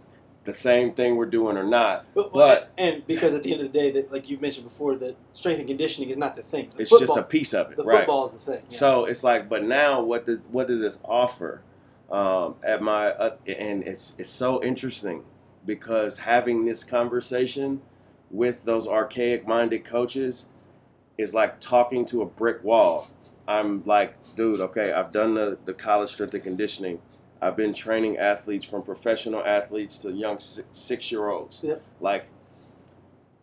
the 0.45 0.53
same 0.53 0.93
thing 0.93 1.17
we're 1.17 1.27
doing 1.27 1.57
or 1.57 1.64
not. 1.64 2.05
But, 2.14 2.33
But- 2.33 2.71
and 2.79 3.05
because 3.07 3.35
at 3.35 3.43
the 3.43 3.53
end 3.53 3.62
of 3.62 3.73
the 3.73 3.79
day, 3.79 3.90
that 3.93 4.12
like 4.12 4.29
you 4.29 4.38
mentioned 4.38 4.69
before, 4.69 4.95
that 4.97 5.17
strength 5.33 5.59
and 5.59 5.67
conditioning 5.69 6.11
is 6.11 6.17
not 6.19 6.37
the 6.37 6.43
thing. 6.43 6.71
The 6.77 6.83
It's 6.83 6.90
football, 6.90 7.17
just 7.17 7.19
a 7.19 7.23
piece 7.25 7.55
of 7.55 7.71
it, 7.73 7.77
the 7.77 7.85
right? 7.85 7.99
football 7.99 8.27
is 8.27 8.33
the 8.33 8.38
thing. 8.38 8.62
Yeah. 8.69 8.77
So 8.77 9.05
it's 9.07 9.25
like, 9.25 9.49
but 9.49 9.62
now 9.64 10.03
what 10.03 10.27
does 10.27 10.40
what 10.51 10.67
does 10.67 10.81
this 10.81 11.01
offer? 11.05 11.62
Um, 12.11 12.57
at 12.62 12.83
my 12.83 13.09
uh, 13.12 13.37
and 13.49 13.83
it's 13.83 14.17
it's 14.19 14.29
so 14.29 14.62
interesting 14.62 15.25
because 15.64 16.19
having 16.19 16.67
this 16.67 16.85
conversation 16.85 17.81
with 18.31 18.64
those 18.64 18.87
archaic 18.87 19.49
minded 19.49 19.85
coaches 19.87 20.51
is 21.17 21.33
like 21.35 21.59
talking 21.61 22.05
to 22.05 22.21
a 22.21 22.27
brick 22.27 22.62
wall. 22.62 23.09
I'm 23.47 23.85
like, 23.85 24.17
dude, 24.37 24.61
okay, 24.61 24.93
I've 24.93 25.13
done 25.13 25.35
the, 25.35 25.59
the 25.65 25.75
college 25.75 26.11
strength 26.11 26.35
and 26.35 26.43
conditioning. 26.43 27.01
I've 27.41 27.57
been 27.57 27.75
training 27.75 28.17
athletes 28.17 28.65
from 28.65 28.83
professional 28.83 29.45
athletes 29.45 29.99
to 29.99 30.13
young 30.13 30.39
six 30.41 31.13
year 31.13 31.29
olds. 31.29 31.63
Yep. 31.63 31.83
Like, 32.01 32.27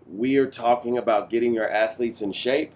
we 0.07 0.37
are 0.37 0.47
talking 0.47 0.97
about 0.97 1.29
getting 1.29 1.53
your 1.53 1.69
athletes 1.69 2.21
in 2.21 2.31
shape. 2.31 2.73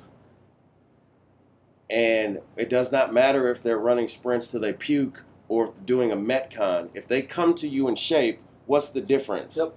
And 1.89 2.41
it 2.55 2.69
does 2.69 2.91
not 2.91 3.13
matter 3.13 3.49
if 3.49 3.61
they're 3.61 3.77
running 3.77 4.07
sprints 4.07 4.51
till 4.51 4.61
they 4.61 4.73
puke 4.73 5.23
or 5.47 5.65
if 5.65 5.75
they're 5.75 5.85
doing 5.85 6.11
a 6.11 6.15
Metcon. 6.15 6.89
If 6.93 7.07
they 7.07 7.21
come 7.21 7.53
to 7.55 7.67
you 7.67 7.87
in 7.87 7.95
shape, 7.95 8.41
what's 8.65 8.89
the 8.89 9.01
difference? 9.01 9.57
Yep. 9.57 9.75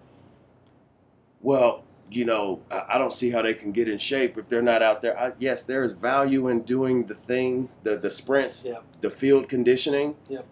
Well, 1.41 1.85
you 2.11 2.25
know, 2.25 2.61
I 2.71 2.85
I 2.91 2.99
don't 2.99 3.13
see 3.13 3.31
how 3.31 3.43
they 3.43 3.55
can 3.55 3.73
get 3.73 3.89
in 3.89 3.99
shape 3.99 4.37
if 4.39 4.49
they're 4.49 4.63
not 4.63 4.83
out 4.83 5.03
there. 5.03 5.19
I, 5.19 5.33
yes, 5.39 5.63
there 5.65 5.85
is 5.85 5.93
value 5.93 6.49
in 6.49 6.63
doing 6.63 7.07
the 7.07 7.15
thing, 7.15 7.69
the 7.83 7.97
the 7.97 8.11
sprints, 8.11 8.67
the 9.01 9.11
field 9.11 9.49
conditioning. 9.49 10.17
Yep. 10.29 10.47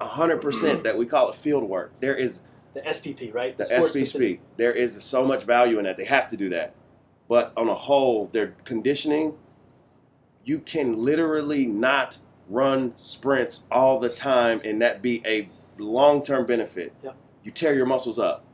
A 0.00 0.06
hundred 0.06 0.40
percent 0.40 0.84
that 0.84 0.96
we 0.96 1.06
call 1.06 1.28
it 1.28 1.34
field 1.34 1.64
work. 1.64 1.98
There 2.00 2.14
is 2.14 2.42
the 2.74 2.80
SPP, 2.80 3.34
right? 3.34 3.56
the 3.56 3.64
SPSP. 3.64 3.88
specific- 4.06 4.40
There 4.56 4.72
is 4.72 5.02
so 5.04 5.24
much 5.24 5.44
value 5.44 5.78
in 5.78 5.84
that. 5.84 5.96
They 5.96 6.04
have 6.04 6.28
to 6.28 6.36
do 6.36 6.48
that. 6.50 6.74
But 7.28 7.52
on 7.56 7.68
a 7.68 7.74
whole, 7.74 8.26
their 8.32 8.48
conditioning, 8.64 9.34
you 10.44 10.58
can 10.58 11.02
literally 11.04 11.66
not 11.66 12.18
run 12.48 12.92
sprints 12.96 13.66
all 13.70 13.98
the 13.98 14.08
time 14.08 14.60
and 14.64 14.80
that 14.82 15.00
be 15.02 15.22
a 15.26 15.48
long 15.78 16.22
term 16.22 16.46
benefit. 16.46 16.92
Yep. 17.02 17.16
You 17.44 17.50
tear 17.50 17.74
your 17.74 17.86
muscles 17.86 18.18
up. 18.18 18.44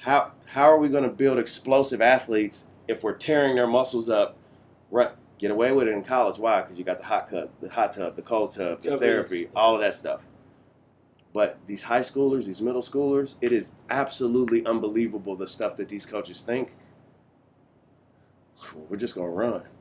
How 0.00 0.32
how 0.46 0.64
are 0.64 0.78
we 0.78 0.88
going 0.88 1.04
to 1.04 1.10
build 1.10 1.38
explosive 1.38 2.00
athletes 2.00 2.70
if 2.88 3.02
we're 3.02 3.14
tearing 3.16 3.54
their 3.56 3.66
muscles 3.66 4.08
up? 4.08 4.36
Right, 4.90 5.10
get 5.38 5.50
away 5.50 5.72
with 5.72 5.88
it 5.88 5.92
in 5.92 6.02
college. 6.02 6.38
Why? 6.38 6.62
Because 6.62 6.78
you 6.78 6.84
got 6.84 6.98
the 6.98 7.04
hot 7.04 7.30
tub, 7.30 7.50
the 7.60 7.68
hot 7.68 7.92
tub, 7.92 8.16
the 8.16 8.22
cold 8.22 8.50
tub, 8.50 8.82
the 8.82 8.96
therapy, 8.98 9.48
all 9.54 9.74
of 9.76 9.82
that 9.82 9.94
stuff. 9.94 10.22
But 11.32 11.58
these 11.66 11.84
high 11.84 12.00
schoolers, 12.00 12.46
these 12.46 12.60
middle 12.60 12.80
schoolers, 12.80 13.36
it 13.40 13.52
is 13.52 13.76
absolutely 13.88 14.66
unbelievable 14.66 15.36
the 15.36 15.46
stuff 15.46 15.76
that 15.76 15.88
these 15.88 16.04
coaches 16.04 16.40
think. 16.40 16.72
We're 18.88 18.96
just 18.96 19.14
gonna 19.14 19.28
run. 19.28 19.62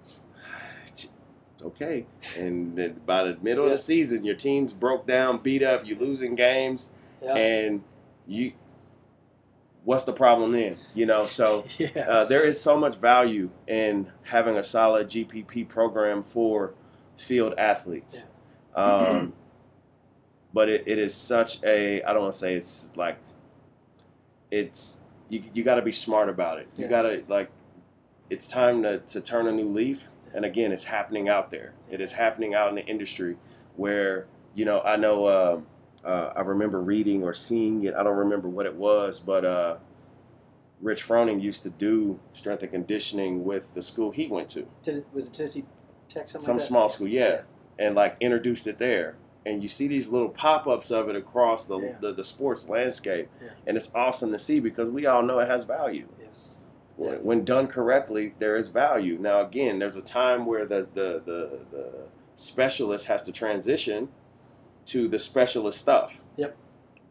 Okay, 1.62 2.06
and 2.38 2.78
then 2.78 3.02
by 3.06 3.22
the 3.24 3.38
middle 3.42 3.66
of 3.66 3.72
the 3.72 3.78
season, 3.78 4.24
your 4.24 4.36
team's 4.36 4.72
broke 4.72 5.06
down, 5.06 5.40
beat 5.40 5.62
up, 5.62 5.86
you're 5.86 5.98
losing 6.00 6.34
games, 6.36 6.94
Yeah. 7.22 7.34
and 7.36 7.84
you. 8.26 8.54
What's 9.90 10.04
the 10.04 10.14
problem 10.14 10.52
then? 10.52 10.76
You 10.94 11.08
know, 11.08 11.26
so 11.26 11.66
yeah. 11.80 11.88
uh, 12.08 12.26
there 12.26 12.46
is 12.46 12.62
so 12.62 12.78
much 12.78 12.98
value 12.98 13.50
in 13.68 14.12
having 14.26 14.56
a 14.56 14.64
solid 14.64 15.08
GPP 15.08 15.68
program 15.68 16.22
for 16.22 16.76
field 17.18 17.56
athletes. 17.58 18.30
Um, 18.76 19.34
but 20.54 20.70
it, 20.70 20.84
it 20.86 21.00
is 21.00 21.16
such 21.16 21.64
a, 21.64 22.04
I 22.04 22.14
don't 22.14 22.22
want 22.22 22.34
to 22.34 22.38
say 22.38 22.54
it's 22.54 22.92
like, 22.96 23.18
it's, 24.52 25.06
you, 25.28 25.42
you 25.56 25.64
got 25.64 25.76
to 25.76 25.82
be 25.82 25.92
smart 25.92 26.30
about 26.30 26.60
it. 26.60 26.68
You 26.78 26.84
Yeah. 26.84 26.90
got 26.92 27.02
to, 27.02 27.24
like, 27.28 27.50
it's 28.30 28.48
time 28.48 28.84
to, 28.84 29.00
to 29.00 29.20
turn 29.22 29.48
a 29.48 29.52
new 29.52 29.68
leaf. 29.68 30.10
And 30.36 30.46
again, 30.46 30.72
it's 30.72 30.84
happening 30.84 31.28
out 31.28 31.50
there. 31.50 31.74
It 31.92 32.00
is 32.00 32.12
happening 32.12 32.54
out 32.54 32.70
in 32.70 32.76
the 32.76 32.86
industry 32.86 33.38
where, 33.76 34.28
you 34.54 34.66
know, 34.66 34.82
I 34.82 34.98
know, 34.98 35.26
uh, 35.26 35.62
uh, 36.04 36.34
I 36.36 36.42
remember 36.42 36.82
reading 36.82 37.24
or 37.24 37.34
seeing 37.34 37.84
it. 37.84 37.94
I 37.96 38.04
don't 38.04 38.18
remember 38.18 38.48
what 38.50 38.66
it 38.66 38.76
was, 38.76 39.20
but 39.20 39.44
uh, 39.46 39.78
Rich 40.82 41.04
Froning 41.04 41.42
used 41.42 41.64
to 41.64 41.70
do 41.70 42.20
strength 42.34 42.64
and 42.64 42.72
conditioning 42.72 43.44
with 43.44 43.74
the 43.74 43.82
school 43.82 44.12
he 44.12 44.28
went 44.28 44.50
to, 44.50 44.66
was 45.14 45.28
it 45.28 45.34
Tennessee 45.34 45.66
Tech? 46.08 46.30
Some 46.30 46.40
like 46.42 46.62
that? 46.62 46.62
small 46.68 46.90
school, 46.90 47.08
yeah, 47.08 47.42
and 47.78 47.96
like 47.96 48.16
introduced 48.20 48.66
it 48.68 48.80
there. 48.80 49.16
And 49.46 49.62
you 49.64 49.70
see 49.70 49.88
these 49.88 50.10
little 50.10 50.30
pop 50.30 50.68
ups 50.68 50.92
of 50.92 51.10
it 51.10 51.16
across 51.16 51.66
the, 51.68 51.80
Yeah. 51.80 51.98
the, 52.00 52.14
the 52.14 52.24
sports 52.24 52.70
landscape, 52.70 53.30
Yeah. 53.42 53.50
and 53.68 53.76
it's 53.78 53.94
awesome 53.96 54.32
to 54.32 54.40
see 54.40 54.60
because 54.60 54.90
we 54.90 55.06
all 55.06 55.22
know 55.24 55.40
it 55.40 55.48
has 55.48 55.64
value. 55.64 56.08
Yes. 56.20 56.58
When, 56.96 57.10
Yeah. 57.14 57.18
when 57.20 57.46
done 57.46 57.68
correctly, 57.68 58.36
there 58.40 58.56
is 58.56 58.68
value. 58.70 59.18
Now, 59.20 59.42
again, 59.42 59.80
there's 59.80 59.96
a 59.96 60.02
time 60.02 60.46
where 60.46 60.66
the, 60.66 60.88
the, 60.94 61.22
the, 61.26 61.66
the 61.72 62.08
specialist 62.36 63.08
has 63.08 63.22
to 63.24 63.32
transition 63.32 64.10
to 64.90 65.08
the 65.08 65.20
specialist 65.20 65.80
stuff. 65.80 66.22
Yep. 66.38 66.56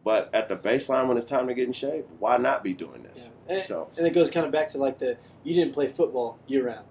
But 0.03 0.29
at 0.33 0.47
the 0.49 0.55
baseline, 0.55 1.07
when 1.07 1.17
it's 1.17 1.25
time 1.25 1.47
to 1.47 1.53
get 1.53 1.67
in 1.67 1.73
shape, 1.73 2.05
why 2.19 2.37
not 2.37 2.63
be 2.63 2.73
doing 2.73 3.03
this? 3.03 3.29
Yeah. 3.47 3.55
And, 3.55 3.63
So 3.63 3.89
and 3.97 4.05
it 4.07 4.11
goes 4.13 4.31
kind 4.31 4.45
of 4.45 4.51
back 4.51 4.69
to 4.69 4.77
like 4.77 4.99
the 4.99 5.17
you 5.43 5.55
didn't 5.55 5.73
play 5.73 5.87
football 5.87 6.37
year 6.47 6.67
round. 6.67 6.85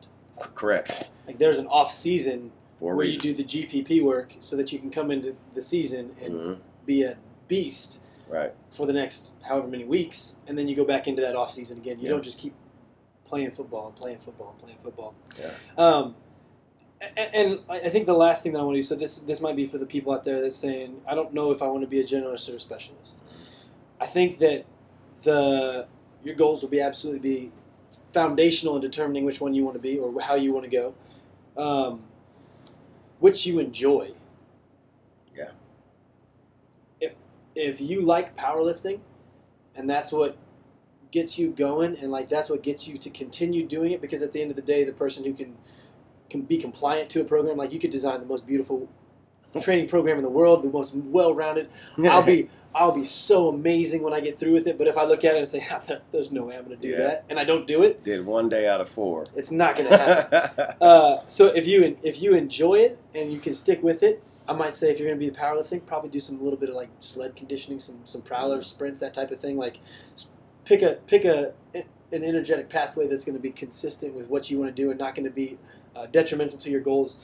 correct 0.54 1.10
Like 1.26 1.38
there's 1.38 1.58
an 1.58 1.66
off 1.66 1.90
season 1.92 2.52
for 2.76 2.94
where 2.94 3.04
you 3.06 3.18
do 3.18 3.34
the 3.34 3.42
GPP 3.42 4.02
work 4.04 4.34
so 4.38 4.56
that 4.56 4.72
you 4.72 4.78
can 4.78 4.90
come 4.90 5.10
into 5.10 5.36
the 5.54 5.62
season 5.62 6.14
and 6.22 6.32
Mhm. 6.34 6.58
be 6.86 7.02
a 7.02 7.16
beast 7.48 8.04
Right. 8.28 8.52
for 8.70 8.86
the 8.86 8.92
next 8.92 9.32
however 9.48 9.66
many 9.66 9.84
weeks, 9.84 10.36
and 10.46 10.56
then 10.56 10.68
you 10.68 10.76
go 10.76 10.84
back 10.84 11.08
into 11.08 11.22
that 11.22 11.34
off 11.34 11.50
season 11.50 11.78
again. 11.78 11.96
You 11.98 12.04
Yeah. 12.04 12.10
don't 12.10 12.22
just 12.22 12.38
keep 12.38 12.54
playing 13.24 13.50
football 13.50 13.86
and 13.88 13.96
playing 13.96 14.18
football 14.18 14.50
and 14.50 14.58
playing 14.58 14.78
football. 14.82 15.14
Yeah. 15.40 15.50
Um, 15.76 16.14
and 17.00 17.60
I 17.68 17.80
I 17.80 17.88
think 17.88 18.06
the 18.06 18.14
last 18.14 18.42
thing 18.42 18.52
that 18.52 18.60
I 18.60 18.62
want 18.62 18.74
to 18.74 18.78
do. 18.78 18.82
So 18.82 18.94
this 18.96 19.18
this 19.18 19.40
might 19.40 19.56
be 19.56 19.64
for 19.64 19.78
the 19.78 19.86
people 19.86 20.12
out 20.12 20.24
there 20.24 20.40
that's 20.40 20.56
saying, 20.56 21.00
I 21.06 21.14
don't 21.14 21.32
know 21.32 21.50
if 21.52 21.62
I 21.62 21.66
want 21.66 21.82
to 21.82 21.86
be 21.88 22.00
a 22.00 22.04
generalist 22.04 22.52
or 22.52 22.56
a 22.56 22.60
specialist. 22.60 23.22
I 24.00 24.06
think 24.06 24.38
that 24.38 24.64
the 25.22 25.86
your 26.24 26.34
goals 26.34 26.62
will 26.62 26.70
be 26.70 26.80
absolutely 26.80 27.20
be 27.20 27.52
foundational 28.12 28.76
in 28.76 28.82
determining 28.82 29.24
which 29.24 29.40
one 29.40 29.54
you 29.54 29.64
want 29.64 29.76
to 29.76 29.82
be 29.82 29.98
or 29.98 30.20
how 30.20 30.34
you 30.34 30.52
want 30.52 30.64
to 30.64 30.70
go, 30.70 30.94
um, 31.62 32.02
which 33.18 33.46
you 33.46 33.58
enjoy. 33.58 34.10
Yeah. 35.36 35.50
If 37.00 37.14
if 37.54 37.80
you 37.80 38.02
like 38.02 38.36
powerlifting, 38.36 39.00
and 39.76 39.88
that's 39.88 40.10
what 40.10 40.36
gets 41.10 41.38
you 41.38 41.50
going, 41.50 41.96
and 41.96 42.10
like 42.10 42.28
that's 42.28 42.50
what 42.50 42.62
gets 42.62 42.88
you 42.88 42.98
to 42.98 43.10
continue 43.10 43.66
doing 43.66 43.92
it, 43.92 44.00
because 44.00 44.22
at 44.22 44.32
the 44.32 44.42
end 44.42 44.50
of 44.50 44.56
the 44.56 44.62
day, 44.62 44.84
the 44.84 44.92
person 44.92 45.24
who 45.24 45.32
can 45.32 45.56
can 46.30 46.42
be 46.42 46.58
compliant 46.58 47.10
to 47.10 47.20
a 47.20 47.24
program, 47.24 47.56
like 47.56 47.72
you 47.72 47.78
could 47.78 47.90
design 47.90 48.20
the 48.20 48.26
most 48.26 48.46
beautiful 48.46 48.88
training 49.62 49.88
program 49.88 50.16
in 50.18 50.22
the 50.22 50.30
world, 50.30 50.62
the 50.62 50.70
most 50.70 50.94
well-rounded. 50.94 51.68
I'll 52.06 52.22
be 52.22 52.48
I'll 52.74 52.92
be 52.94 53.04
so 53.04 53.48
amazing 53.48 54.02
when 54.02 54.12
I 54.12 54.20
get 54.20 54.38
through 54.38 54.52
with 54.52 54.66
it. 54.66 54.76
But 54.78 54.86
if 54.88 54.96
I 54.98 55.04
look 55.04 55.24
at 55.24 55.34
it 55.34 55.38
and 55.38 55.48
say, 55.48 55.66
"There's 56.12 56.30
no 56.30 56.44
way 56.44 56.56
I'm 56.56 56.64
going 56.64 56.76
to 56.76 56.82
do 56.82 56.90
Yeah. 56.90 56.98
that," 56.98 57.24
and 57.30 57.40
I 57.40 57.44
don't 57.44 57.66
do 57.66 57.82
it, 57.82 58.04
did 58.04 58.24
one 58.26 58.48
day 58.48 58.68
out 58.68 58.80
of 58.80 58.88
four. 58.88 59.24
it's 59.34 59.50
not 59.50 59.76
going 59.76 59.88
to 59.88 59.96
happen. 59.96 60.74
uh, 60.86 61.20
so 61.28 61.46
if 61.46 61.66
you 61.66 61.96
if 62.02 62.20
you 62.22 62.34
enjoy 62.34 62.74
it 62.74 62.98
and 63.14 63.32
you 63.32 63.40
can 63.40 63.54
stick 63.54 63.82
with 63.82 64.02
it, 64.02 64.22
I 64.46 64.52
might 64.52 64.76
say 64.76 64.90
if 64.90 64.98
you're 65.00 65.08
going 65.08 65.18
to 65.18 65.24
be 65.26 65.30
the 65.30 65.36
powerlifting, 65.38 65.84
probably 65.86 66.10
do 66.10 66.20
some 66.20 66.42
little 66.42 66.58
bit 66.58 66.68
of 66.68 66.74
like 66.76 66.90
sled 67.00 67.34
conditioning, 67.34 67.80
some 67.80 68.00
some 68.04 68.20
prowler 68.22 68.62
sprints, 68.62 69.00
that 69.00 69.14
type 69.14 69.30
of 69.30 69.40
thing. 69.40 69.56
Like 69.56 69.80
pick 70.64 70.82
a 70.82 70.98
pick 71.06 71.24
a 71.24 71.54
an 72.10 72.22
energetic 72.24 72.68
pathway 72.70 73.06
that's 73.06 73.24
going 73.24 73.36
to 73.36 73.42
be 73.42 73.50
consistent 73.50 74.14
with 74.14 74.28
what 74.28 74.50
you 74.50 74.58
want 74.58 74.74
to 74.74 74.82
do 74.82 74.90
and 74.90 74.98
not 74.98 75.14
going 75.14 75.24
to 75.26 75.30
be 75.30 75.58
uh, 75.98 76.06
detrimental 76.06 76.58
to 76.58 76.70
your 76.70 76.80
goals. 76.80 77.18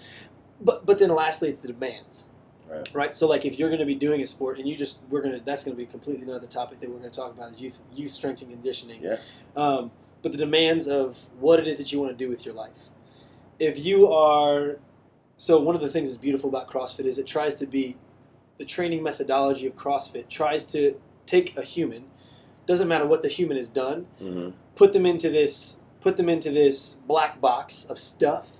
But 0.60 0.86
but 0.86 0.98
then 0.98 1.14
lastly, 1.14 1.48
it's 1.48 1.60
the 1.60 1.68
demands. 1.68 2.30
Right. 2.68 2.88
Right. 2.92 3.16
So 3.16 3.28
like 3.28 3.44
if 3.44 3.58
you're 3.58 3.68
going 3.68 3.80
to 3.80 3.86
be 3.86 3.94
doing 3.94 4.20
a 4.22 4.26
sport 4.26 4.58
and 4.58 4.68
you 4.68 4.76
just 4.76 5.02
we're 5.10 5.22
gonna 5.22 5.40
that's 5.44 5.64
going 5.64 5.76
to 5.76 5.82
be 5.82 5.86
completely 5.86 6.22
another 6.22 6.46
topic 6.46 6.80
that 6.80 6.88
we're 6.88 6.98
going 6.98 7.10
to 7.10 7.16
talk 7.16 7.32
about 7.32 7.52
is 7.52 7.60
youth 7.60 7.82
youth 7.94 8.10
strength 8.10 8.42
and 8.42 8.50
conditioning. 8.50 9.02
Yeah. 9.02 9.16
Um, 9.56 9.90
but 10.22 10.32
the 10.32 10.38
demands 10.38 10.88
of 10.88 11.28
what 11.38 11.60
it 11.60 11.68
is 11.68 11.76
that 11.78 11.92
you 11.92 12.00
want 12.00 12.10
to 12.10 12.16
do 12.16 12.30
with 12.30 12.46
your 12.46 12.54
life. 12.54 12.88
If 13.58 13.84
you 13.84 14.10
are, 14.10 14.78
so 15.36 15.60
one 15.60 15.74
of 15.74 15.82
the 15.82 15.88
things 15.88 16.08
that's 16.08 16.20
beautiful 16.20 16.48
about 16.48 16.66
CrossFit 16.66 17.04
is 17.04 17.18
it 17.18 17.26
tries 17.26 17.56
to 17.56 17.66
be, 17.66 17.98
the 18.58 18.64
training 18.64 19.02
methodology 19.02 19.66
of 19.66 19.76
CrossFit 19.76 20.28
tries 20.30 20.64
to 20.72 20.98
take 21.26 21.56
a 21.58 21.62
human, 21.62 22.06
doesn't 22.64 22.88
matter 22.88 23.06
what 23.06 23.20
the 23.20 23.28
human 23.28 23.58
has 23.58 23.68
done, 23.68 24.06
hmm 24.18 24.50
put 24.74 24.92
them 24.92 25.06
into 25.06 25.30
this, 25.30 25.82
put 26.00 26.16
them 26.16 26.28
into 26.28 26.50
this 26.50 26.94
black 27.06 27.40
box 27.40 27.84
of 27.84 27.98
stuff, 27.98 28.58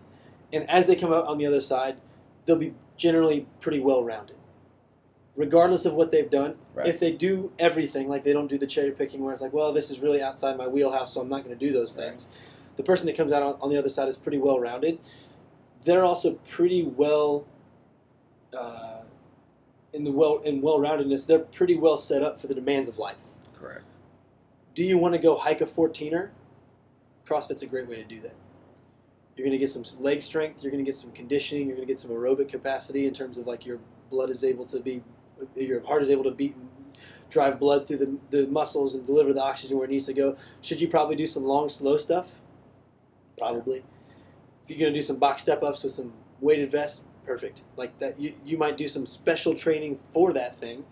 and 0.55 0.69
as 0.71 0.87
they 0.87 0.97
come 0.97 1.13
out 1.13 1.27
on 1.27 1.39
the 1.39 1.47
other 1.47 1.61
side, 1.61 1.97
they'll 2.45 2.57
be 2.57 2.75
generally 2.97 3.47
pretty 3.61 3.81
well 3.81 4.05
rounded. 4.05 4.37
Regardless 5.37 5.85
of 5.85 5.95
what 5.95 6.13
they've 6.13 6.31
done, 6.31 6.57
Right. 6.75 6.87
if 6.87 7.01
they 7.01 7.13
do 7.13 7.53
everything, 7.59 8.09
like 8.09 8.23
they 8.23 8.33
don't 8.33 8.47
do 8.47 8.57
the 8.57 8.67
cherry 8.69 8.93
picking 8.93 9.23
where 9.25 9.33
it's 9.33 9.43
like, 9.43 9.53
well, 9.53 9.73
this 9.73 9.91
is 9.91 9.99
really 9.99 10.23
outside 10.23 10.57
my 10.57 10.69
wheelhouse, 10.69 11.13
so 11.13 11.21
I'm 11.21 11.29
not 11.29 11.45
going 11.45 11.59
to 11.59 11.67
do 11.67 11.73
those 11.73 11.99
Right. 11.99 12.11
things. 12.11 12.29
The 12.77 12.85
person 12.85 13.07
that 13.07 13.17
comes 13.17 13.33
out 13.33 13.43
on, 13.43 13.57
on 13.61 13.69
the 13.69 13.77
other 13.77 13.89
side 13.89 14.09
is 14.09 14.17
pretty 14.17 14.39
well 14.39 14.61
rounded. 14.61 14.99
They're 15.83 16.05
also 16.05 16.35
pretty 16.49 16.85
well, 16.85 17.47
uh, 18.57 19.03
in 19.93 20.05
the 20.05 20.13
well 20.13 20.39
in 20.39 20.61
well 20.63 20.79
roundedness. 20.79 21.27
They're 21.27 21.39
pretty 21.41 21.77
well 21.77 21.99
set 21.99 22.23
up 22.23 22.41
for 22.41 22.47
the 22.47 22.55
demands 22.55 22.89
of 22.89 22.99
life. 22.99 23.27
Correct. 23.59 23.85
Do 24.75 24.85
you 24.85 24.99
want 24.99 25.15
to 25.15 25.19
go 25.21 25.37
hike 25.37 25.61
a 25.61 25.67
14er? 25.67 26.31
CrossFit's 27.27 27.63
a 27.63 27.67
great 27.67 27.89
way 27.89 27.97
to 27.97 28.05
do 28.05 28.21
that. 28.21 28.35
You're 29.37 29.45
going 29.47 29.53
to 29.53 29.59
get 29.59 29.71
some 29.71 29.85
leg 30.01 30.23
strength. 30.23 30.63
You're 30.63 30.71
going 30.71 30.85
to 30.85 30.89
get 30.89 30.97
some 30.97 31.11
conditioning. 31.13 31.67
You're 31.67 31.77
going 31.77 31.87
to 31.89 31.93
get 31.93 31.99
some 32.01 32.11
aerobic 32.11 32.49
capacity 32.49 33.07
in 33.07 33.13
terms 33.15 33.37
of 33.39 33.47
like 33.47 33.67
your 33.67 33.81
blood 34.11 34.31
is 34.31 34.45
able 34.45 34.65
to 34.67 34.81
be, 34.81 35.03
your 35.57 35.85
heart 35.87 36.03
is 36.03 36.11
able 36.11 36.25
to 36.25 36.31
beat, 36.31 36.55
drive 37.31 37.59
blood 37.59 37.89
through 37.89 37.97
the, 37.97 38.19
the 38.31 38.47
muscles 38.47 38.95
and 38.95 39.05
deliver 39.07 39.33
the 39.33 39.43
oxygen 39.43 39.77
where 39.77 39.87
it 39.87 39.91
needs 39.91 40.07
to 40.07 40.15
go. 40.15 40.37
Should 40.61 40.81
you 40.81 40.89
probably 40.89 41.17
do 41.17 41.27
some 41.27 41.43
long, 41.45 41.69
slow 41.69 41.97
stuff? 41.97 42.37
Probably. 43.37 43.83
If 44.63 44.71
you're 44.71 44.79
going 44.79 44.93
to 44.93 44.99
do 44.99 45.03
some 45.03 45.19
box 45.19 45.43
step 45.43 45.63
ups 45.63 45.83
with 45.83 45.93
some 45.93 46.13
weighted 46.41 46.71
vest, 46.71 47.05
perfect. 47.27 47.63
Like 47.77 47.99
that, 47.99 48.19
you, 48.21 48.35
you 48.45 48.57
might 48.57 48.77
do 48.79 48.87
some 48.87 49.05
special 49.05 49.55
training 49.55 49.97
for 49.97 50.33
that 50.33 50.57
thing, 50.57 50.85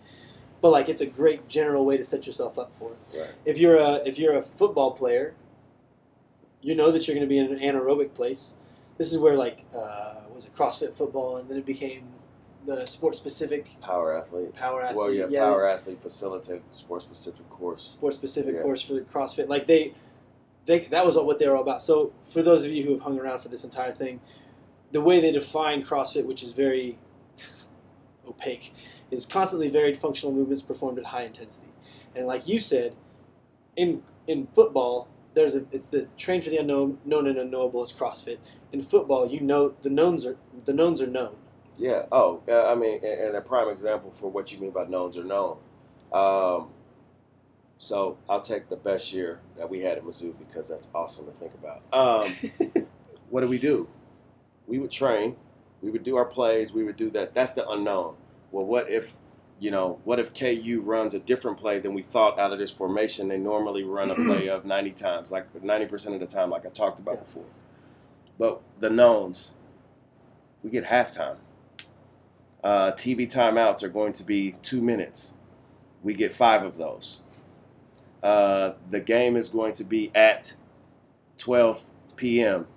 but 0.61 0.71
like 0.71 0.89
it's 0.89 1.01
a 1.01 1.05
great 1.05 1.47
general 1.47 1.85
way 1.85 1.95
to 1.97 2.03
set 2.03 2.27
yourself 2.27 2.57
up 2.59 2.75
for 2.75 2.91
it 2.91 3.17
Right. 3.17 3.31
if 3.45 3.57
you're 3.57 3.77
a 3.77 3.95
if 4.05 4.17
you're 4.17 4.37
a 4.37 4.41
football 4.41 4.91
player, 4.91 5.35
you 6.63 6.73
know 6.75 6.91
that 6.91 7.07
you're 7.07 7.15
going 7.15 7.27
to 7.27 7.29
be 7.29 7.37
in 7.37 7.51
an 7.53 7.59
anaerobic 7.59 8.13
place. 8.15 8.55
This 8.97 9.11
is 9.11 9.19
where 9.19 9.35
like 9.37 9.65
uh, 9.75 10.15
was 10.33 10.45
it 10.45 10.53
CrossFit 10.53 10.95
football, 10.95 11.37
and 11.37 11.49
then 11.49 11.57
it 11.57 11.65
became 11.65 12.07
the 12.65 12.85
sport 12.87 13.15
specific 13.15 13.79
Power 13.81 14.17
athlete. 14.17 14.55
power 14.55 14.81
athlete. 14.81 14.97
Well, 14.97 15.11
yeah, 15.13 15.43
power 15.43 15.67
athlete 15.67 16.01
facilitated 16.01 16.63
sport 16.73 17.01
specific 17.01 17.49
course. 17.49 17.83
sport 17.83 18.13
specific 18.13 18.55
Yeah. 18.55 18.61
course 18.61 18.81
for 18.81 19.01
CrossFit. 19.01 19.49
Like 19.49 19.67
they, 19.67 19.93
they 20.65 20.79
that 20.85 21.05
was 21.05 21.17
what 21.17 21.39
they 21.39 21.47
were 21.47 21.57
all 21.57 21.61
about. 21.63 21.81
So 21.81 22.13
for 22.23 22.41
those 22.41 22.63
of 22.63 22.71
you 22.71 22.83
who 22.85 22.93
have 22.93 23.01
hung 23.01 23.19
around 23.19 23.39
for 23.39 23.49
this 23.49 23.63
entire 23.65 23.91
thing, 23.91 24.21
the 24.93 25.01
way 25.01 25.19
they 25.19 25.31
define 25.33 25.83
CrossFit, 25.83 26.25
which 26.25 26.41
is 26.41 26.53
very 26.53 26.97
opaque, 28.27 28.73
is 29.11 29.25
constantly 29.25 29.69
varied 29.69 29.97
functional 29.97 30.33
movements 30.33 30.61
performed 30.61 30.97
at 30.99 31.05
high 31.05 31.23
intensity. 31.23 31.67
And 32.15 32.27
like 32.27 32.47
you 32.47 32.59
said, 32.59 32.95
in 33.75 34.03
in 34.27 34.47
football, 34.53 35.09
there's 35.33 35.55
a 35.55 35.65
it's 35.71 35.87
the 35.87 36.07
train 36.17 36.41
for 36.41 36.49
the 36.49 36.57
unknown, 36.57 36.99
known 37.05 37.27
and 37.27 37.37
unknowable 37.37 37.83
is 37.83 37.91
CrossFit. 37.91 38.37
In 38.71 38.81
football, 38.81 39.27
you 39.27 39.39
know 39.39 39.75
the 39.81 39.89
knowns 39.89 40.25
are 40.25 40.37
the 40.65 40.73
knowns 40.73 41.01
are 41.01 41.07
known. 41.07 41.37
Yeah. 41.77 42.03
Oh, 42.11 42.41
uh, 42.47 42.71
I 42.71 42.75
mean, 42.75 42.99
and 43.03 43.19
and 43.19 43.35
a 43.35 43.41
prime 43.41 43.69
example 43.69 44.11
for 44.11 44.29
what 44.29 44.51
you 44.51 44.59
mean 44.59 44.71
by 44.71 44.85
knowns 44.85 45.17
are 45.17 45.23
known. 45.23 45.57
Um, 46.11 46.69
so 47.77 48.17
I'll 48.29 48.41
take 48.41 48.69
the 48.69 48.77
best 48.77 49.11
year 49.13 49.41
that 49.57 49.69
we 49.69 49.81
had 49.81 49.97
at 49.97 50.05
Mizzou 50.05 50.37
because 50.37 50.69
that's 50.69 50.89
awesome 50.95 51.25
to 51.25 51.31
think 51.31 51.53
about. 51.55 51.81
Um, 51.91 52.87
what 53.29 53.41
do 53.41 53.47
we 53.49 53.59
do? 53.59 53.89
We 54.67 54.79
would 54.79 54.91
train, 54.91 55.35
we 55.81 55.91
would 55.91 56.03
do 56.03 56.15
our 56.15 56.23
plays, 56.23 56.71
we 56.71 56.83
would 56.83 56.95
do 56.95 57.09
that. 57.09 57.33
That's 57.33 57.51
the 57.53 57.67
unknown. 57.67 58.15
Well, 58.51 58.65
what 58.65 58.89
if, 58.89 59.17
you 59.59 59.71
know, 59.71 59.99
what 60.03 60.19
if 60.19 60.33
KU 60.33 60.81
runs 60.83 61.13
a 61.13 61.19
different 61.19 61.57
play 61.57 61.79
than 61.79 61.93
we 61.93 62.01
thought 62.01 62.37
out 62.37 62.51
of 62.51 62.59
this 62.59 62.71
formation? 62.71 63.29
They 63.29 63.37
normally 63.37 63.83
run 63.83 64.11
a 64.11 64.15
play 64.15 64.47
of 64.49 64.65
90 64.65 64.91
times, 64.91 65.31
like 65.31 65.53
90% 65.53 66.13
of 66.13 66.19
the 66.19 66.25
time, 66.25 66.49
like 66.49 66.65
I 66.65 66.69
talked 66.69 66.99
about 66.99 67.19
before. 67.19 67.45
But 68.37 68.61
the 68.79 68.89
knowns, 68.89 69.53
we 70.63 70.69
get 70.69 70.85
halftime. 70.85 71.37
Uh, 72.63 72.91
TV 72.93 73.29
timeouts 73.31 73.83
are 73.83 73.89
going 73.89 74.13
to 74.13 74.23
be 74.23 74.55
two 74.61 74.81
minutes. 74.81 75.37
We 76.01 76.13
get 76.13 76.31
five 76.31 76.63
of 76.63 76.77
those. 76.77 77.21
Uh, 78.21 78.73
the 78.89 79.01
game 79.01 79.35
is 79.35 79.49
going 79.49 79.73
to 79.73 79.83
be 79.83 80.11
at 80.15 80.53
12 81.37 81.85
p.m. 82.15 82.67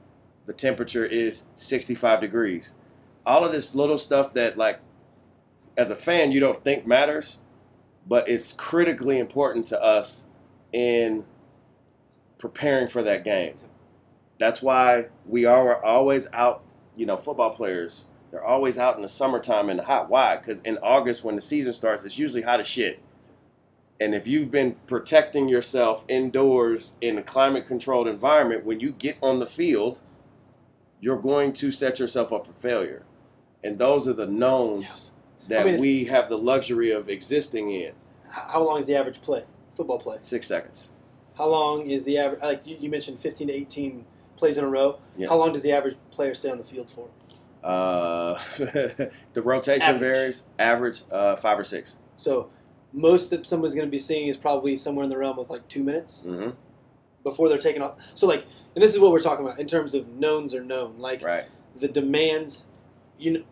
The 0.47 0.53
temperature 0.53 1.05
is 1.05 1.47
65 1.55 2.21
degrees. 2.21 2.75
All 3.25 3.45
of 3.45 3.53
this 3.53 3.75
little 3.75 3.99
stuff 3.99 4.35
that, 4.35 4.57
like, 4.57 4.81
as 5.77 5.91
a 5.91 5.97
fan, 5.97 6.33
you 6.33 6.41
don't 6.41 6.63
think 6.65 6.87
matters, 6.87 7.39
but 8.07 8.29
it's 8.29 8.53
critically 8.53 9.19
important 9.19 9.67
to 9.67 9.83
us 9.83 10.27
in 10.73 11.25
preparing 12.39 12.89
for 12.89 13.03
that 13.03 13.25
game. 13.25 13.57
That's 14.39 14.63
why 14.63 15.09
we 15.27 15.45
are 15.45 15.83
always 15.85 16.29
out, 16.33 16.63
you 16.97 17.07
know, 17.07 17.17
football 17.17 17.51
players, 17.51 18.07
they're 18.31 18.45
always 18.45 18.79
out 18.79 18.97
in 18.97 19.03
the 19.03 19.09
summertime 19.09 19.71
in 19.71 19.79
the 19.79 19.85
hot. 19.85 20.11
Why? 20.11 20.37
Because 20.37 20.61
in 20.61 20.79
August, 20.83 21.25
when 21.25 21.37
the 21.37 21.41
season 21.41 21.73
starts, 21.73 22.05
it's 22.05 22.19
usually 22.19 22.43
hot 22.43 22.61
as 22.61 22.67
shit. 22.67 23.01
And 23.99 24.15
if 24.15 24.27
you've 24.27 24.51
been 24.51 24.77
protecting 24.87 25.49
yourself 25.49 26.05
indoors 26.07 26.97
in 27.01 27.17
a 27.17 27.23
climate 27.23 27.67
controlled 27.67 28.09
environment, 28.09 28.65
when 28.65 28.81
you 28.81 28.93
get 28.93 29.17
on 29.23 29.39
the 29.39 29.47
field, 29.47 30.01
you're 31.01 31.17
going 31.17 31.53
to 31.55 31.71
set 31.71 31.99
yourself 31.99 32.33
up 32.33 32.47
for 32.47 32.53
failure. 32.53 33.07
And 33.65 33.79
those 33.79 34.07
are 34.07 34.13
the 34.13 34.27
knowns 34.27 35.13
that 35.49 35.67
I 35.67 35.71
mean, 35.73 35.81
we 35.81 36.05
have 36.07 36.29
the 36.29 36.39
luxury 36.39 36.91
of 36.91 37.09
existing 37.09 37.71
in. 37.71 37.93
How 38.31 38.63
long 38.65 38.79
is 38.79 38.87
the 38.87 38.95
average 38.97 39.21
play? 39.21 39.45
Football 39.75 39.99
play. 39.99 40.17
Six 40.21 40.47
seconds. 40.47 40.93
How 41.39 41.49
long 41.49 41.87
is 41.89 42.05
the 42.05 42.19
average? 42.19 42.41
Like 42.43 42.67
you, 42.67 42.77
you 42.81 42.89
mentioned, 42.91 43.21
fifteen 43.21 43.49
to 43.49 43.55
eighteen 43.55 44.05
plays 44.37 44.59
in 44.59 44.65
a 44.65 44.69
row. 44.69 44.99
Yeah. 45.17 45.29
How 45.29 45.37
long 45.37 45.53
does 45.53 45.63
the 45.63 45.73
average 45.73 45.97
player 46.11 46.35
stay 46.35 46.51
on 46.51 46.59
the 46.59 46.65
field 46.65 46.91
for? 46.91 47.09
Uh, 47.63 48.35
the 48.59 49.43
rotation 49.43 49.83
Average. 49.89 50.01
varies. 50.01 50.47
Average 50.59 51.03
uh, 51.11 51.37
five 51.37 51.59
or 51.59 51.65
six. 51.65 51.99
So 52.17 52.51
most 52.93 53.31
that 53.31 53.47
someone's 53.47 53.75
going 53.75 53.87
to 53.87 53.91
be 53.91 53.99
seeing 53.99 54.29
is 54.29 54.37
probably 54.37 54.77
somewhere 54.77 55.05
in 55.05 55.11
the 55.11 55.19
realm 55.19 55.39
of 55.39 55.51
like 55.51 55.67
two 55.69 55.83
minutes 55.85 56.25
hmm 56.25 56.51
before 57.23 57.49
they're 57.49 57.59
taken 57.59 57.83
off. 57.83 57.97
So 58.15 58.29
like, 58.29 58.45
and 58.77 58.83
this 58.85 58.95
is 58.95 59.01
what 59.01 59.11
we're 59.11 59.21
talking 59.21 59.45
about 59.45 59.59
in 59.59 59.67
terms 59.67 59.95
of 59.95 60.07
knowns 60.07 60.55
or 60.55 60.63
known, 60.63 60.95
like 60.99 61.25
Right. 61.25 61.47
the 61.75 61.89
demands, 61.89 62.69
you 63.19 63.33
know, 63.33 63.43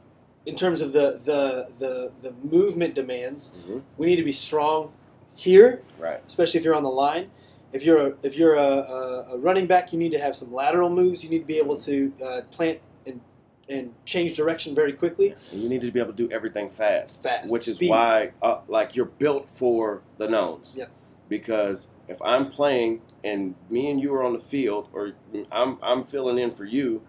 in 0.47 0.55
terms 0.57 0.81
of 0.81 0.93
the 0.93 1.21
the 1.25 1.69
the, 1.79 2.13
the 2.23 2.33
movement 2.43 2.95
demands. 2.95 3.55
hmm 3.67 3.79
We 3.97 4.07
need 4.07 4.17
to 4.17 4.25
be 4.25 4.33
strong 4.33 4.93
here, 5.37 5.83
Right. 5.99 6.21
especially 6.27 6.59
if 6.61 6.65
you're 6.65 6.75
on 6.77 6.83
the 6.85 6.91
line. 6.91 7.31
If 7.73 7.83
you're 7.85 8.07
a, 8.09 8.15
if 8.23 8.37
you're 8.39 8.55
a, 8.55 8.61
a, 8.99 9.27
a 9.35 9.39
running 9.39 9.67
back, 9.67 9.93
you 9.93 9.99
need 9.99 10.13
to 10.13 10.19
have 10.19 10.37
some 10.37 10.53
lateral 10.55 10.91
moves. 10.91 11.25
You 11.25 11.31
need 11.31 11.41
to 11.41 11.45
be 11.47 11.59
able 11.59 11.77
to 11.79 12.13
uh, 12.25 12.41
plant 12.53 12.79
and 13.07 13.21
and 13.69 13.95
change 14.05 14.37
direction 14.37 14.75
very 14.75 14.93
quickly. 14.93 15.35
And 15.51 15.61
you 15.63 15.69
need 15.69 15.81
to 15.81 15.91
be 15.91 15.99
able 15.99 16.13
to 16.13 16.17
do 16.17 16.31
everything 16.31 16.69
fast. 16.71 17.23
Fast, 17.23 17.51
Which 17.51 17.67
is 17.67 17.77
speed. 17.77 17.91
why, 17.91 18.33
uh, 18.43 18.59
like, 18.69 18.95
you're 18.95 19.07
built 19.07 19.49
for 19.49 20.03
the 20.17 20.29
knowns. 20.29 20.77
Yep. 20.79 20.91
Because 21.31 21.93
if 22.07 22.21
I'm 22.23 22.47
playing 22.51 23.01
and 23.25 23.55
me 23.71 23.91
and 23.91 23.99
you 24.01 24.15
are 24.15 24.23
on 24.23 24.35
the 24.35 24.39
field, 24.39 24.89
or 24.93 25.13
I'm 25.51 25.79
I'm 25.83 26.05
filling 26.05 26.39
in 26.39 26.51
for 26.53 26.65
you, 26.67 27.03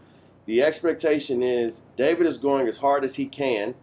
the 0.45 0.61
expectation 0.61 1.41
is 1.41 1.83
David 1.95 2.27
is 2.27 2.37
going 2.37 2.67
as 2.67 2.77
hard 2.77 3.03
as 3.03 3.15
he 3.15 3.25
can. 3.25 3.75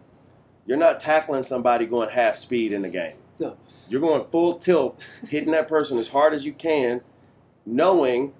You're 0.65 0.77
not 0.77 0.99
tackling 0.99 1.43
somebody 1.43 1.85
going 1.85 2.09
half 2.09 2.35
speed 2.35 2.71
in 2.71 2.83
the 2.83 2.89
game. 2.89 3.17
No. 3.39 3.57
You're 3.89 4.01
going 4.01 4.25
full 4.29 4.55
tilt, 4.55 5.03
hitting 5.29 5.51
that 5.51 5.67
person 5.67 5.97
as 5.97 6.09
hard 6.09 6.33
as 6.33 6.45
you 6.45 6.53
can, 6.53 7.01
knowing 7.65 8.33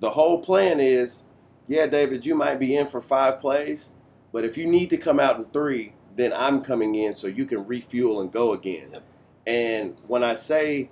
the 0.00 0.10
whole 0.10 0.42
plan 0.42 0.80
is, 0.80 1.24
yeah, 1.68 1.86
David, 1.86 2.26
you 2.26 2.34
might 2.34 2.58
be 2.58 2.76
in 2.76 2.86
for 2.86 3.00
five 3.00 3.40
plays, 3.40 3.90
but 4.32 4.44
if 4.44 4.58
you 4.58 4.66
need 4.66 4.90
to 4.90 4.96
come 4.96 5.20
out 5.20 5.36
in 5.36 5.44
three, 5.46 5.94
then 6.16 6.32
I'm 6.32 6.62
coming 6.62 6.94
in 6.94 7.14
so 7.14 7.28
you 7.28 7.44
can 7.44 7.66
refuel 7.66 8.20
and 8.20 8.32
go 8.32 8.52
again. 8.52 8.88
Yep. 8.92 9.02
And 9.46 9.96
when 10.06 10.24
I 10.24 10.34
say 10.34 10.90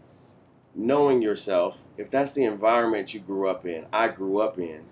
knowing 0.74 1.22
yourself, 1.22 1.82
if 1.96 2.10
that's 2.10 2.32
the 2.32 2.44
environment 2.44 3.14
you 3.14 3.20
grew 3.20 3.48
up 3.48 3.66
in, 3.66 3.86
I 3.92 4.08
grew 4.08 4.38
up 4.38 4.58
in, 4.58 4.84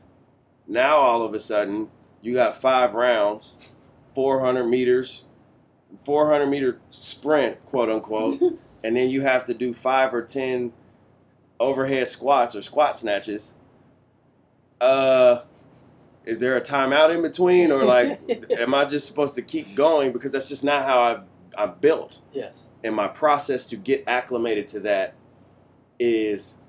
now 0.66 0.96
all 0.96 1.22
of 1.22 1.34
a 1.34 1.40
sudden 1.40 1.88
you 2.22 2.34
got 2.34 2.60
five 2.60 2.94
rounds, 2.94 3.72
400 4.14 4.64
meters, 4.64 5.24
400 6.04 6.46
meter 6.46 6.80
sprint, 6.90 7.64
quote 7.64 7.88
unquote, 7.88 8.40
and 8.84 8.96
then 8.96 9.10
you 9.10 9.22
have 9.22 9.44
to 9.44 9.54
do 9.54 9.72
five 9.72 10.12
or 10.12 10.22
10 10.22 10.72
overhead 11.60 12.08
squats 12.08 12.54
or 12.54 12.62
squat 12.62 12.96
snatches. 12.96 13.54
Uh, 14.80 15.42
is 16.24 16.40
there 16.40 16.56
a 16.56 16.60
timeout 16.60 17.14
in 17.14 17.22
between, 17.22 17.70
or 17.70 17.84
like, 17.84 18.20
am 18.58 18.74
I 18.74 18.84
just 18.84 19.06
supposed 19.06 19.36
to 19.36 19.42
keep 19.42 19.74
going 19.74 20.12
because 20.12 20.32
that's 20.32 20.48
just 20.48 20.64
not 20.64 20.84
how 20.84 21.00
I 21.00 21.20
I'm 21.56 21.74
built, 21.80 22.20
yes. 22.32 22.70
and 22.84 22.94
my 22.94 23.08
process 23.08 23.66
to 23.66 23.76
get 23.76 24.04
acclimated 24.06 24.66
to 24.68 24.80
that 24.80 25.14
is 25.98 26.60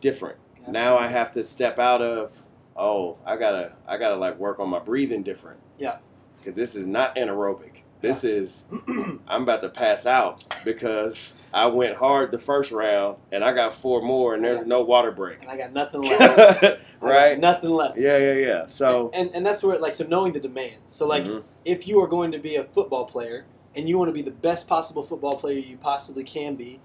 different. 0.00 0.38
Now 0.66 0.96
I 0.96 1.08
have 1.08 1.30
to 1.32 1.44
step 1.44 1.78
out 1.78 2.00
of 2.00 2.32
oh 2.76 3.18
I 3.24 3.36
gotta 3.36 3.72
I 3.86 3.96
gotta 3.98 4.16
like 4.16 4.38
work 4.38 4.58
on 4.60 4.68
my 4.68 4.78
breathing 4.78 5.22
different. 5.22 5.60
Yeah. 5.78 5.98
Because 6.38 6.56
this 6.56 6.74
is 6.74 6.86
not 6.86 7.16
anaerobic. 7.16 7.82
This 8.00 8.22
is 8.22 8.68
I'm 9.26 9.42
about 9.44 9.62
to 9.62 9.70
pass 9.70 10.04
out 10.04 10.44
because 10.64 11.40
I 11.54 11.66
went 11.68 11.96
hard 11.96 12.32
the 12.32 12.38
first 12.38 12.70
round 12.70 13.16
and 13.32 13.42
I 13.42 13.54
got 13.54 13.72
four 13.72 14.02
more 14.02 14.34
and 14.34 14.44
there's 14.44 14.66
no 14.66 14.82
water 14.82 15.10
break. 15.10 15.40
and 15.40 15.50
I 15.50 15.56
got 15.56 15.72
nothing 15.72 16.02
left. 16.20 16.80
Right? 17.00 17.38
nothing 17.38 17.70
left. 17.70 17.98
Yeah, 17.98 18.18
yeah, 18.18 18.32
yeah. 18.34 18.66
So 18.66 19.10
and 19.14 19.30
and 19.34 19.44
that's 19.46 19.62
where 19.62 19.78
like 19.78 19.94
so 19.94 20.04
knowing 20.06 20.32
the 20.34 20.40
demands. 20.40 20.92
So 20.92 21.06
like 21.06 21.24
Mhm. 21.24 21.44
if 21.64 21.86
you 21.88 21.98
are 22.02 22.06
going 22.08 22.32
to 22.32 22.38
be 22.38 22.56
a 22.56 22.64
football 22.64 23.06
player 23.06 23.46
and 23.74 23.88
you 23.88 23.96
want 23.98 24.08
to 24.08 24.12
be 24.12 24.22
the 24.22 24.30
best 24.30 24.68
possible 24.68 25.02
football 25.02 25.36
player 25.36 25.58
you 25.58 25.76
possibly 25.78 26.24
can 26.24 26.54
be, 26.56 26.80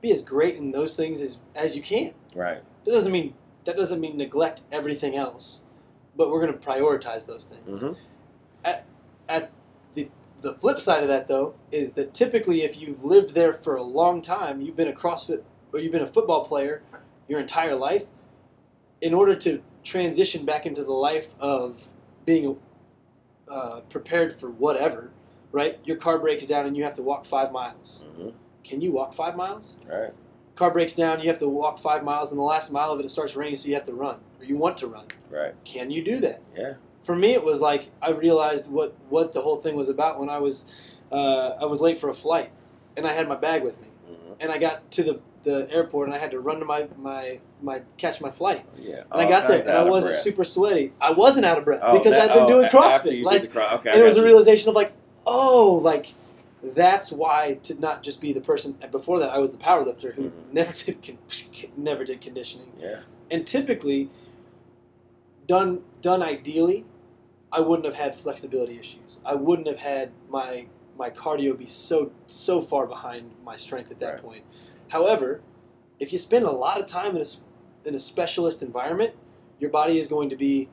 be 0.00 0.10
as 0.12 0.20
great 0.22 0.56
in 0.56 0.72
those 0.72 0.96
things 0.96 1.20
as 1.20 1.38
as 1.54 1.76
you 1.76 1.82
can. 1.82 2.14
right. 2.34 2.62
That 2.84 2.90
doesn't 2.90 3.12
mean 3.12 3.34
that 3.64 3.76
doesn't 3.76 4.00
mean 4.00 4.16
neglect 4.16 4.62
everything 4.70 5.16
else, 5.16 5.64
but 6.16 6.30
we're 6.30 6.40
going 6.44 6.52
to 6.58 6.66
prioritize 6.66 7.26
those 7.26 7.46
things. 7.46 7.80
hmm 7.80 7.92
At 9.28 9.50
the 9.94 10.08
the 10.42 10.52
flip 10.52 10.78
side 10.78 11.02
of 11.02 11.08
that 11.08 11.26
though 11.28 11.54
is 11.72 11.94
that 11.94 12.12
typically 12.12 12.62
if 12.62 12.78
you've 12.78 13.02
lived 13.04 13.34
there 13.34 13.52
for 13.54 13.76
a 13.76 13.82
long 13.82 14.20
time, 14.20 14.60
you've 14.60 14.76
been 14.76 14.88
a 14.88 14.92
CrossFit 14.92 15.42
or 15.72 15.78
you've 15.80 15.92
been 15.92 16.02
a 16.02 16.06
football 16.06 16.44
player 16.44 16.82
your 17.26 17.40
entire 17.40 17.74
life, 17.74 18.04
in 19.00 19.14
order 19.14 19.34
to 19.34 19.62
transition 19.82 20.44
back 20.44 20.66
into 20.66 20.84
the 20.84 20.92
life 20.92 21.34
of 21.40 21.88
being 22.26 22.58
uh, 23.48 23.80
prepared 23.88 24.34
for 24.34 24.50
whatever, 24.50 25.10
right? 25.52 25.78
Your 25.84 25.96
car 25.96 26.18
breaks 26.18 26.44
down 26.44 26.66
and 26.66 26.76
you 26.76 26.84
have 26.84 26.94
to 26.94 27.02
walk 27.02 27.24
five 27.24 27.50
miles. 27.50 28.04
hmm 28.16 28.30
Can 28.62 28.82
you 28.82 28.92
walk 28.92 29.14
five 29.14 29.36
miles? 29.36 29.76
Right. 29.88 30.12
Car 30.56 30.72
breaks 30.72 30.94
down, 30.94 31.20
you 31.20 31.28
have 31.28 31.38
to 31.38 31.48
walk 31.48 31.78
five 31.78 32.04
miles, 32.04 32.30
and 32.30 32.38
the 32.38 32.44
last 32.44 32.70
mile 32.72 32.90
of 32.92 33.00
it, 33.00 33.06
it 33.06 33.08
starts 33.10 33.34
raining, 33.34 33.56
so 33.56 33.66
you 33.68 33.74
have 33.74 33.84
to 33.84 33.92
run, 33.94 34.20
or 34.38 34.44
you 34.44 34.56
want 34.56 34.76
to 34.78 34.86
run. 34.86 35.04
Right. 35.30 35.52
Can 35.64 35.90
you 35.90 36.02
do 36.04 36.20
that? 36.20 36.42
Yeah. 36.56 36.74
For 37.02 37.16
me, 37.16 37.32
it 37.32 37.44
was 37.44 37.60
like 37.60 37.90
I 38.00 38.10
realized 38.12 38.70
what 38.70 38.94
what 39.10 39.34
the 39.34 39.40
whole 39.42 39.56
thing 39.56 39.74
was 39.76 39.88
about 39.88 40.18
when 40.20 40.28
I 40.30 40.38
was 40.38 40.72
uh, 41.12 41.50
I 41.60 41.64
was 41.64 41.80
late 41.80 41.98
for 41.98 42.08
a 42.08 42.14
flight, 42.14 42.50
and 42.96 43.06
I 43.06 43.12
had 43.12 43.28
my 43.28 43.34
bag 43.36 43.62
with 43.64 43.80
me, 43.80 43.88
hmm 44.06 44.32
and 44.40 44.50
I 44.50 44.58
got 44.58 44.90
to 44.92 45.02
the, 45.02 45.20
the 45.42 45.68
airport, 45.70 46.08
and 46.08 46.14
I 46.14 46.18
had 46.18 46.30
to 46.30 46.38
run 46.40 46.60
to 46.60 46.64
my 46.64 46.86
my, 46.96 47.40
my 47.60 47.82
catch 47.98 48.20
my 48.20 48.30
flight, 48.30 48.64
Yeah. 48.78 49.02
and 49.10 49.20
I 49.20 49.28
got 49.28 49.48
there, 49.48 49.58
and 49.60 49.70
I 49.70 49.82
wasn't 49.84 50.12
breath. 50.12 50.22
super 50.22 50.44
sweaty. 50.44 50.92
I 51.00 51.12
wasn't 51.12 51.46
out 51.46 51.58
of 51.58 51.64
breath 51.64 51.80
Oh, 51.82 51.98
because 51.98 52.12
that- 52.14 52.30
I've 52.30 52.36
been 52.36 52.44
oh, 52.44 52.48
doing 52.48 52.68
CrossFit, 52.70 53.18
you 53.18 53.24
like, 53.24 53.52
cro- 53.52 53.68
okay, 53.74 53.90
and 53.90 54.00
it 54.00 54.04
was 54.04 54.14
got 54.14 54.22
a 54.22 54.24
realization 54.24 54.68
of 54.70 54.74
like, 54.76 54.92
oh, 55.26 55.80
like 55.82 56.06
that's 56.64 57.12
why 57.12 57.54
to 57.64 57.78
not 57.80 58.02
just 58.02 58.20
be 58.20 58.32
the 58.32 58.40
person. 58.40 58.78
Before 58.90 59.18
that, 59.18 59.30
I 59.30 59.38
was 59.38 59.52
the 59.52 59.58
power 59.58 59.84
lifter 59.84 60.12
who 60.12 60.30
Mhm. 60.30 60.52
never 60.52 60.72
did 60.72 61.02
con- 61.02 61.18
never 61.76 62.04
did 62.04 62.20
conditioning, 62.20 62.72
Yeah. 62.80 63.00
and 63.30 63.46
typically 63.46 64.10
done 65.46 65.82
done 66.00 66.22
ideally, 66.22 66.84
I 67.52 67.60
wouldn't 67.60 67.84
have 67.86 67.96
had 67.96 68.14
flexibility 68.16 68.78
issues. 68.78 69.18
I 69.24 69.34
wouldn't 69.34 69.68
have 69.68 69.80
had 69.80 70.10
my 70.28 70.66
my 70.96 71.10
cardio 71.10 71.58
be 71.58 71.66
so 71.66 72.12
so 72.26 72.60
far 72.62 72.86
behind 72.86 73.32
my 73.44 73.56
strength 73.56 73.90
at 73.90 73.98
that 74.00 74.14
Right. 74.14 74.22
point. 74.22 74.44
However, 74.88 75.42
if 75.98 76.12
you 76.12 76.18
spend 76.18 76.44
a 76.44 76.50
lot 76.50 76.80
of 76.80 76.86
time 76.86 77.16
in 77.16 77.22
a 77.22 77.26
in 77.88 77.94
a 77.94 78.00
specialist 78.00 78.62
environment, 78.62 79.14
your 79.60 79.70
body 79.70 79.98
is 79.98 80.08
going 80.08 80.30
to 80.30 80.36
be 80.36 80.68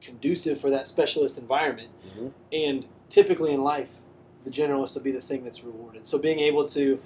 conducive 0.00 0.60
for 0.60 0.70
that 0.70 0.86
specialist 0.86 1.38
environment. 1.38 1.88
Mhm. 2.16 2.32
And 2.52 2.86
typically 3.08 3.52
in 3.52 3.62
life, 3.64 4.02
the 4.46 4.52
generalist 4.52 4.94
will 4.94 5.02
be 5.02 5.10
the 5.10 5.20
thing 5.20 5.42
that's 5.42 5.64
rewarded. 5.64 6.06
So 6.06 6.18
being 6.18 6.38
able 6.38 6.66
to, 6.68 7.00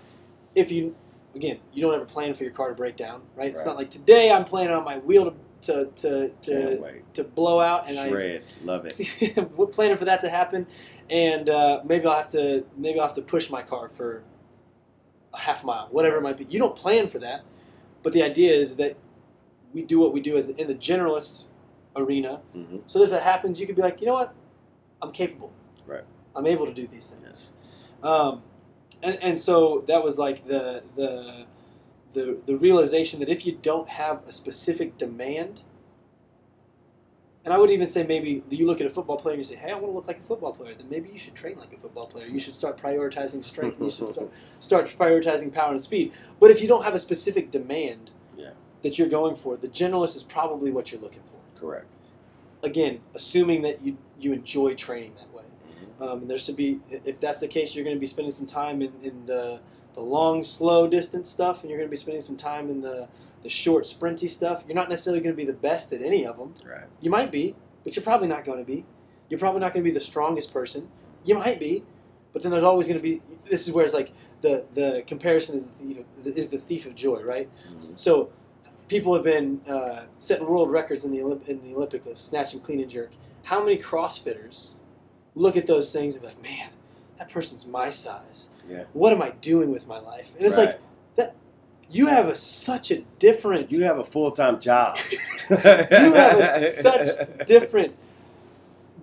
if 0.55 0.71
you, 0.71 0.95
again, 1.35 1.59
you 1.73 1.81
don't 1.81 1.95
ever 1.95 2.05
plan 2.05 2.35
for 2.35 2.45
your 2.45 2.53
car 2.53 2.69
to 2.69 2.75
break 2.75 2.97
down, 2.97 3.23
right? 3.35 3.49
It's 3.53 3.61
Right. 3.61 3.67
not 3.67 3.77
like 3.77 3.91
today 3.91 4.31
I'm 4.31 4.45
planning 4.45 4.75
on 4.75 4.85
my 4.85 4.99
wheel 4.99 5.35
to 5.35 5.37
to 5.63 5.91
to 5.97 6.31
Can't 6.43 6.43
to, 6.43 6.79
wait. 6.83 7.15
to 7.15 7.25
blow 7.25 7.61
out, 7.61 7.89
and 7.89 7.97
Shred. 7.97 8.45
Love 8.63 8.85
it. 8.85 9.35
I 9.39 9.43
we're 9.57 9.67
planning 9.67 9.97
for 9.97 10.05
that 10.05 10.21
to 10.21 10.29
happen, 10.29 10.67
and 11.09 11.49
uh, 11.49 11.81
maybe 11.85 12.07
I'll 12.07 12.17
have 12.19 12.29
to 12.33 12.67
maybe 12.77 13.01
I'll 13.01 13.07
have 13.07 13.17
to 13.17 13.23
push 13.23 13.49
my 13.51 13.63
car 13.63 13.89
for 13.89 14.23
a 15.33 15.39
half 15.39 15.65
mile, 15.65 15.89
whatever 15.91 16.19
it 16.19 16.23
might 16.23 16.37
be. 16.37 16.45
You 16.45 16.59
don't 16.59 16.77
plan 16.77 17.09
for 17.09 17.19
that, 17.21 17.43
but 18.03 18.13
the 18.13 18.23
idea 18.23 18.53
is 18.53 18.77
that 18.77 18.99
we 19.73 19.83
do 19.83 19.99
what 19.99 20.13
we 20.13 20.21
do 20.21 20.37
as 20.37 20.49
in 20.51 20.69
the 20.69 20.75
generalist 20.75 21.47
arena. 21.97 22.43
hmm 22.53 22.79
So 22.87 23.03
if 23.03 23.11
that 23.11 23.23
happens, 23.23 23.59
you 23.61 23.67
could 23.67 23.77
be 23.77 23.83
like, 23.83 24.01
you 24.01 24.07
know 24.07 24.15
what, 24.15 24.35
I'm 25.01 25.13
capable. 25.13 25.53
I'm 26.37 26.47
able 26.47 26.67
to 26.67 26.75
do 26.75 26.87
these 26.87 27.11
things. 27.11 27.23
Yes. 27.27 27.53
Um, 28.03 28.43
and 29.03 29.19
and 29.23 29.41
so 29.41 29.85
that 29.89 30.03
was 30.05 30.19
like 30.19 30.47
the 30.47 30.83
the 30.97 31.47
the 32.13 32.39
the 32.47 32.57
realization 32.57 33.21
that 33.21 33.29
if 33.29 33.47
you 33.47 33.53
don't 33.61 33.89
have 33.89 34.27
a 34.27 34.33
specific 34.33 34.99
demand, 34.99 35.63
and 37.45 37.55
I 37.55 37.59
would 37.59 37.71
even 37.71 37.87
say 37.87 38.07
maybe 38.07 38.43
you 38.51 38.67
look 38.67 38.81
at 38.81 38.87
a 38.87 38.91
football 38.91 39.17
player 39.17 39.35
and 39.35 39.41
you 39.41 39.45
say, 39.45 39.57
hey, 39.57 39.71
I 39.71 39.75
want 39.75 39.87
to 39.87 39.91
look 39.93 40.07
like 40.07 40.19
a 40.19 40.23
football 40.23 40.53
player. 40.53 40.75
Then 40.75 40.89
maybe 40.91 41.09
you 41.09 41.19
should 41.19 41.35
train 41.35 41.59
like 41.59 41.73
a 41.73 41.79
football 41.79 42.07
player. 42.07 42.27
You 42.27 42.39
should 42.39 42.55
start 42.55 42.77
prioritizing 42.77 43.43
strength. 43.43 43.79
and 43.79 43.87
you 43.87 43.91
should 43.91 44.13
start, 44.13 44.31
start 44.61 44.87
prioritizing 44.99 45.53
power 45.53 45.71
and 45.71 45.81
speed. 45.81 46.13
But 46.39 46.51
if 46.51 46.61
you 46.61 46.69
don't 46.69 46.85
have 46.85 46.95
a 46.95 46.99
specific 46.99 47.51
demand 47.51 48.11
Yeah. 48.37 48.51
that 48.83 48.99
you're 48.99 49.09
going 49.09 49.37
for, 49.37 49.57
the 49.57 49.69
generalist 49.69 50.17
is 50.17 50.23
probably 50.23 50.71
what 50.71 50.93
you're 50.93 51.01
looking 51.01 51.23
for. 51.23 51.41
Correct. 51.59 51.95
Again, 52.63 53.01
assuming 53.15 53.63
that 53.63 53.81
you 53.83 53.97
you 54.19 54.35
enjoy 54.35 54.75
training 54.75 55.15
that. 55.17 55.30
Um, 56.01 56.27
there 56.29 56.39
should 56.39 56.57
be, 56.57 56.81
if 56.91 57.21
that's 57.21 57.41
the 57.41 57.49
case, 57.49 57.75
you're 57.75 57.85
going 57.85 57.97
to 57.97 58.01
be 58.01 58.07
spending 58.07 58.33
some 58.33 58.47
time 58.47 58.81
in, 58.83 58.93
in 59.03 59.27
the, 59.27 59.61
the 59.95 60.01
long, 60.01 60.43
slow 60.45 60.89
distance 60.89 61.29
stuff, 61.29 61.63
and 61.63 61.71
you're 61.71 61.79
going 61.79 61.89
to 61.89 61.91
be 61.91 61.97
spending 61.97 62.23
some 62.23 62.37
time 62.37 62.71
in 62.71 62.81
the, 62.81 63.09
the 63.43 63.49
short, 63.51 63.85
sprinty 63.85 64.29
stuff. 64.29 64.65
You're 64.67 64.77
not 64.77 64.89
necessarily 64.89 65.21
going 65.21 65.35
to 65.35 65.37
be 65.37 65.45
the 65.45 65.53
best 65.53 65.93
at 65.93 66.01
any 66.01 66.25
of 66.25 66.39
them. 66.39 66.55
Right. 66.65 66.87
You 67.01 67.11
might 67.11 67.31
be, 67.31 67.55
but 67.85 67.97
you're 67.97 68.03
probably 68.03 68.29
not 68.29 68.45
going 68.45 68.59
to 68.59 68.65
be. 68.65 68.87
You're 69.29 69.39
probably 69.41 69.61
not 69.61 69.73
going 69.75 69.85
to 69.85 69.89
be 69.91 69.95
the 69.95 70.01
strongest 70.01 70.53
person. 70.53 70.89
You 71.25 71.35
might 71.39 71.61
be, 71.61 71.85
but 72.33 72.43
then 72.43 72.51
there's 72.51 72.65
always 72.65 72.89
going 72.89 72.99
to 72.99 73.03
be. 73.03 73.21
This 73.51 73.69
is 73.69 73.75
where 73.75 73.85
it's 73.85 73.95
like 73.95 74.13
the 74.41 74.67
the 74.75 75.05
comparison 75.07 75.57
is 75.57 75.67
the 75.67 75.73
thief 75.85 75.99
of, 75.99 76.27
is 76.27 76.51
the 76.51 76.59
thief 76.59 76.87
of 76.87 76.95
joy, 76.95 77.23
right? 77.23 77.49
Mhm. 77.69 77.99
So 77.99 78.31
people 78.89 79.15
have 79.15 79.23
been 79.23 79.61
uh, 79.69 80.07
setting 80.19 80.49
world 80.49 80.71
records 80.71 81.05
in 81.05 81.13
the 81.13 81.19
Olymp- 81.19 81.47
in 81.47 81.63
the 81.63 81.75
Olympic 81.75 82.07
lifts, 82.07 82.23
snatch 82.23 82.55
and 82.55 82.63
clean 82.63 82.81
and 82.81 82.91
jerk. 82.91 83.11
How 83.45 83.63
many 83.63 83.77
CrossFitters 83.79 84.77
look 85.35 85.57
at 85.57 85.67
those 85.67 85.93
things 85.93 86.15
and 86.15 86.23
be 86.23 86.29
like, 86.29 86.43
man, 86.43 86.71
that 87.19 87.31
person's 87.31 87.67
my 87.67 87.91
size. 87.91 88.51
Yeah. 88.69 88.85
What 88.93 89.13
am 89.13 89.23
I 89.23 89.31
doing 89.31 89.71
with 89.71 89.87
my 89.89 89.99
life? 89.99 90.35
And 90.37 90.47
it's 90.47 90.57
Right. 90.57 90.67
like 90.69 90.81
that. 91.17 91.35
You 91.89 92.07
have 92.07 92.27
a, 92.29 92.37
such 92.37 92.91
a 92.91 92.99
different. 93.19 93.73
you 93.73 93.83
have 93.83 93.99
a 93.99 94.05
full 94.05 94.31
time 94.31 94.61
job. 94.61 94.97
you 95.51 95.57
have 95.57 96.39
a, 96.39 96.47
such 96.47 97.09
different, 97.47 97.97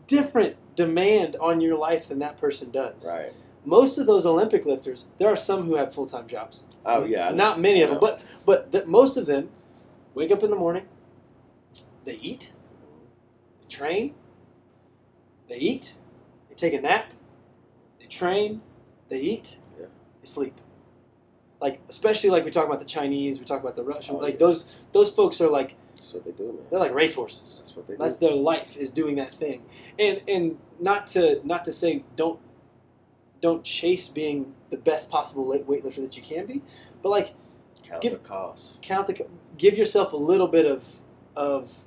different 0.07 0.55
demand 0.75 1.36
on 1.41 1.59
your 1.61 1.78
life 1.78 2.07
than 2.07 2.19
that 2.19 2.38
person 2.38 2.71
does. 2.71 3.05
right. 3.07 3.34
Most 3.65 3.97
of 3.97 4.05
those 4.05 4.25
Olympic 4.25 4.65
lifters, 4.65 5.07
there 5.17 5.28
are 5.28 5.36
some 5.36 5.65
who 5.65 5.75
have 5.75 5.93
full 5.93 6.05
time 6.05 6.28
jobs. 6.28 6.63
Oh 6.86 7.03
yeah. 7.03 7.32
Not 7.32 7.59
many 7.59 7.82
of 7.82 7.89
them, 7.89 7.99
but 7.99 8.21
but 8.45 8.71
the, 8.71 8.86
most 8.86 9.17
of 9.17 9.25
them 9.25 9.49
wake 10.13 10.32
up 10.32 10.41
in 10.41 10.49
the 10.49 10.55
morning, 10.55 10.88
they 12.05 12.15
eat, 12.15 12.53
they 13.59 13.67
train, 13.67 14.13
they 15.49 15.57
eat, 15.57 15.95
take 16.58 16.74
a 16.74 16.82
nap, 16.82 17.05
they 17.99 18.05
train, 18.08 18.62
they 19.08 19.20
eat, 19.22 19.60
Yeah. 19.80 19.86
they 20.22 20.28
sleep. 20.28 20.55
Like 21.62 21.82
especially 21.89 22.30
like 22.30 22.43
we 22.45 22.51
talk 22.51 22.66
about 22.68 22.80
the 22.80 22.86
Chinese, 22.86 23.39
we 23.39 23.45
talk 23.45 23.62
about 23.62 23.76
the 23.76 23.84
Russian, 23.84 24.16
Oh, 24.16 24.20
like 24.20 24.34
yeah. 24.34 24.39
those 24.39 24.80
those 24.91 25.12
folks 25.14 25.39
are 25.41 25.49
like 25.49 25.76
That's 25.95 26.14
what 26.14 26.26
they 26.26 26.32
do, 26.32 26.45
man. 26.53 26.66
they're 26.70 26.80
like 26.80 26.93
racehorses. 26.93 27.58
That's 27.60 27.76
what 27.76 27.88
they 27.88 27.93
do. 27.93 27.97
That's 27.99 28.18
their 28.18 28.34
life 28.36 28.78
is 28.78 28.91
doing 28.91 29.16
that 29.16 29.34
thing, 29.34 29.64
and 29.97 30.22
and 30.28 30.58
not 30.80 31.08
to 31.08 31.41
not 31.43 31.64
to 31.66 31.74
say 31.74 32.03
don't 32.16 32.39
don't 33.41 33.64
chase 33.64 34.08
being 34.08 34.53
the 34.70 34.78
best 34.78 35.10
possible 35.12 35.45
weight- 35.47 35.68
weightlifter 35.68 36.01
that 36.01 36.18
you 36.18 36.24
can 36.24 36.45
be, 36.45 36.62
but 37.01 37.10
like 37.10 37.34
Count 37.84 38.01
give- 38.01 38.12
the 38.14 38.20
cost. 38.20 38.82
count 38.82 39.08
the 39.08 39.26
give 39.58 39.78
yourself 39.78 40.12
a 40.14 40.18
little 40.18 40.47
bit 40.47 40.66
of 40.66 40.97
of 41.36 41.86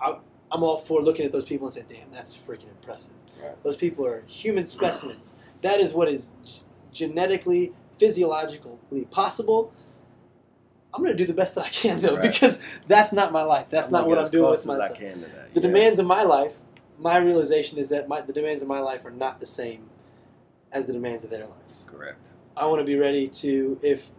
I, 0.00 0.18
I'm 0.50 0.62
all 0.62 0.76
for 0.78 1.02
looking 1.02 1.24
at 1.26 1.32
those 1.32 1.44
people 1.44 1.66
and 1.66 1.74
say, 1.74 1.84
damn, 1.88 2.10
that's 2.10 2.36
freaking 2.36 2.68
impressive. 2.70 3.14
Right. 3.42 3.62
Those 3.62 3.76
people 3.76 4.06
are 4.06 4.22
human 4.26 4.64
specimens. 4.64 5.36
That 5.62 5.80
is 5.80 5.92
what 5.92 6.08
is 6.08 6.32
g- 6.44 6.60
genetically, 6.92 7.72
physiologically 7.98 9.04
possible. 9.10 9.72
I'm 10.92 11.02
going 11.02 11.16
to 11.16 11.18
do 11.18 11.26
the 11.26 11.34
best 11.34 11.56
that 11.56 11.64
I 11.66 11.68
can 11.70 12.00
though, 12.00 12.14
Right. 12.16 12.22
because 12.22 12.62
that's 12.86 13.12
not 13.12 13.32
my 13.32 13.42
life. 13.42 13.66
That's 13.70 13.88
I'm 13.88 13.92
not 13.92 14.06
what 14.06 14.18
I'm 14.18 14.30
doing 14.30 14.50
with 14.50 14.66
myself. 14.66 14.92
I 14.92 14.94
can 14.96 15.14
to 15.20 15.26
that. 15.26 15.54
The 15.54 15.60
yeah. 15.60 15.66
demands 15.66 15.98
of 15.98 16.06
my 16.06 16.22
life, 16.22 16.54
my 16.98 17.18
realization 17.18 17.78
is 17.78 17.88
that 17.88 18.08
my, 18.08 18.20
the 18.20 18.32
demands 18.32 18.62
of 18.62 18.68
my 18.68 18.78
life 18.80 19.04
are 19.04 19.10
not 19.10 19.40
the 19.40 19.46
same 19.46 19.90
as 20.70 20.86
the 20.86 20.92
demands 20.92 21.24
of 21.24 21.30
their 21.30 21.46
life. 21.46 21.86
Correct. 21.86 22.28
I 22.56 22.66
want 22.66 22.80
to 22.80 22.84
be 22.84 22.96
ready 22.96 23.26
to 23.28 23.78
if 23.82 24.10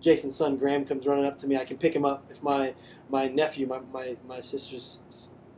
Jason's 0.00 0.34
son 0.34 0.56
Graham 0.56 0.84
comes 0.84 1.06
running 1.06 1.26
up 1.26 1.38
to 1.38 1.46
me, 1.46 1.56
I 1.56 1.64
can 1.64 1.76
pick 1.78 1.94
him 1.94 2.04
up. 2.04 2.24
If 2.30 2.42
my 2.42 2.74
my 3.08 3.28
nephew, 3.28 3.66
my 3.66 3.80
my, 3.92 4.16
my 4.26 4.40
sister's 4.40 5.02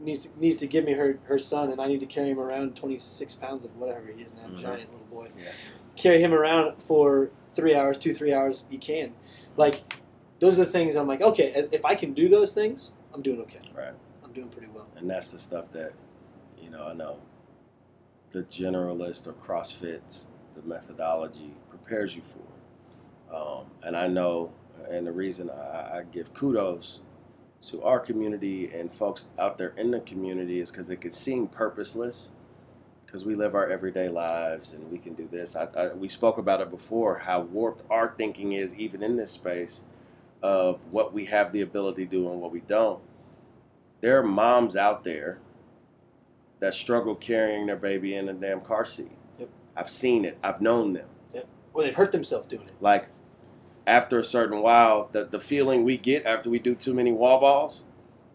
needs 0.02 0.26
to, 0.26 0.40
needs 0.40 0.56
to 0.58 0.66
give 0.66 0.84
me 0.84 0.92
her, 0.94 1.18
her 1.24 1.38
son, 1.38 1.70
and 1.70 1.80
I 1.80 1.86
need 1.86 2.00
to 2.00 2.06
carry 2.06 2.30
him 2.30 2.38
around 2.40 2.76
twenty 2.76 2.98
six 2.98 3.34
pounds 3.34 3.64
of 3.64 3.74
whatever 3.76 4.06
he 4.14 4.22
is 4.22 4.34
now, 4.34 4.42
Mhm. 4.48 4.58
giant 4.58 4.90
little 4.92 5.06
boy. 5.06 5.28
Yeah. 5.38 5.50
Carry 5.96 6.20
him 6.22 6.32
around 6.32 6.82
for 6.82 7.30
three 7.54 7.74
hours, 7.74 7.98
two 7.98 8.14
three 8.14 8.32
hours. 8.32 8.64
You 8.70 8.78
can, 8.78 9.14
like, 9.56 9.82
those 10.40 10.58
are 10.58 10.64
the 10.64 10.70
things 10.70 10.96
I'm 10.96 11.06
like, 11.06 11.20
okay, 11.22 11.52
if 11.54 11.72
if 11.72 11.84
I 11.84 11.94
can 11.94 12.12
do 12.14 12.28
those 12.28 12.52
things, 12.52 12.92
I'm 13.14 13.22
doing 13.22 13.40
okay. 13.42 13.60
Right. 13.74 13.94
I'm 14.24 14.32
doing 14.32 14.48
pretty 14.48 14.68
well. 14.74 14.86
And 14.96 15.08
that's 15.08 15.30
the 15.30 15.38
stuff 15.38 15.70
that, 15.72 15.92
you 16.60 16.70
know, 16.70 16.84
I 16.86 16.94
know 16.94 17.18
the 18.30 18.42
generalist 18.44 19.26
or 19.26 19.34
CrossFits, 19.34 20.28
the 20.54 20.62
methodology 20.62 21.54
prepares 21.68 22.16
you 22.16 22.22
for. 22.22 23.34
Um, 23.34 23.66
and 23.82 23.96
I 23.96 24.08
know, 24.08 24.52
and 24.90 25.06
the 25.06 25.12
reason 25.12 25.50
I, 25.50 25.98
I 25.98 26.02
give 26.10 26.32
kudos 26.34 27.00
to 27.68 27.82
our 27.82 28.00
community 28.00 28.72
and 28.72 28.92
folks 28.92 29.26
out 29.38 29.58
there 29.58 29.72
in 29.76 29.90
the 29.90 30.00
community 30.00 30.60
is 30.60 30.70
because 30.70 30.90
it 30.90 31.00
can 31.00 31.10
seem 31.10 31.46
purposeless 31.46 32.30
because 33.06 33.24
we 33.24 33.34
live 33.34 33.54
our 33.54 33.68
everyday 33.68 34.08
lives 34.08 34.72
and 34.72 34.90
we 34.90 34.98
can 34.98 35.14
do 35.14 35.28
this. 35.30 35.54
I, 35.54 35.66
I, 35.76 35.92
we 35.92 36.08
spoke 36.08 36.38
about 36.38 36.60
it 36.60 36.70
before 36.70 37.18
how 37.18 37.40
warped 37.40 37.82
our 37.90 38.14
thinking 38.16 38.52
is, 38.52 38.74
even 38.76 39.02
in 39.02 39.16
this 39.16 39.32
space, 39.32 39.84
of 40.42 40.80
what 40.90 41.12
we 41.12 41.26
have 41.26 41.52
the 41.52 41.60
ability 41.60 42.06
to 42.06 42.10
do 42.10 42.30
and 42.30 42.40
what 42.40 42.50
we 42.50 42.60
don't 42.60 43.00
there 44.02 44.18
are 44.18 44.24
moms 44.24 44.76
out 44.76 45.04
there 45.04 45.38
that 46.58 46.74
struggle 46.74 47.14
carrying 47.14 47.66
their 47.66 47.76
baby 47.76 48.14
in 48.14 48.28
a 48.28 48.34
damn 48.34 48.60
car 48.60 48.84
seat. 48.84 49.12
Yep. 49.38 49.48
I've 49.76 49.90
seen 49.90 50.24
it. 50.24 50.38
I've 50.42 50.60
known 50.60 50.92
them. 50.92 51.08
Well, 51.72 51.86
they've 51.86 51.94
hurt 51.94 52.12
themselves 52.12 52.46
doing 52.48 52.66
it. 52.66 52.74
Like 52.80 53.08
after 53.86 54.18
a 54.18 54.24
certain 54.24 54.62
while, 54.62 55.08
the, 55.12 55.24
the 55.24 55.40
feeling 55.40 55.84
we 55.84 55.96
get 55.96 56.24
after 56.24 56.48
we 56.50 56.58
do 56.58 56.74
too 56.74 56.94
many 56.94 57.12
wall 57.12 57.40
balls, 57.40 57.86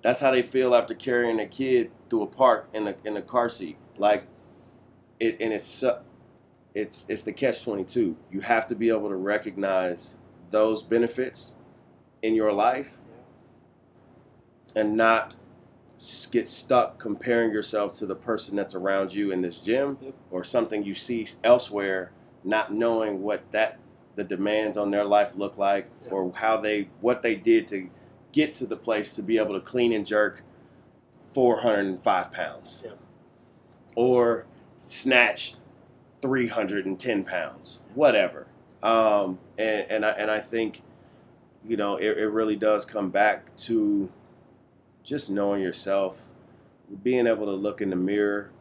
that's 0.01 0.19
how 0.19 0.31
they 0.31 0.41
feel 0.41 0.75
after 0.75 0.93
carrying 0.93 1.39
a 1.39 1.45
kid 1.47 1.91
through 2.09 2.23
a 2.23 2.27
park 2.27 2.67
in 2.73 2.87
a 2.87 2.95
in 3.03 3.17
a 3.17 3.21
car 3.21 3.49
seat. 3.49 3.77
Like 3.97 4.27
it 5.19 5.39
and 5.41 5.53
it's 5.53 5.83
it's 6.73 7.09
it's 7.09 7.23
the 7.23 7.33
catch 7.33 7.63
twenty 7.63 7.83
two. 7.83 8.17
You 8.31 8.41
have 8.41 8.67
to 8.67 8.75
be 8.75 8.89
able 8.89 9.09
to 9.09 9.15
recognize 9.15 10.17
those 10.49 10.83
benefits 10.83 11.57
in 12.21 12.33
your 12.35 12.53
life 12.53 12.97
and 14.75 14.95
not 14.95 15.35
get 16.31 16.47
stuck 16.47 16.99
comparing 16.99 17.51
yourself 17.51 17.95
to 17.97 18.05
the 18.05 18.15
person 18.15 18.55
that's 18.55 18.75
around 18.75 19.13
you 19.13 19.31
in 19.31 19.41
this 19.41 19.59
gym 19.59 19.97
Yep. 19.99 20.13
or 20.29 20.43
something 20.43 20.83
you 20.83 20.93
see 20.93 21.25
elsewhere 21.43 22.11
not 22.43 22.71
knowing 22.71 23.23
what 23.23 23.51
that 23.51 23.79
the 24.17 24.23
demands 24.25 24.75
on 24.75 24.91
their 24.91 25.05
life 25.05 25.35
look 25.35 25.57
like 25.57 25.87
Yeah. 26.03 26.09
or 26.11 26.31
how 26.35 26.57
they 26.57 26.89
what 26.99 27.21
they 27.21 27.35
did 27.35 27.67
to 27.69 27.89
get 28.33 28.53
to 28.55 28.65
the 28.65 28.75
place 28.75 29.15
to 29.15 29.21
be 29.23 29.37
able 29.37 29.53
to 29.53 29.61
clean 29.61 29.93
and 29.93 30.05
jerk 30.05 30.43
405 31.27 32.31
pounds 32.31 32.83
Yeah. 32.85 32.91
or 33.95 34.45
snatch 34.77 35.55
310 36.21 37.23
pounds 37.23 37.79
whatever 37.95 38.47
um, 38.83 39.39
and, 39.57 39.85
and, 39.89 40.05
I, 40.05 40.09
and 40.11 40.31
I 40.31 40.39
think 40.39 40.81
you 41.65 41.77
know 41.77 41.95
it, 41.97 42.17
it 42.17 42.27
really 42.29 42.55
does 42.55 42.85
come 42.85 43.09
back 43.09 43.55
to 43.57 44.11
just 45.03 45.29
knowing 45.29 45.61
yourself 45.61 46.23
being 47.03 47.27
able 47.27 47.45
to 47.45 47.51
look 47.53 47.81
in 47.81 47.89
the 47.89 47.95
mirror 47.95 48.51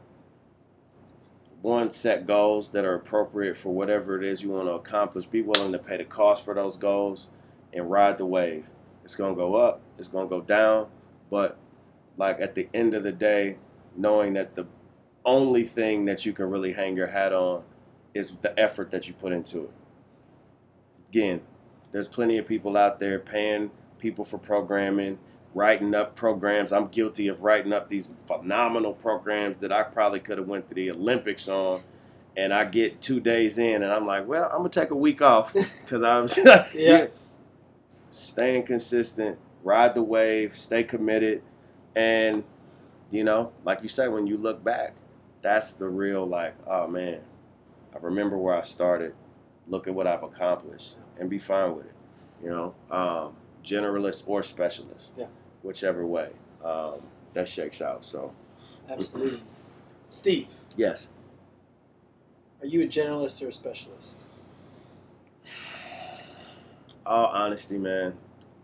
one 1.67 1.91
set 1.91 2.29
goals 2.29 2.71
that 2.71 2.85
are 2.85 2.95
appropriate 2.95 3.57
for 3.57 3.75
whatever 3.75 4.17
it 4.17 4.23
is 4.23 4.41
you 4.41 4.51
want 4.51 4.69
to 4.69 4.73
accomplish. 4.73 5.27
Be 5.27 5.43
willing 5.43 5.73
to 5.73 5.81
pay 5.81 5.97
the 5.97 6.05
cost 6.05 6.45
for 6.45 6.55
those 6.55 6.77
goals 6.77 7.27
and 7.73 7.91
ride 7.91 8.19
the 8.19 8.25
wave. 8.25 8.67
It's 9.03 9.17
going 9.17 9.35
to 9.35 9.37
go 9.37 9.57
up 9.57 9.81
it's 9.99 10.09
going 10.09 10.29
to 10.29 10.31
go 10.31 10.41
down 10.41 10.89
but 11.31 11.59
like 12.17 12.41
at 12.41 12.55
the 12.55 12.69
end 12.73 12.95
of 12.95 13.03
the 13.03 13.13
day 13.13 13.59
knowing 13.97 14.35
that 14.35 14.55
the 14.55 14.67
only 15.25 15.65
thing 15.65 16.05
that 16.05 16.25
you 16.25 16.33
can 16.33 16.49
really 16.51 16.73
hang 16.73 16.97
your 16.97 17.09
hat 17.09 17.33
on 17.33 17.65
is 18.15 18.37
the 18.39 18.59
effort 18.59 18.91
that 18.93 19.09
you 19.09 19.15
put 19.15 19.33
into 19.33 19.65
it. 19.65 19.73
Again 21.09 21.41
there's 21.91 22.09
plenty 22.09 22.39
of 22.39 22.47
people 22.47 22.77
out 22.77 23.01
there 23.01 23.19
paying 23.19 23.73
people 23.99 24.25
for 24.25 24.39
programming 24.39 25.19
writing 25.57 25.95
up 25.95 26.15
programs. 26.15 26.71
I'm 26.73 26.89
guilty 26.89 27.29
of 27.29 27.41
writing 27.43 27.73
up 27.73 27.89
these 27.89 28.09
phenomenal 28.27 28.93
programs 28.93 29.59
that 29.59 29.73
i 29.73 29.83
probably 29.83 30.21
could 30.21 30.39
have 30.39 30.47
went 30.47 30.69
to 30.69 30.75
the 30.75 30.91
olympics 30.91 31.49
on 31.49 31.81
and 32.37 32.53
i 32.53 32.65
get 32.65 33.01
two 33.01 33.21
days 33.21 33.57
in 33.59 33.83
and 33.83 33.91
i'm 33.93 34.07
like 34.07 34.27
well 34.29 34.47
i'm 34.53 34.59
gonna 34.59 34.69
take 34.69 34.91
a 34.91 34.97
week 34.97 35.23
off 35.23 35.53
because 35.55 36.03
i'm 36.03 36.29
Yeah. 36.75 37.07
staying 38.11 38.65
consistent 38.65 39.39
ride 39.65 39.95
the 39.95 40.03
wave 40.03 40.57
stay 40.57 40.85
committed 40.85 41.43
and 41.97 42.45
you 43.11 43.25
know 43.25 43.53
like 43.65 43.83
you 43.83 43.89
said 43.89 44.09
when 44.13 44.27
you 44.27 44.37
look 44.37 44.63
back 44.65 44.95
that's 45.43 45.73
the 45.75 45.89
real 45.89 46.27
like 46.27 46.55
oh 46.67 46.87
man 46.89 47.21
i 47.95 47.99
remember 47.99 48.37
where 48.37 48.55
i 48.57 48.63
started. 48.63 49.15
Look 49.69 49.89
at 49.89 49.95
what 49.95 50.07
i've 50.07 50.23
accomplished 50.23 50.97
and 51.19 51.31
be 51.31 51.39
fine 51.39 51.75
with 51.77 51.87
it 51.87 51.95
you 52.43 52.51
know? 52.51 52.75
Um, 52.91 53.37
generalist 53.65 54.29
or 54.29 54.43
specialist. 54.43 55.15
Yeah. 55.19 55.27
Whichever 55.67 56.07
way 56.07 56.31
um, 56.65 57.01
that 57.35 57.49
shakes 57.49 57.83
out 57.83 58.05
so. 58.05 58.33
Absolutely. 58.89 59.43
Steve, 60.09 60.47
yes. 60.77 61.09
Are 62.61 62.67
you 62.67 62.83
a 62.83 62.87
generalist 62.87 63.43
or 63.45 63.49
a 63.49 63.53
specialist? 63.53 64.23
all 67.05 67.27
honesty 67.27 67.79
man. 67.79 68.15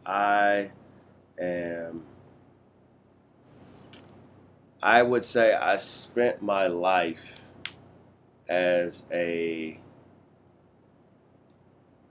I 0.04 0.72
am 1.38 2.02
i 4.82 5.00
would 5.02 5.24
say 5.24 5.54
i 5.54 5.76
spent 5.76 6.42
my 6.42 6.66
life 6.66 7.40
as 8.48 9.06
a 9.12 9.78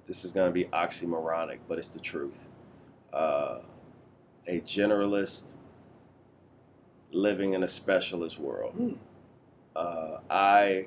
this 0.05 0.23
is 0.25 0.31
going 0.31 0.47
to 0.47 0.53
be 0.53 0.65
oxymoronic 0.65 1.59
but 1.67 1.77
it's 1.77 1.89
the 1.89 1.99
truth. 1.99 2.49
Uh, 3.13 3.59
a 4.47 4.59
generalist 4.61 5.53
living 7.11 7.53
in 7.53 7.63
a 7.63 7.67
specialist 7.67 8.39
world 8.39 8.73
Hmm. 8.75 8.91
uh, 9.75 10.17
I, 10.29 10.85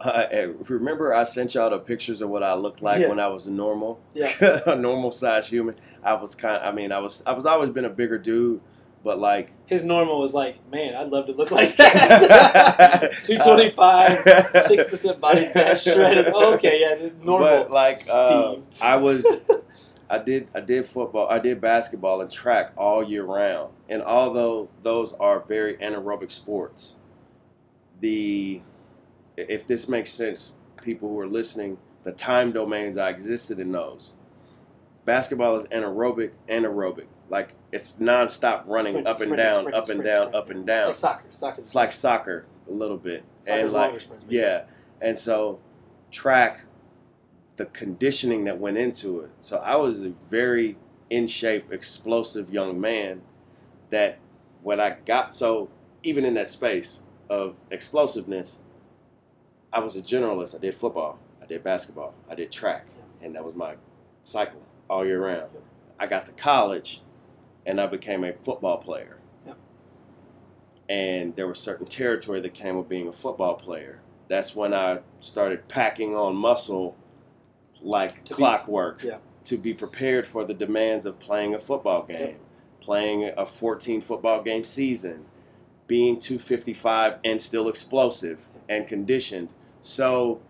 I 0.00 0.48
remember 0.68 1.12
I 1.14 1.24
sent 1.24 1.54
y'all 1.54 1.70
the 1.70 1.78
pictures 1.78 2.22
of 2.22 2.30
what 2.30 2.42
I 2.42 2.54
looked 2.54 2.82
like 2.82 3.00
Yeah. 3.00 3.08
when 3.08 3.20
I 3.20 3.28
was 3.28 3.46
a 3.46 3.52
normal, 3.52 4.00
Yeah. 4.14 4.32
a 4.66 4.74
normal 4.74 5.10
sized 5.12 5.50
human. 5.50 5.74
I 6.02 6.14
was 6.14 6.34
kind. 6.34 6.62
I 6.64 6.72
mean, 6.72 6.90
I 6.90 6.98
was. 7.00 7.22
I 7.26 7.32
was 7.32 7.44
always 7.44 7.68
been 7.70 7.84
a 7.84 7.90
bigger 7.90 8.16
dude, 8.16 8.62
but 9.04 9.18
like 9.18 9.52
His 9.66 9.84
normal 9.84 10.18
was 10.18 10.32
like, 10.32 10.56
man, 10.72 10.94
I'd 10.94 11.08
love 11.08 11.26
to 11.26 11.32
look 11.32 11.50
like 11.50 11.76
that. 11.76 13.12
Two 13.24 13.36
twenty 13.38 13.70
five, 13.72 14.10
six 14.64 14.84
percent 14.88 15.20
body 15.20 15.44
fat, 15.44 15.74
shredded. 15.78 16.28
Okay, 16.34 16.80
yeah, 16.80 17.10
normal. 17.22 17.46
But 17.64 17.70
like 17.70 18.00
uh, 18.10 18.56
I 18.80 18.96
was, 18.96 19.44
I 20.10 20.18
did 20.18 20.48
I 20.54 20.60
did 20.60 20.86
football, 20.86 21.28
I 21.30 21.38
did 21.38 21.60
basketball 21.60 22.20
and 22.20 22.30
track 22.30 22.72
all 22.76 23.02
year 23.02 23.24
round, 23.24 23.72
and 23.88 24.02
although 24.02 24.68
those 24.82 25.12
are 25.14 25.40
very 25.40 25.76
anaerobic 25.76 26.32
sports, 26.32 26.96
the 28.00 28.62
if 29.36 29.66
this 29.66 29.88
makes 29.88 30.10
sense, 30.10 30.54
people 30.82 31.08
who 31.08 31.18
are 31.20 31.28
listening, 31.28 31.78
the 32.02 32.12
time 32.12 32.52
domains 32.52 32.98
I 32.98 33.10
existed 33.10 33.58
in 33.58 33.70
those. 33.72 34.16
Basketball 35.04 35.56
is 35.56 35.64
anaerobic, 35.66 36.32
anaerobic, 36.48 37.06
like 37.28 37.54
it's 37.72 37.98
nonstop 38.00 38.64
running 38.66 38.92
Sprint, 38.94 39.06
up 39.08 39.20
and 39.20 39.28
sprint, 39.28 39.36
down, 39.42 39.60
sprint, 39.60 39.76
up 39.76 39.88
and 39.88 40.04
down, 40.04 40.34
up 40.34 40.50
and 40.50 40.58
It's 40.60 40.66
down. 40.66 40.86
like 40.88 40.96
soccer. 40.96 41.26
Soccer. 41.30 41.58
It's 41.58 41.74
like 41.74 41.92
soccer 41.92 42.46
a 42.68 42.72
little 42.72 42.96
bit, 42.98 43.24
Soccer's 43.42 43.72
and 43.72 43.72
like 43.72 44.02
yeah, 44.28 44.64
and 45.00 45.16
so 45.18 45.60
track, 46.10 46.62
the 47.60 47.66
conditioning 47.66 48.44
that 48.44 48.58
went 48.58 48.78
into 48.78 49.20
it. 49.20 49.32
So 49.40 49.58
I 49.58 49.76
was 49.76 50.00
a 50.00 50.08
very 50.30 50.78
in 51.10 51.28
shape, 51.28 51.70
explosive 51.70 52.50
young 52.50 52.80
man. 52.80 53.20
That 53.90 54.18
when 54.62 54.80
I 54.80 54.96
got 55.04 55.34
so 55.34 55.68
even 56.02 56.24
in 56.24 56.32
that 56.34 56.48
space 56.48 57.02
of 57.28 57.58
explosiveness, 57.70 58.60
I 59.70 59.80
was 59.80 59.94
a 59.94 60.00
generalist. 60.00 60.56
I 60.56 60.58
did 60.58 60.74
football, 60.74 61.18
I 61.42 61.44
did 61.44 61.62
basketball, 61.62 62.14
I 62.30 62.34
did 62.34 62.50
track, 62.50 62.86
and 63.20 63.34
that 63.34 63.44
was 63.44 63.54
my 63.54 63.74
cycle 64.22 64.62
all 64.88 65.04
year 65.04 65.22
round. 65.22 65.50
I 65.98 66.06
got 66.06 66.24
to 66.26 66.32
college, 66.32 67.02
and 67.66 67.78
I 67.78 67.88
became 67.88 68.24
a 68.24 68.32
football 68.32 68.78
player 68.78 69.18
and 70.88 71.36
there 71.36 71.46
was 71.46 71.60
certain 71.60 71.86
territory 71.86 72.40
that 72.40 72.52
came 72.52 72.76
with 72.76 72.88
being 72.88 73.06
a 73.06 73.12
football 73.12 73.54
player. 73.54 74.00
That's 74.26 74.56
when 74.56 74.74
I 74.74 75.00
started 75.20 75.68
packing 75.68 76.16
on 76.16 76.34
muscle 76.34 76.96
like 77.82 78.24
To 78.24 78.34
be- 78.34 78.38
clockwork 78.38 79.02
yeah. 79.02 79.18
to 79.44 79.56
be 79.56 79.72
prepared 79.74 80.26
for 80.26 80.44
the 80.44 80.54
demands 80.54 81.06
of 81.06 81.18
playing 81.18 81.54
a 81.54 81.58
football 81.58 82.02
game, 82.02 82.20
Yep. 82.20 82.40
playing 82.80 83.30
a 83.36 83.46
14 83.46 84.00
football 84.00 84.42
game 84.42 84.64
season, 84.64 85.24
being 85.86 86.20
255 86.20 87.18
and 87.24 87.40
still 87.42 87.68
explosive 87.68 88.46
and 88.68 88.86
conditioned. 88.86 89.48
So 89.80 90.40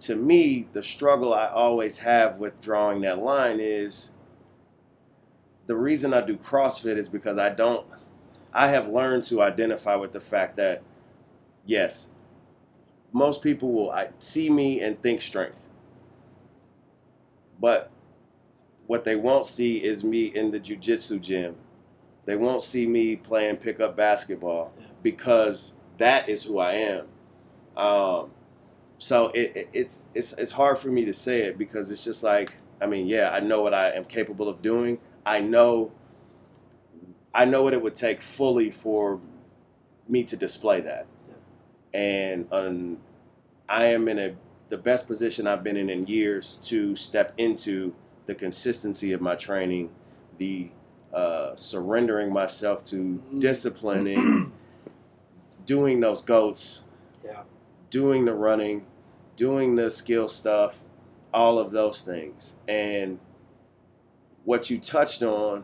to 0.00 0.16
me, 0.16 0.68
the 0.72 0.82
struggle 0.82 1.32
I 1.32 1.48
always 1.48 1.98
have 1.98 2.38
with 2.38 2.60
drawing 2.60 3.00
that 3.02 3.18
line 3.18 3.58
is 3.60 4.12
the 5.66 5.76
reason 5.76 6.12
I 6.12 6.20
do 6.20 6.36
CrossFit 6.36 6.96
is 6.96 7.08
because 7.08 7.38
I 7.38 7.48
don't 7.50 7.86
I 8.52 8.68
have 8.68 8.86
learned 8.86 9.24
to 9.24 9.42
identify 9.42 9.96
with 9.96 10.12
the 10.12 10.20
fact 10.20 10.56
that 10.56 10.82
yes, 11.66 12.12
most 13.12 13.42
people 13.42 13.72
will 13.72 13.92
see 14.20 14.48
me 14.50 14.80
and 14.80 15.00
think 15.02 15.20
strength. 15.22 15.68
But 17.64 17.90
what 18.86 19.04
they 19.04 19.16
won't 19.16 19.46
see 19.46 19.82
is 19.82 20.04
me 20.04 20.26
in 20.26 20.50
the 20.50 20.60
jujitsu 20.60 21.18
gym. 21.18 21.56
They 22.26 22.36
won't 22.36 22.60
see 22.60 22.86
me 22.86 23.16
playing 23.16 23.56
pickup 23.56 23.96
basketball 23.96 24.74
because 25.02 25.80
that 25.96 26.28
is 26.28 26.44
who 26.44 26.58
I 26.58 26.72
am. 26.74 27.06
Um, 27.74 28.32
so 28.98 29.28
it, 29.28 29.56
it, 29.56 29.68
it's 29.72 30.10
it's 30.14 30.34
it's 30.34 30.52
hard 30.52 30.76
for 30.76 30.88
me 30.88 31.06
to 31.06 31.14
say 31.14 31.44
it 31.44 31.56
because 31.56 31.90
it's 31.90 32.04
just 32.04 32.22
like 32.22 32.52
I 32.82 32.86
mean, 32.86 33.06
yeah, 33.06 33.30
I 33.30 33.40
know 33.40 33.62
what 33.62 33.72
I 33.72 33.92
am 33.92 34.04
capable 34.04 34.50
of 34.50 34.60
doing. 34.60 34.98
I 35.24 35.40
know 35.40 35.90
I 37.32 37.46
know 37.46 37.62
what 37.62 37.72
it 37.72 37.80
would 37.80 37.94
take 37.94 38.20
fully 38.20 38.70
for 38.70 39.22
me 40.06 40.22
to 40.24 40.36
display 40.36 40.82
that. 40.82 41.06
And 41.94 42.46
um, 42.52 42.98
I 43.70 43.86
am 43.86 44.06
in 44.08 44.18
a 44.18 44.34
the 44.74 44.82
best 44.82 45.06
position 45.06 45.46
I've 45.46 45.62
been 45.62 45.76
in 45.76 45.88
in 45.88 46.04
years 46.08 46.56
to 46.64 46.96
step 46.96 47.32
into 47.36 47.94
the 48.26 48.34
consistency 48.34 49.12
of 49.12 49.20
my 49.20 49.36
training, 49.36 49.90
the 50.38 50.70
uh, 51.12 51.54
surrendering 51.54 52.32
myself 52.32 52.82
to 52.86 52.96
Mhm. 52.96 53.38
disciplining, 53.40 54.50
doing 55.64 56.00
those 56.00 56.22
goats, 56.22 56.82
Yeah. 57.24 57.42
doing 57.88 58.24
the 58.24 58.34
running, 58.34 58.84
doing 59.36 59.76
the 59.76 59.90
skill 59.90 60.26
stuff, 60.28 60.82
all 61.32 61.60
of 61.60 61.70
those 61.70 62.02
things. 62.02 62.56
And 62.66 63.20
what 64.44 64.70
you 64.70 64.80
touched 64.80 65.22
on, 65.22 65.62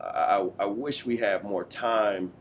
I, 0.00 0.46
I 0.56 0.66
wish 0.66 1.04
we 1.04 1.16
had 1.16 1.42
more 1.42 1.64
time 1.64 2.32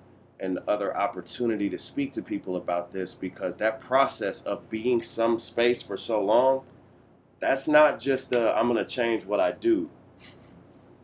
and 0.41 0.59
other 0.67 0.95
opportunity 0.97 1.69
to 1.69 1.77
speak 1.77 2.11
to 2.13 2.21
people 2.21 2.55
about 2.55 2.91
this 2.91 3.13
because 3.13 3.57
that 3.57 3.79
process 3.79 4.41
of 4.43 4.69
being 4.69 5.01
some 5.01 5.39
space 5.39 5.81
for 5.81 5.95
so 5.95 6.21
long, 6.23 6.63
that's 7.39 7.67
not 7.67 7.99
just 7.99 8.33
I'm 8.33 8.67
gonna 8.67 8.83
change 8.83 9.25
what 9.25 9.39
I 9.39 9.51
do. 9.51 9.89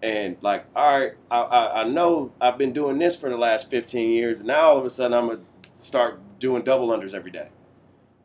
And 0.01 0.37
like, 0.41 0.65
all 0.75 0.99
right, 0.99 1.13
I, 1.31 1.41
I, 1.41 1.81
I 1.81 1.87
know 1.87 2.31
I've 2.41 2.57
been 2.57 2.73
doing 2.73 2.97
this 2.97 3.15
for 3.15 3.29
the 3.29 3.37
last 3.37 3.69
15 3.69 4.09
years. 4.09 4.43
Now 4.43 4.61
all 4.61 4.77
of 4.77 4.85
a 4.85 4.89
sudden 4.89 5.17
I'm 5.17 5.27
gonna 5.27 5.39
start 5.73 6.19
doing 6.39 6.63
double 6.63 6.89
unders 6.89 7.13
every 7.13 7.31
day. 7.31 7.49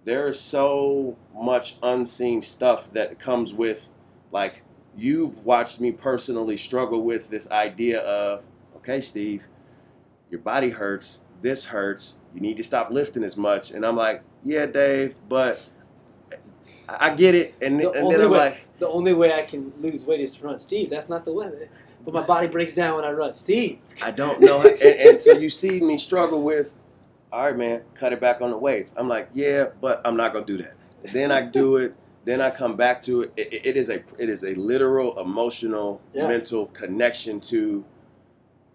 There 0.05 0.27
is 0.27 0.41
so 0.41 1.17
much 1.35 1.77
unseen 1.83 2.43
stuff 2.43 2.93
that 2.93 3.19
comes 3.19 3.55
with, 3.55 3.89
like, 4.33 4.63
you've 4.97 5.45
watched 5.45 5.81
me 5.81 5.93
personally 5.93 6.57
struggle 6.57 7.03
with 7.03 7.31
this 7.31 7.51
idea 7.51 8.01
of, 8.01 8.43
okay, 8.77 9.01
Steve, 9.01 9.47
your 10.33 10.41
body 10.41 10.71
hurts, 10.71 11.27
this 11.43 11.67
hurts, 11.67 12.19
you 12.35 12.41
need 12.41 12.57
to 12.57 12.65
stop 12.65 12.91
lifting 12.91 13.23
as 13.23 13.37
much. 13.37 13.71
And 13.71 13.85
I'm 13.85 13.97
like, 13.97 14.23
yeah, 14.43 14.65
Dave, 14.67 15.17
but 15.29 15.61
I 16.89 17.15
get 17.15 17.35
it. 17.35 17.55
And, 17.61 17.79
The 17.79 17.91
and 17.93 18.11
then 18.11 18.21
I'm 18.23 18.31
way- 18.31 18.39
like, 18.39 18.65
The 18.79 18.89
only 18.89 19.13
way 19.13 19.33
I 19.33 19.43
can 19.43 19.73
lose 19.79 20.05
weight 20.07 20.21
is 20.21 20.35
to 20.37 20.47
run. 20.47 20.59
Steve, 20.59 20.89
that's 20.91 21.09
not 21.11 21.25
the 21.27 21.33
way. 21.33 21.51
But 22.05 22.15
my 22.15 22.23
body 22.27 22.49
breaks 22.49 22.75
down 22.75 22.97
when 22.97 23.05
I 23.05 23.13
run. 23.13 23.35
Steve. 23.35 23.79
I 24.03 24.11
don't 24.11 24.41
know. 24.41 24.61
and, 24.63 24.83
and 24.83 25.21
so 25.21 25.33
you 25.33 25.51
see 25.51 25.81
me 25.81 25.99
struggle 25.99 26.43
with, 26.43 26.73
all 27.31 27.45
right, 27.45 27.57
man, 27.57 27.83
cut 27.95 28.13
it 28.13 28.21
back 28.21 28.41
on 28.41 28.51
the 28.51 28.59
weights. 28.59 28.93
I'm 28.97 29.09
like, 29.09 29.29
yeah, 29.35 29.67
but 29.81 30.01
I'm 30.05 30.17
not 30.17 30.33
gonna 30.33 30.45
do 30.47 30.57
that. 30.59 30.75
Then 31.13 31.31
I 31.31 31.43
do 31.43 31.77
it. 31.77 31.95
Then 32.25 32.41
I 32.41 32.51
come 32.51 32.75
back 32.77 33.03
to 33.03 33.23
it. 33.23 33.33
It, 33.37 33.67
it 33.67 33.77
is 33.77 33.89
a 33.91 34.03
it 34.19 34.29
is 34.29 34.45
a 34.45 34.55
literal, 34.55 35.19
emotional, 35.21 36.01
Yeah. 36.15 36.27
mental 36.29 36.67
connection 36.67 37.39
to. 37.41 37.85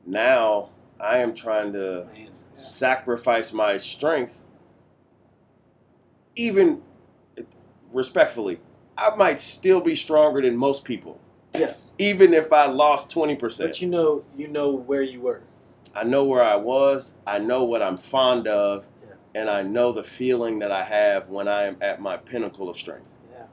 Now 0.05 0.70
I 1.00 1.18
am 1.20 1.34
trying 1.36 1.74
to 1.74 2.06
Man, 2.14 2.16
yeah. 2.16 2.30
sacrifice 2.54 3.54
my 3.54 3.78
strength. 3.78 4.43
Even 6.36 6.82
respectfully, 7.91 8.60
I 8.98 9.16
might 9.16 9.41
still 9.41 9.82
be 9.82 9.95
stronger 9.95 10.41
than 10.41 10.56
most 10.56 10.84
people, 10.86 11.20
Yes. 11.54 11.93
even 11.98 12.34
if 12.34 12.52
I 12.54 12.68
lost 12.68 13.12
twenty 13.12 13.36
percent. 13.36 13.70
But 13.72 13.82
you 13.82 13.88
know, 13.89 14.24
you 14.36 14.48
know 14.48 14.70
where 14.72 15.02
you 15.02 15.22
were. 15.22 15.43
I 15.95 16.04
know 16.04 16.24
where 16.26 16.43
I 16.43 16.56
was. 16.56 17.18
I 17.26 17.39
know 17.39 17.64
what 17.64 17.82
I'm 17.82 17.98
fond 17.98 18.48
of, 18.48 18.86
Yeah. 19.02 19.14
and 19.34 19.50
I 19.50 19.64
know 19.64 19.91
the 19.91 20.04
feeling 20.04 20.60
that 20.60 20.72
I 20.72 20.84
have 20.84 21.30
when 21.30 21.48
I 21.48 21.64
am 21.64 21.78
at 21.82 22.00
my 22.02 22.18
pinnacle 22.18 22.70
of 22.70 22.78
strength. 22.78 23.08
Yeah. 23.32 23.48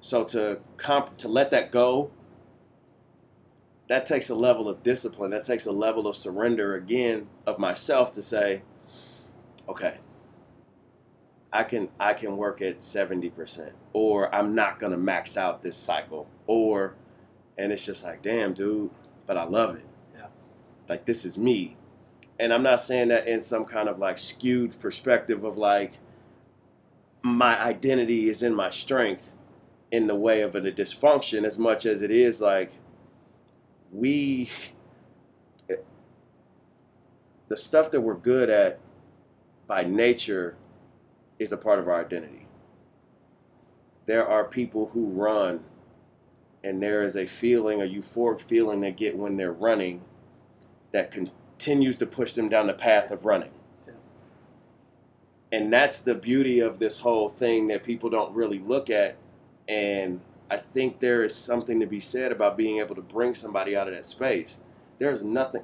So 0.00 0.22
to 0.26 0.60
comp- 0.76 1.16
to 1.18 1.28
let 1.28 1.50
that 1.50 1.72
go, 1.72 2.12
that 3.88 4.06
takes 4.06 4.30
a 4.30 4.34
level 4.34 4.68
of 4.68 4.82
discipline. 4.82 5.30
That 5.30 5.44
takes 5.44 5.66
a 5.66 5.72
level 5.72 6.06
of 6.06 6.16
surrender 6.16 6.74
again 6.74 7.28
of 7.46 7.58
myself 7.58 8.12
to 8.12 8.22
say, 8.22 8.62
okay, 9.68 9.98
I 11.52 11.64
can 11.64 11.88
I 12.00 12.14
can 12.14 12.36
work 12.36 12.62
at 12.62 12.82
seventy 12.82 13.28
percent, 13.28 13.72
or 13.92 14.34
I'm 14.34 14.54
not 14.54 14.78
gonna 14.78 14.96
max 14.96 15.36
out 15.36 15.62
this 15.62 15.76
cycle, 15.76 16.28
or, 16.46 16.94
and 17.58 17.72
it's 17.72 17.84
just 17.84 18.04
like, 18.04 18.22
damn, 18.22 18.54
dude, 18.54 18.90
but 19.26 19.36
I 19.36 19.44
love 19.44 19.76
it. 19.76 19.84
Yeah. 20.14 20.28
Like 20.88 21.04
this 21.04 21.24
is 21.24 21.36
me, 21.36 21.76
and 22.38 22.52
I'm 22.52 22.62
not 22.62 22.80
saying 22.80 23.08
that 23.08 23.26
in 23.26 23.42
some 23.42 23.66
kind 23.66 23.88
of 23.88 23.98
like 23.98 24.16
skewed 24.16 24.78
perspective 24.80 25.44
of 25.44 25.58
like 25.58 25.94
my 27.22 27.60
identity 27.62 28.28
is 28.28 28.42
in 28.42 28.54
my 28.54 28.70
strength 28.70 29.34
in 29.90 30.06
the 30.06 30.14
way 30.14 30.40
of 30.40 30.54
a 30.54 30.60
dysfunction 30.60 31.44
as 31.44 31.58
much 31.58 31.84
as 31.84 32.02
it 32.02 32.10
is 32.10 32.40
like 32.40 32.72
we 33.92 34.50
the 37.48 37.56
stuff 37.58 37.90
that 37.90 38.00
we're 38.00 38.14
good 38.14 38.48
at 38.48 38.78
by 39.66 39.84
nature 39.84 40.56
is 41.38 41.52
a 41.52 41.56
part 41.58 41.78
of 41.78 41.86
our 41.86 42.00
identity. 42.00 42.46
There 44.06 44.26
are 44.26 44.44
people 44.44 44.88
who 44.94 45.10
run 45.10 45.64
and 46.64 46.82
there 46.82 47.02
is 47.02 47.14
a 47.14 47.26
feeling, 47.26 47.82
a 47.82 47.84
euphoric 47.84 48.40
feeling 48.40 48.80
they 48.80 48.90
get 48.90 49.18
when 49.18 49.36
they're 49.36 49.52
running 49.52 50.00
that 50.92 51.10
continues 51.10 51.98
to 51.98 52.06
push 52.06 52.32
them 52.32 52.48
down 52.48 52.68
the 52.68 52.72
path 52.72 53.10
of 53.10 53.26
running. 53.26 53.50
Yeah. 53.86 53.94
And 55.50 55.70
that's 55.70 56.00
the 56.00 56.14
beauty 56.14 56.58
of 56.60 56.78
this 56.78 57.00
whole 57.00 57.28
thing 57.28 57.68
that 57.68 57.82
people 57.82 58.08
don't 58.08 58.34
really 58.34 58.60
look 58.60 58.88
at. 58.88 59.16
And 59.68 60.22
I 60.52 60.58
think 60.58 61.00
there 61.00 61.24
is 61.24 61.34
something 61.34 61.80
to 61.80 61.86
be 61.86 61.98
said 61.98 62.30
about 62.30 62.58
being 62.58 62.76
able 62.76 62.94
to 62.94 63.00
bring 63.00 63.32
somebody 63.32 63.74
out 63.74 63.88
of 63.88 63.94
that 63.94 64.04
space. 64.04 64.60
There's 64.98 65.24
nothing. 65.24 65.62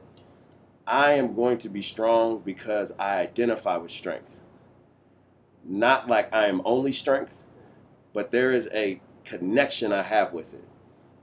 I 0.87 1.13
am 1.13 1.35
going 1.35 1.59
to 1.59 1.69
be 1.69 1.83
strong 1.83 2.39
because 2.39 2.99
I 2.99 3.19
identify 3.19 3.77
with 3.77 3.91
strength. 3.91 4.41
Not 5.63 6.09
like 6.09 6.33
I 6.33 6.47
am 6.47 6.63
only 6.65 6.93
strength, 6.93 7.45
but 8.15 8.31
there 8.31 8.51
is 8.51 8.71
a 8.73 9.03
connection 9.27 9.93
I 9.93 10.05
have 10.05 10.33
with 10.33 10.55
it. 10.55 10.65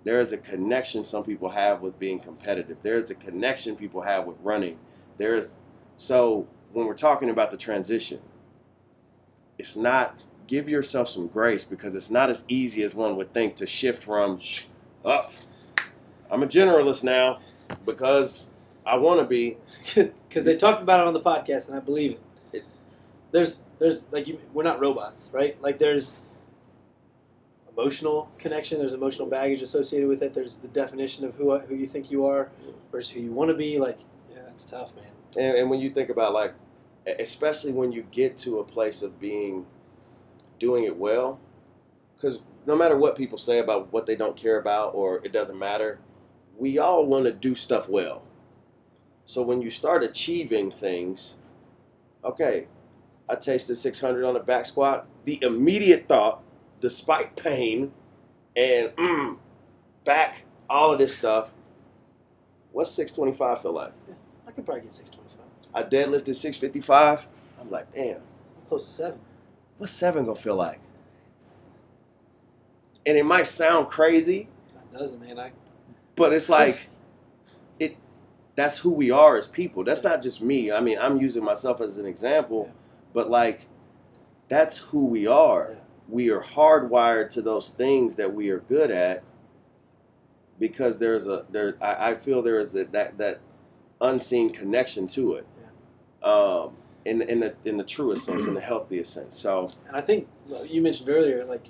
There 0.04 0.20
is 0.20 0.32
a 0.32 0.38
connection 0.38 1.04
some 1.04 1.24
people 1.24 1.50
have 1.50 1.82
with 1.82 1.98
being 1.98 2.20
competitive. 2.20 2.78
There 2.84 2.98
is 2.98 3.10
a 3.10 3.16
connection 3.16 3.76
people 3.76 4.02
have 4.02 4.26
with 4.26 4.38
running. 4.44 4.78
There 5.18 5.34
is 5.34 5.58
so 5.96 6.48
when 6.72 6.86
we're 6.86 6.94
talking 6.94 7.32
about 7.32 7.50
the 7.50 7.58
transition, 7.58 8.22
it's 9.58 9.76
not 9.76 10.22
give 10.48 10.70
yourself 10.70 11.10
some 11.10 11.28
grace 11.28 11.64
because 11.64 11.96
it's 11.96 12.12
not 12.12 12.30
as 12.30 12.46
easy 12.48 12.84
as 12.84 12.96
one 12.96 13.16
would 13.16 13.34
think 13.34 13.56
to 13.58 13.66
shift 13.66 14.04
from 14.04 14.40
up. 15.04 15.32
I'm 16.30 16.44
a 16.44 16.48
generalist 16.48 17.04
now 17.04 17.40
because 17.86 18.52
I 18.86 18.98
want 18.98 19.20
to 19.20 19.26
be. 19.26 19.58
because 19.96 20.44
they 20.44 20.58
talked 20.58 20.82
about 20.82 21.00
it 21.00 21.08
on 21.08 21.14
the 21.14 21.22
podcast, 21.22 21.70
and 21.70 21.78
I 21.78 21.80
believe 21.80 22.20
it. 22.52 22.66
There's, 23.32 23.64
there's 23.80 24.12
like 24.12 24.28
you, 24.28 24.40
we're 24.54 24.64
not 24.64 24.80
robots, 24.80 25.32
right? 25.34 25.60
Like 25.62 25.80
there's 25.80 26.20
emotional 27.78 28.32
connection. 28.38 28.80
There's 28.80 28.94
emotional 28.94 29.28
baggage 29.28 29.62
associated 29.62 30.08
with 30.08 30.22
it. 30.22 30.34
There's 30.34 30.58
the 30.58 30.68
definition 30.68 31.26
of 31.26 31.36
who 31.36 31.58
who 31.60 31.76
you 31.76 31.88
think 31.88 32.12
you 32.12 32.26
are 32.26 32.50
versus 32.92 33.14
who 33.14 33.22
you 33.22 33.32
want 33.32 33.50
to 33.50 33.56
be. 33.56 33.80
Like, 33.80 34.00
yeah, 34.32 34.42
it's 34.50 34.66
tough, 34.66 34.96
man. 34.96 35.12
And, 35.38 35.58
and 35.58 35.70
when 35.70 35.80
you 35.80 35.90
think 35.90 36.10
about 36.10 36.34
like, 36.34 36.54
especially 37.20 37.74
when 37.74 37.92
you 37.92 38.06
get 38.12 38.38
to 38.40 38.60
a 38.60 38.64
place 38.64 39.02
of 39.02 39.20
being, 39.20 39.66
doing 40.60 40.84
it 40.84 40.98
well, 40.98 41.40
because 42.16 42.42
no 42.66 42.76
matter 42.76 42.98
what 42.98 43.16
people 43.16 43.38
say 43.38 43.60
about 43.60 43.92
what 43.94 44.06
they 44.06 44.16
don't 44.16 44.36
care 44.36 44.60
about 44.60 44.96
or 44.96 45.22
it 45.24 45.32
doesn't 45.32 45.60
matter, 45.60 46.00
we 46.58 46.78
all 46.78 47.06
want 47.06 47.26
to 47.26 47.32
do 47.32 47.56
stuff 47.56 47.90
well. 47.90 48.26
So 49.26 49.42
when 49.42 49.62
you 49.62 49.70
start 49.70 50.04
achieving 50.04 50.72
things, 50.72 51.36
okay, 52.24 52.68
I 53.30 53.36
tasted 53.36 53.76
600 53.76 54.26
on 54.26 54.36
the 54.36 54.40
back 54.40 54.66
squat. 54.66 55.08
The 55.26 55.40
immediate 55.44 56.08
thought, 56.08 56.44
despite 56.80 57.36
pain 57.36 57.92
and 58.56 58.90
mm, 58.96 59.38
back, 60.04 60.44
all 60.70 60.94
of 60.94 61.00
this 61.00 61.18
stuff, 61.18 61.52
what's 62.72 62.92
625 62.92 63.62
feel 63.62 63.74
like? 63.74 63.94
I 64.48 64.52
could 64.52 64.66
probably 64.66 64.84
get 64.84 64.94
six 64.94 65.10
twenty 65.10 65.30
five. 65.30 65.46
I 65.74 65.84
deadlifted 65.84 66.36
655. 66.36 67.28
I'm 67.60 67.70
like, 67.70 67.94
damn, 67.94 68.18
I'm 68.18 68.66
Close 68.66 68.86
to 68.86 68.92
seven. 68.92 69.20
What's 69.78 69.94
seven 69.94 70.26
gonna 70.26 70.36
feel 70.36 70.56
like? 70.56 70.80
And 73.06 73.18
it 73.18 73.26
might 73.26 73.48
sound 73.48 73.88
crazy, 73.88 74.50
That 74.74 75.00
doesn't, 75.00 75.20
man. 75.20 75.40
I 75.40 75.52
but 76.16 76.32
it's 76.34 76.50
like 76.50 76.90
it 77.80 77.98
that's 78.56 78.80
who 78.80 78.92
we 78.94 79.12
are 79.12 79.36
as 79.36 79.48
people 79.48 79.84
that's 79.84 80.04
not 80.04 80.22
just 80.22 80.42
me 80.42 80.72
i 80.72 80.80
mean 80.80 80.98
i'm 81.02 81.18
using 81.18 81.44
myself 81.44 81.82
as 81.82 81.98
an 81.98 82.06
example 82.06 82.68
Yeah. 82.68 82.74
but 83.12 83.30
like 83.30 83.68
that's 84.48 84.78
who 84.78 85.06
we 85.06 85.28
are 85.28 85.68
Yeah. 85.70 85.80
we 86.08 86.30
are 86.32 86.40
hardwired 86.42 87.30
to 87.32 87.42
those 87.42 87.70
things 87.72 88.16
that 88.16 88.34
we 88.34 88.50
are 88.50 88.60
good 88.62 88.92
at 88.92 89.24
because 90.58 91.00
there's 91.00 91.28
a 91.28 91.46
there 91.50 91.76
i, 91.82 92.12
I 92.12 92.16
feel 92.16 92.42
there 92.42 92.60
is 92.62 92.72
that, 92.72 92.94
that 92.94 93.18
that 93.18 93.42
unseen 94.00 94.54
connection 94.54 95.06
to 95.08 95.34
it 95.34 95.48
um 96.24 96.78
in, 97.06 97.22
in 97.22 97.40
the 97.40 97.56
in 97.64 97.78
the 97.78 97.84
truest 97.84 98.26
sense 98.26 98.48
in 98.48 98.56
the 98.56 98.62
healthiest 98.72 99.14
sense 99.14 99.38
so 99.38 99.70
And 99.88 99.96
I 99.96 100.02
think 100.02 100.28
you 100.68 100.82
mentioned 100.82 101.10
earlier, 101.10 101.46
like 101.46 101.68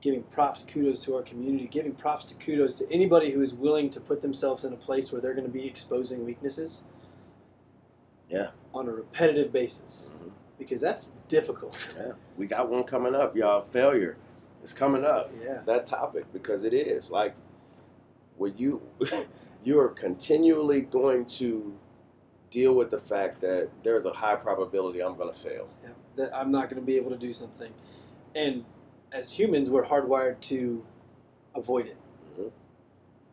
giving 0.00 0.22
props, 0.24 0.64
kudos 0.64 1.04
to 1.04 1.16
our 1.16 1.22
community, 1.22 1.66
giving 1.66 1.92
props 1.92 2.24
to 2.26 2.34
kudos 2.34 2.78
to 2.78 2.90
anybody 2.92 3.32
who 3.32 3.40
is 3.42 3.52
willing 3.52 3.90
to 3.90 4.00
put 4.00 4.22
themselves 4.22 4.64
in 4.64 4.72
a 4.72 4.76
place 4.76 5.10
where 5.12 5.20
they're 5.20 5.34
going 5.34 5.46
to 5.46 5.52
be 5.52 5.66
exposing 5.66 6.24
weaknesses. 6.24 6.82
Yeah. 8.28 8.48
On 8.72 8.86
a 8.88 8.92
repetitive 8.92 9.52
basis, 9.52 10.12
Mhm. 10.16 10.30
because 10.58 10.80
that's 10.80 11.12
difficult. 11.28 11.94
yeah 11.98 12.12
we 12.36 12.46
got 12.46 12.68
one 12.68 12.84
coming 12.84 13.14
up 13.14 13.36
y'all 13.36 13.60
failure 13.60 14.16
is 14.62 14.72
coming 14.72 15.04
up 15.04 15.30
yeah. 15.44 15.62
that 15.66 15.84
topic 15.86 16.24
because 16.32 16.62
it 16.64 16.72
is 16.74 17.10
like 17.10 17.34
when 18.36 18.56
you 18.56 18.82
you 19.64 19.78
are 19.80 19.88
continually 19.88 20.80
going 20.82 21.24
to 21.24 21.76
deal 22.50 22.74
with 22.74 22.90
the 22.90 22.98
fact 22.98 23.40
that 23.42 23.68
there's 23.82 24.04
a 24.06 24.12
high 24.12 24.36
probability 24.36 25.00
I'm 25.02 25.16
going 25.16 25.32
to 25.32 25.38
fail. 25.38 25.68
yeah. 25.82 25.90
That 26.16 26.34
I'm 26.34 26.50
not 26.50 26.68
going 26.70 26.80
to 26.80 26.86
be 26.86 26.96
able 26.96 27.10
to 27.10 27.16
do 27.16 27.32
something, 27.32 27.72
and 28.34 28.64
as 29.12 29.38
humans, 29.38 29.70
we're 29.70 29.86
hardwired 29.86 30.40
to 30.42 30.84
avoid 31.54 31.86
it. 31.86 31.96
Mhm. 32.38 32.50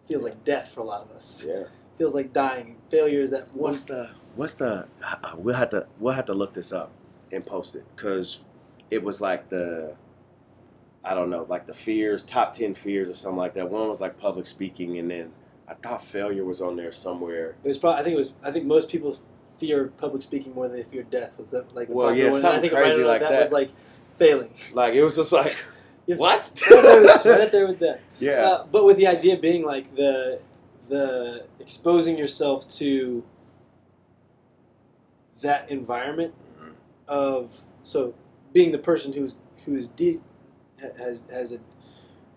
Feels 0.07 0.23
like 0.23 0.43
death 0.43 0.69
for 0.69 0.81
a 0.81 0.83
lot 0.83 1.01
of 1.01 1.11
us. 1.11 1.43
Yeah. 1.47 1.63
Feels 1.97 2.13
like 2.13 2.31
dying. 2.33 2.77
Failure 2.91 3.21
is 3.21 3.31
that 3.31 3.47
one. 3.55 3.71
What's 3.71 3.83
the 3.83 4.11
what's 4.35 4.53
the 4.55 4.87
uh, 5.03 5.33
we'll 5.37 5.55
have 5.55 5.69
to 5.71 5.87
we'll 5.99 6.13
have 6.13 6.25
to 6.25 6.33
look 6.33 6.53
this 6.53 6.71
up 6.73 6.91
and 7.31 7.43
post 7.45 7.75
it 7.75 7.85
cuz 7.95 8.39
it 8.91 9.01
was 9.03 9.19
like 9.21 9.49
the 9.49 9.95
I 11.03 11.13
don't 11.13 11.29
know, 11.29 11.45
like 11.47 11.65
the 11.67 11.73
fears, 11.73 12.23
top 12.23 12.53
10 12.53 12.73
fears 12.75 13.09
or 13.09 13.13
something 13.13 13.37
like 13.37 13.53
that. 13.55 13.69
One 13.69 13.87
was 13.87 14.01
like 14.01 14.17
public 14.17 14.45
speaking 14.45 14.97
and 14.97 15.09
then 15.09 15.33
I 15.67 15.73
thought 15.73 16.03
failure 16.03 16.43
was 16.45 16.61
on 16.61 16.75
there 16.75 16.91
somewhere. 16.93 17.55
It 17.63 17.67
was 17.67 17.77
probably. 17.77 18.01
I 18.01 18.03
think 18.03 18.13
it 18.13 18.17
was. 18.17 18.33
I 18.43 18.51
think 18.51 18.65
most 18.65 18.89
people 18.89 19.17
fear 19.57 19.87
public 19.97 20.21
speaking 20.21 20.53
more 20.53 20.67
than 20.67 20.77
they 20.77 20.83
fear 20.83 21.03
death. 21.03 21.37
Was 21.37 21.49
that 21.51 21.73
like 21.75 21.87
the 21.87 21.95
Well, 21.95 22.13
yeah, 22.15 22.25
one? 22.25 22.35
And 22.35 22.37
I 22.37 22.39
something 22.41 22.61
think 22.61 22.73
crazy 22.73 23.01
around 23.01 23.07
like 23.09 23.21
that, 23.21 23.29
that. 23.31 23.41
was 23.41 23.51
like 23.51 23.71
failing. 24.17 24.53
Like 24.73 24.93
it 24.93 25.03
was 25.03 25.15
just 25.15 25.31
like 25.31 25.55
what? 26.05 26.61
right 26.71 27.41
up 27.41 27.51
there 27.51 27.67
with 27.67 27.79
that. 27.79 27.99
yeah. 28.19 28.45
Uh, 28.45 28.65
but 28.71 28.85
with 28.85 28.97
the 28.97 29.07
idea 29.07 29.37
being 29.37 29.65
like 29.65 29.95
the 29.95 30.39
the 30.87 31.45
exposing 31.59 32.17
yourself 32.17 32.67
to 32.77 33.23
that 35.41 35.69
environment 35.69 36.33
Mhm. 36.61 36.71
of 37.07 37.61
so 37.83 38.13
being 38.53 38.71
the 38.71 38.77
person 38.77 39.13
who's 39.13 39.35
who's 39.65 39.87
de- 39.87 40.21
has 40.99 41.27
has 41.31 41.51
a, 41.51 41.59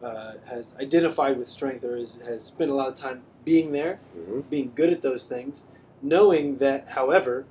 uh, 0.03 0.35
has 0.49 0.77
identified 0.79 1.37
with 1.39 1.49
strength 1.49 1.85
or 1.85 1.97
is, 1.97 2.21
has 2.27 2.45
spent 2.45 2.71
a 2.71 2.75
lot 2.75 2.89
of 2.89 2.95
time 2.95 3.23
being 3.45 3.73
there, 3.73 4.01
Mhm. 4.17 4.49
being 4.49 4.73
good 4.75 4.91
at 4.93 5.03
those 5.03 5.27
things, 5.27 5.67
knowing 6.03 6.59
that, 6.59 6.89
however, 6.91 7.47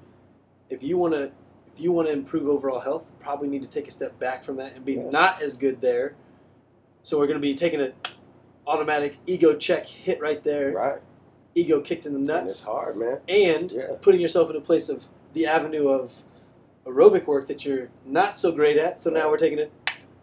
if 0.70 0.84
you 0.84 0.98
want 0.98 1.14
to 1.14 1.32
if 1.74 1.82
you 1.84 1.92
want 1.92 2.08
to 2.08 2.12
improve 2.14 2.48
overall 2.48 2.80
health, 2.80 3.12
probably 3.20 3.48
need 3.48 3.62
to 3.62 3.68
take 3.68 3.88
a 3.88 3.92
step 3.92 4.18
back 4.18 4.44
from 4.44 4.56
that 4.56 4.74
and 4.76 4.84
be 4.84 4.94
Yeah. 4.94 5.12
not 5.12 5.44
as 5.44 5.54
good 5.54 5.80
there. 5.82 6.16
So 7.04 7.20
we're 7.20 7.28
going 7.28 7.38
to 7.38 7.42
be 7.42 7.54
taking 7.54 7.80
an 7.80 7.94
automatic 8.66 9.18
ego 9.28 9.56
check 9.56 9.86
hit 9.86 10.20
right 10.20 10.42
there, 10.42 10.72
Right. 10.72 11.00
ego 11.54 11.80
kicked 11.80 12.08
in 12.08 12.14
the 12.14 12.34
And 12.34 12.50
it's 12.50 12.64
hard, 12.64 12.98
man. 12.98 13.20
and 13.30 13.72
Yeah. 13.72 13.96
putting 14.02 14.20
yourself 14.22 14.50
in 14.50 14.56
a 14.56 14.62
place 14.62 14.90
of 14.90 15.06
the 15.34 15.46
avenue 15.46 15.88
of 15.90 16.24
aerobic 16.84 17.28
work 17.28 17.46
that 17.46 17.64
you're 17.64 17.90
not 18.04 18.40
so 18.40 18.52
great 18.52 18.78
at. 18.78 19.00
So 19.00 19.12
now 19.12 19.30
we're 19.30 19.38
taking 19.38 19.60
it 19.60 19.72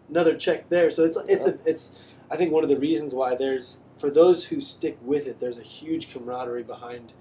another 0.09 0.35
check 0.35 0.67
there. 0.67 0.91
So 0.91 1.05
it's 1.05 1.15
it's 1.29 1.47
a, 1.47 1.57
it's 1.63 1.97
I 2.29 2.37
think 2.37 2.51
one 2.51 2.63
of 2.63 2.69
the 2.69 2.77
reasons 2.77 3.13
why 3.13 3.35
there's 3.35 3.81
for 3.97 4.09
those 4.09 4.45
who 4.45 4.59
stick 4.61 4.97
with 5.01 5.25
it, 5.27 5.39
there's 5.39 5.57
a 5.57 5.63
huge 5.63 6.11
camaraderie 6.11 6.63
behind 6.63 7.13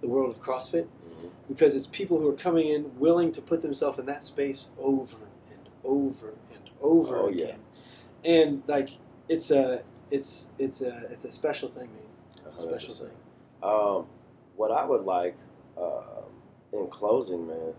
the 0.00 0.08
world 0.08 0.30
of 0.30 0.40
CrossFit 0.42 0.86
Mhm. 0.86 1.30
because 1.48 1.74
it's 1.74 1.86
people 1.86 2.18
who 2.18 2.28
are 2.28 2.34
coming 2.36 2.66
in 2.68 2.98
willing 2.98 3.30
to 3.32 3.42
put 3.42 3.60
themselves 3.62 3.98
in 3.98 4.06
that 4.06 4.24
space 4.24 4.70
over 4.78 5.18
and 5.50 5.68
over 5.84 6.34
and 6.52 6.70
over 6.80 7.18
Oh, 7.18 7.28
yeah. 7.28 7.44
again. 7.44 7.60
And 8.24 8.62
like 8.66 8.90
it's 9.28 9.50
a 9.50 9.82
it's 10.10 10.52
it's 10.58 10.80
a 10.80 11.06
it's 11.10 11.24
a 11.24 11.30
special 11.30 11.68
thing, 11.68 11.92
man. 11.92 12.02
It's 12.46 12.58
a 12.58 12.62
special 12.62 12.94
thing. 12.94 13.16
Um, 13.62 14.06
what 14.56 14.70
I 14.70 14.84
would 14.84 15.04
like 15.04 15.36
um 15.76 16.30
in 16.72 16.86
closing, 16.88 17.46
man, 17.46 17.74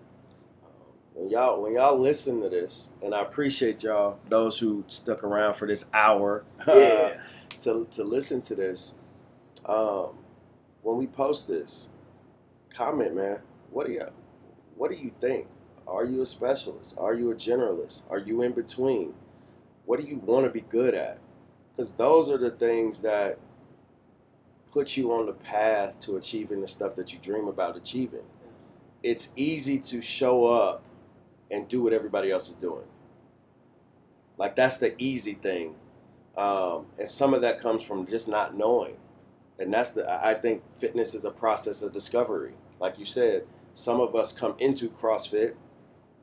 when 1.15 1.29
y'all 1.29 1.61
when 1.61 1.73
y'all 1.73 1.97
listen 1.97 2.41
to 2.41 2.49
this, 2.49 2.91
and 3.01 3.15
I 3.15 3.21
appreciate 3.21 3.81
y'all 3.83 4.19
those 4.29 4.59
who 4.59 4.83
stuck 4.87 5.23
around 5.23 5.55
for 5.55 5.65
this 5.67 5.89
hour 5.93 6.43
Yeah. 6.67 7.17
to 7.59 7.87
to 7.91 8.03
listen 8.03 8.41
to 8.41 8.55
this. 8.55 8.95
Um, 9.65 10.09
when 10.83 10.97
we 10.97 11.07
post 11.07 11.47
this, 11.47 11.89
comment, 12.69 13.15
man. 13.15 13.39
What 13.71 13.87
do 13.87 13.93
you 13.93 14.03
what 14.75 14.91
do 14.91 14.97
you 14.97 15.09
think? 15.09 15.47
Are 15.87 16.03
you 16.03 16.21
a 16.21 16.25
specialist? 16.25 16.97
Are 16.99 17.13
you 17.13 17.31
a 17.31 17.35
generalist? 17.35 18.03
Are 18.11 18.19
you 18.19 18.41
in 18.41 18.51
between? 18.51 19.13
What 19.85 20.01
do 20.01 20.07
you 20.07 20.17
want 20.17 20.45
to 20.45 20.51
be 20.51 20.61
good 20.61 20.93
at? 20.93 21.19
Because 21.71 21.93
those 21.93 22.29
are 22.29 22.37
the 22.37 22.51
things 22.51 23.01
that 23.03 23.37
put 24.71 24.97
you 24.97 25.13
on 25.13 25.27
the 25.27 25.33
path 25.33 25.99
to 26.01 26.17
achieving 26.17 26.61
the 26.61 26.67
stuff 26.67 26.95
that 26.97 27.13
you 27.13 27.19
dream 27.19 27.47
about 27.47 27.77
achieving. 27.77 28.23
It's 29.03 29.31
easy 29.35 29.77
to 29.79 30.01
show 30.01 30.45
up 30.45 30.83
and 31.51 31.67
do 31.67 31.83
what 31.83 31.93
everybody 31.93 32.31
else 32.31 32.49
is 32.49 32.55
doing. 32.55 32.85
Like 34.37 34.55
that's 34.55 34.77
the 34.77 34.93
easy 34.97 35.33
thing, 35.33 35.75
um, 36.37 36.87
and 36.99 37.09
some 37.09 37.33
of 37.33 37.41
that 37.41 37.59
comes 37.59 37.83
from 37.83 38.05
just 38.07 38.27
not 38.27 38.55
knowing. 38.55 38.97
And 39.57 39.73
that's 39.73 39.91
the 39.91 40.11
I 40.11 40.33
think 40.33 40.63
fitness 40.75 41.13
is 41.13 41.23
a 41.23 41.31
process 41.31 41.81
of 41.81 41.93
discovery. 41.93 42.53
Like 42.79 42.99
you 42.99 43.05
said, 43.05 43.45
some 43.73 44.01
of 44.01 44.15
us 44.15 44.33
come 44.33 44.55
into 44.59 44.89
CrossFit 44.89 45.55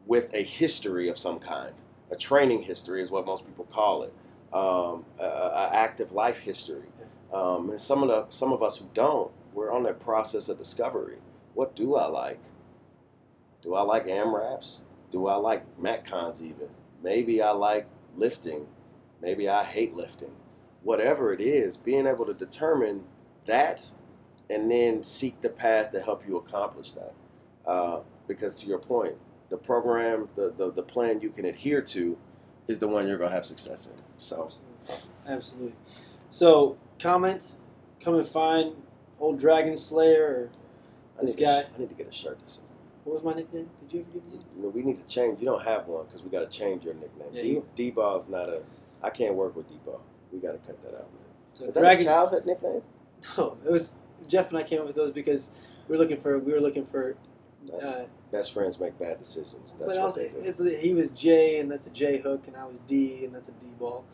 with 0.07 0.33
a 0.35 0.43
history 0.43 1.09
of 1.09 1.18
some 1.18 1.39
kind. 1.39 1.73
A 2.11 2.16
training 2.16 2.64
history 2.64 3.03
is 3.03 3.11
what 3.11 3.25
most 3.25 3.47
people 3.47 3.64
call 3.64 4.03
it. 4.03 4.12
Um, 4.53 5.07
a, 5.18 5.25
a 5.25 5.70
active 5.73 6.12
life 6.12 6.41
history. 6.41 6.83
Um, 7.33 7.70
and 7.70 7.81
some 7.81 8.03
of 8.03 8.09
the 8.09 8.27
some 8.29 8.53
of 8.53 8.62
us 8.62 8.79
who 8.79 8.91
don't, 8.93 9.31
we're 9.55 9.73
on 9.73 9.85
that 9.85 10.01
process 10.01 10.49
of 10.51 10.59
discovery. 10.59 11.16
what 11.55 11.75
do 11.75 11.95
I 11.97 12.07
like? 12.07 12.41
Do 13.62 13.75
I 13.75 13.83
like 13.83 14.07
AMRAPs? 14.07 14.81
Do 15.12 15.26
I 15.28 15.34
like 15.36 15.62
Metcons 15.78 16.40
even? 16.40 16.70
Maybe 17.02 17.42
I 17.42 17.50
like 17.50 17.86
lifting. 18.16 18.66
Maybe 19.20 19.48
I 19.48 19.62
hate 19.62 19.94
lifting. 19.94 20.32
Whatever 20.82 21.32
it 21.32 21.40
is, 21.40 21.76
being 21.76 22.06
able 22.06 22.24
to 22.26 22.34
determine 22.34 23.04
that 23.46 23.90
and 24.50 24.70
then 24.70 25.04
seek 25.04 25.40
the 25.42 25.48
path 25.50 25.92
to 25.92 26.00
help 26.00 26.26
you 26.26 26.36
accomplish 26.38 26.92
that. 26.92 27.12
Uh, 27.66 28.00
because 28.26 28.60
to 28.62 28.66
your 28.66 28.78
point, 28.78 29.14
the 29.50 29.56
program, 29.58 30.28
the, 30.34 30.52
the, 30.56 30.72
the 30.72 30.82
plan 30.82 31.20
you 31.20 31.30
can 31.30 31.44
adhere 31.44 31.82
to 31.82 32.18
is 32.66 32.78
the 32.78 32.88
one 32.88 33.06
you're 33.06 33.18
going 33.18 33.30
to 33.30 33.34
have 33.36 33.46
success 33.46 33.86
in. 33.86 33.96
So, 34.18 34.44
Absolutely. 34.44 35.04
Absolutely. 35.28 35.74
So, 36.30 36.78
comment, 36.98 37.56
come 38.00 38.14
and 38.14 38.26
find 38.26 38.72
old 39.20 39.38
Dragon 39.38 39.76
Slayer. 39.76 40.50
Or 41.18 41.24
This 41.26 41.36
need, 41.36 41.44
guy- 41.44 41.64
I 41.74 41.78
need 41.78 41.90
to 41.90 41.94
get 41.94 42.08
a 42.08 42.12
shirt 42.12 42.40
this 42.40 42.62
what 43.05 43.14
was 43.14 43.22
my 43.22 43.32
nickname? 43.34 43.68
Did 43.80 43.92
you 43.92 44.00
ever 44.00 44.11
give 44.12 44.24
me? 44.26 44.38
You 44.57 44.62
know, 44.62 44.68
we 44.68 44.82
need 44.82 45.07
to 45.07 45.12
change. 45.12 45.40
You 45.40 45.46
don't 45.46 45.62
have 45.62 45.86
one 45.86 46.07
because 46.07 46.22
we 46.22 46.30
got 46.30 46.48
to 46.50 46.59
change 46.59 46.84
your 46.84 46.94
nickname. 46.94 47.28
Yeah, 47.32 47.42
D 47.42 47.48
you- 47.48 47.66
D-ball's 47.74 48.28
not 48.28 48.48
a. 48.48 48.62
I 49.03 49.11
can't 49.11 49.34
work 49.34 49.57
with 49.57 49.68
D-ball. 49.68 50.00
We 50.32 50.38
got 50.38 50.53
to 50.53 50.59
cut 50.59 50.80
that 50.82 50.94
out, 50.94 51.12
man. 51.12 51.22
So 51.55 51.64
Is 51.66 51.74
that 51.74 52.00
a 52.00 52.05
childhood 52.05 52.46
nickname? 52.46 52.82
No, 53.38 53.57
it 53.64 53.70
was 53.70 53.96
Jeff 54.26 54.48
and 54.48 54.59
I 54.59 54.64
came 54.64 54.80
up 54.80 54.86
with 54.88 54.96
those 54.96 55.12
because 55.12 55.53
we 55.86 55.96
were 55.96 56.03
looking 56.03 56.16
for 56.16 56.38
we 56.40 56.53
were 56.53 56.61
looking 56.61 56.84
for. 56.84 57.16
Uh, 57.72 58.07
best 58.32 58.53
friends 58.53 58.80
make 58.80 58.98
bad 58.98 59.20
decisions. 59.20 59.74
That's 59.78 59.78
but 59.78 59.86
what 59.88 59.98
also, 59.98 60.20
they 60.20 60.28
do. 60.28 60.36
it's, 60.38 60.82
he 60.82 60.92
was 60.94 61.11
J 61.12 61.61
and 61.61 61.70
that's 61.70 61.86
a 61.86 61.90
J 61.90 62.18
hook 62.18 62.48
and 62.48 62.57
I 62.57 62.64
was 62.66 62.80
D 62.80 63.24
and 63.24 63.32
that's 63.32 63.48
a 63.48 63.53
D 63.53 63.66
ball. 63.78 64.05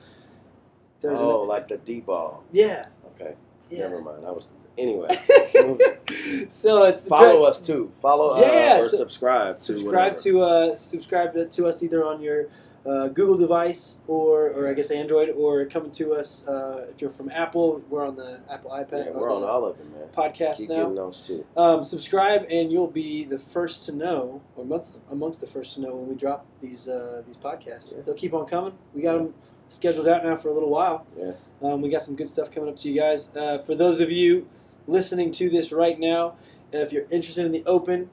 There's 1.01 1.19
oh, 1.19 1.43
an- 1.43 1.49
like 1.49 1.69
the 1.69 1.79
D-ball. 1.79 2.45
yeah, 2.53 2.89
Okay, 3.15 3.35
yeah. 3.71 3.89
never 3.89 4.03
mind. 4.03 4.27
I 4.27 4.31
was 4.33 4.51
anyway. 4.79 5.15
so 6.49 6.85
it's 6.85 7.03
follow 7.03 7.45
us 7.45 7.65
too. 7.65 7.93
Follow 8.01 8.35
uh, 8.37 8.79
or 8.81 8.89
so- 8.89 8.97
subscribe 8.97 9.59
to 9.59 9.65
subscribe 9.65 10.13
whatever. 10.13 10.19
to 10.23 10.43
uh, 10.43 10.77
subscribe 10.77 11.33
to, 11.35 11.47
to 11.49 11.67
us 11.67 11.83
either 11.83 12.05
on 12.05 12.21
your 12.23 12.47
uh, 12.87 13.09
Google 13.09 13.37
device 13.37 14.03
or 14.07 14.49
or 14.51 14.69
I 14.69 14.75
guess 14.75 14.91
Android 14.91 15.31
or 15.31 15.65
coming 15.67 15.91
to 15.93 16.15
us 16.15 16.47
uh, 16.49 16.87
if 16.91 17.01
you're 17.01 17.11
from 17.11 17.31
Apple. 17.31 17.83
We're 17.89 18.07
on 18.07 18.17
the 18.17 18.41
Apple 18.51 18.71
iPad. 18.71 19.07
Yeah, 19.07 19.13
we're 19.13 19.31
on 19.31 19.43
all 19.43 19.65
of 19.65 19.79
them, 19.79 19.93
man. 19.93 20.09
podcast 20.17 20.59
Keep 20.59 20.71
now. 20.71 20.95
those 20.95 21.27
too. 21.27 21.45
Um, 21.57 21.85
subscribe 21.85 22.47
and 22.51 22.73
you'll 22.73 22.87
be 22.91 23.25
the 23.25 23.39
first 23.39 23.85
to 23.87 23.95
know, 23.95 24.43
or 24.57 24.65
amongst 24.65 25.01
amongst 25.11 25.41
the 25.41 25.47
first 25.47 25.75
to 25.75 25.83
know 25.83 25.95
when 25.97 26.09
we 26.09 26.15
drop 26.15 26.47
these 26.61 26.89
uh, 26.89 27.23
these 27.27 27.37
podcasts. 27.37 27.97
Yeah. 27.97 28.03
They'll 28.07 28.15
keep 28.15 28.33
on 28.33 28.47
coming. 28.47 28.73
We 28.95 29.03
got 29.03 29.19
them 29.19 29.35
scheduled 29.69 30.09
out 30.09 30.25
now 30.25 30.35
for 30.37 30.49
a 30.49 30.55
little 30.55 30.71
while. 30.71 31.07
Yeah. 31.17 31.33
Um, 31.61 31.83
we 31.83 31.91
got 31.91 32.03
some 32.03 32.17
good 32.17 32.29
stuff 32.29 32.51
coming 32.51 32.71
up 32.71 32.77
to 32.79 32.89
you 32.89 32.99
guys. 32.99 33.37
Uh, 33.37 33.59
for 33.59 33.75
those 33.75 34.01
of 34.01 34.11
you 34.11 34.49
listening 34.89 35.31
to 35.33 35.49
this 35.49 35.71
right 35.71 36.01
now, 36.01 36.35
if 36.73 36.93
you're 36.93 37.07
interested 37.11 37.47
in 37.47 37.53
the 37.53 37.65
Open, 37.65 38.11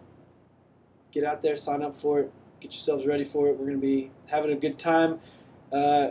get 1.12 1.24
out 1.24 1.42
there, 1.42 1.58
sign 1.58 1.82
up 1.82 1.96
for 1.96 2.20
it, 2.20 2.32
get 2.60 2.72
yourselves 2.74 3.08
ready 3.08 3.24
for 3.24 3.48
it. 3.48 3.54
We're 3.58 3.66
going 3.66 3.82
to 3.82 3.86
be 3.86 4.12
having 4.28 4.52
a 4.52 4.56
good 4.56 4.78
time, 4.78 5.20
uh, 5.72 6.10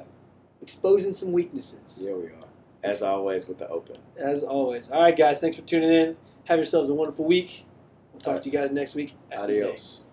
exposing 0.61 1.13
some 1.13 1.33
weaknesses, 1.33 2.07
Here 2.07 2.17
we 2.17 2.27
are. 2.27 2.49
As 2.83 3.01
always 3.03 3.47
with 3.47 3.59
the 3.59 3.69
open. 3.69 3.97
as 4.19 4.43
always. 4.43 4.91
All 4.91 5.01
right, 5.01 5.17
guys, 5.17 5.41
thanks 5.41 5.57
for 5.57 5.63
tuning 5.63 5.91
in. 5.93 6.17
Have 6.45 6.59
yourselves 6.59 6.91
a 6.91 6.95
wonderful 6.95 7.25
week. 7.25 7.65
We'll 8.13 8.21
talk 8.21 8.43
to 8.43 8.51
you 8.51 8.53
guys 8.59 8.71
next 8.71 8.95
week. 8.95 9.15
Adios. 9.37 10.04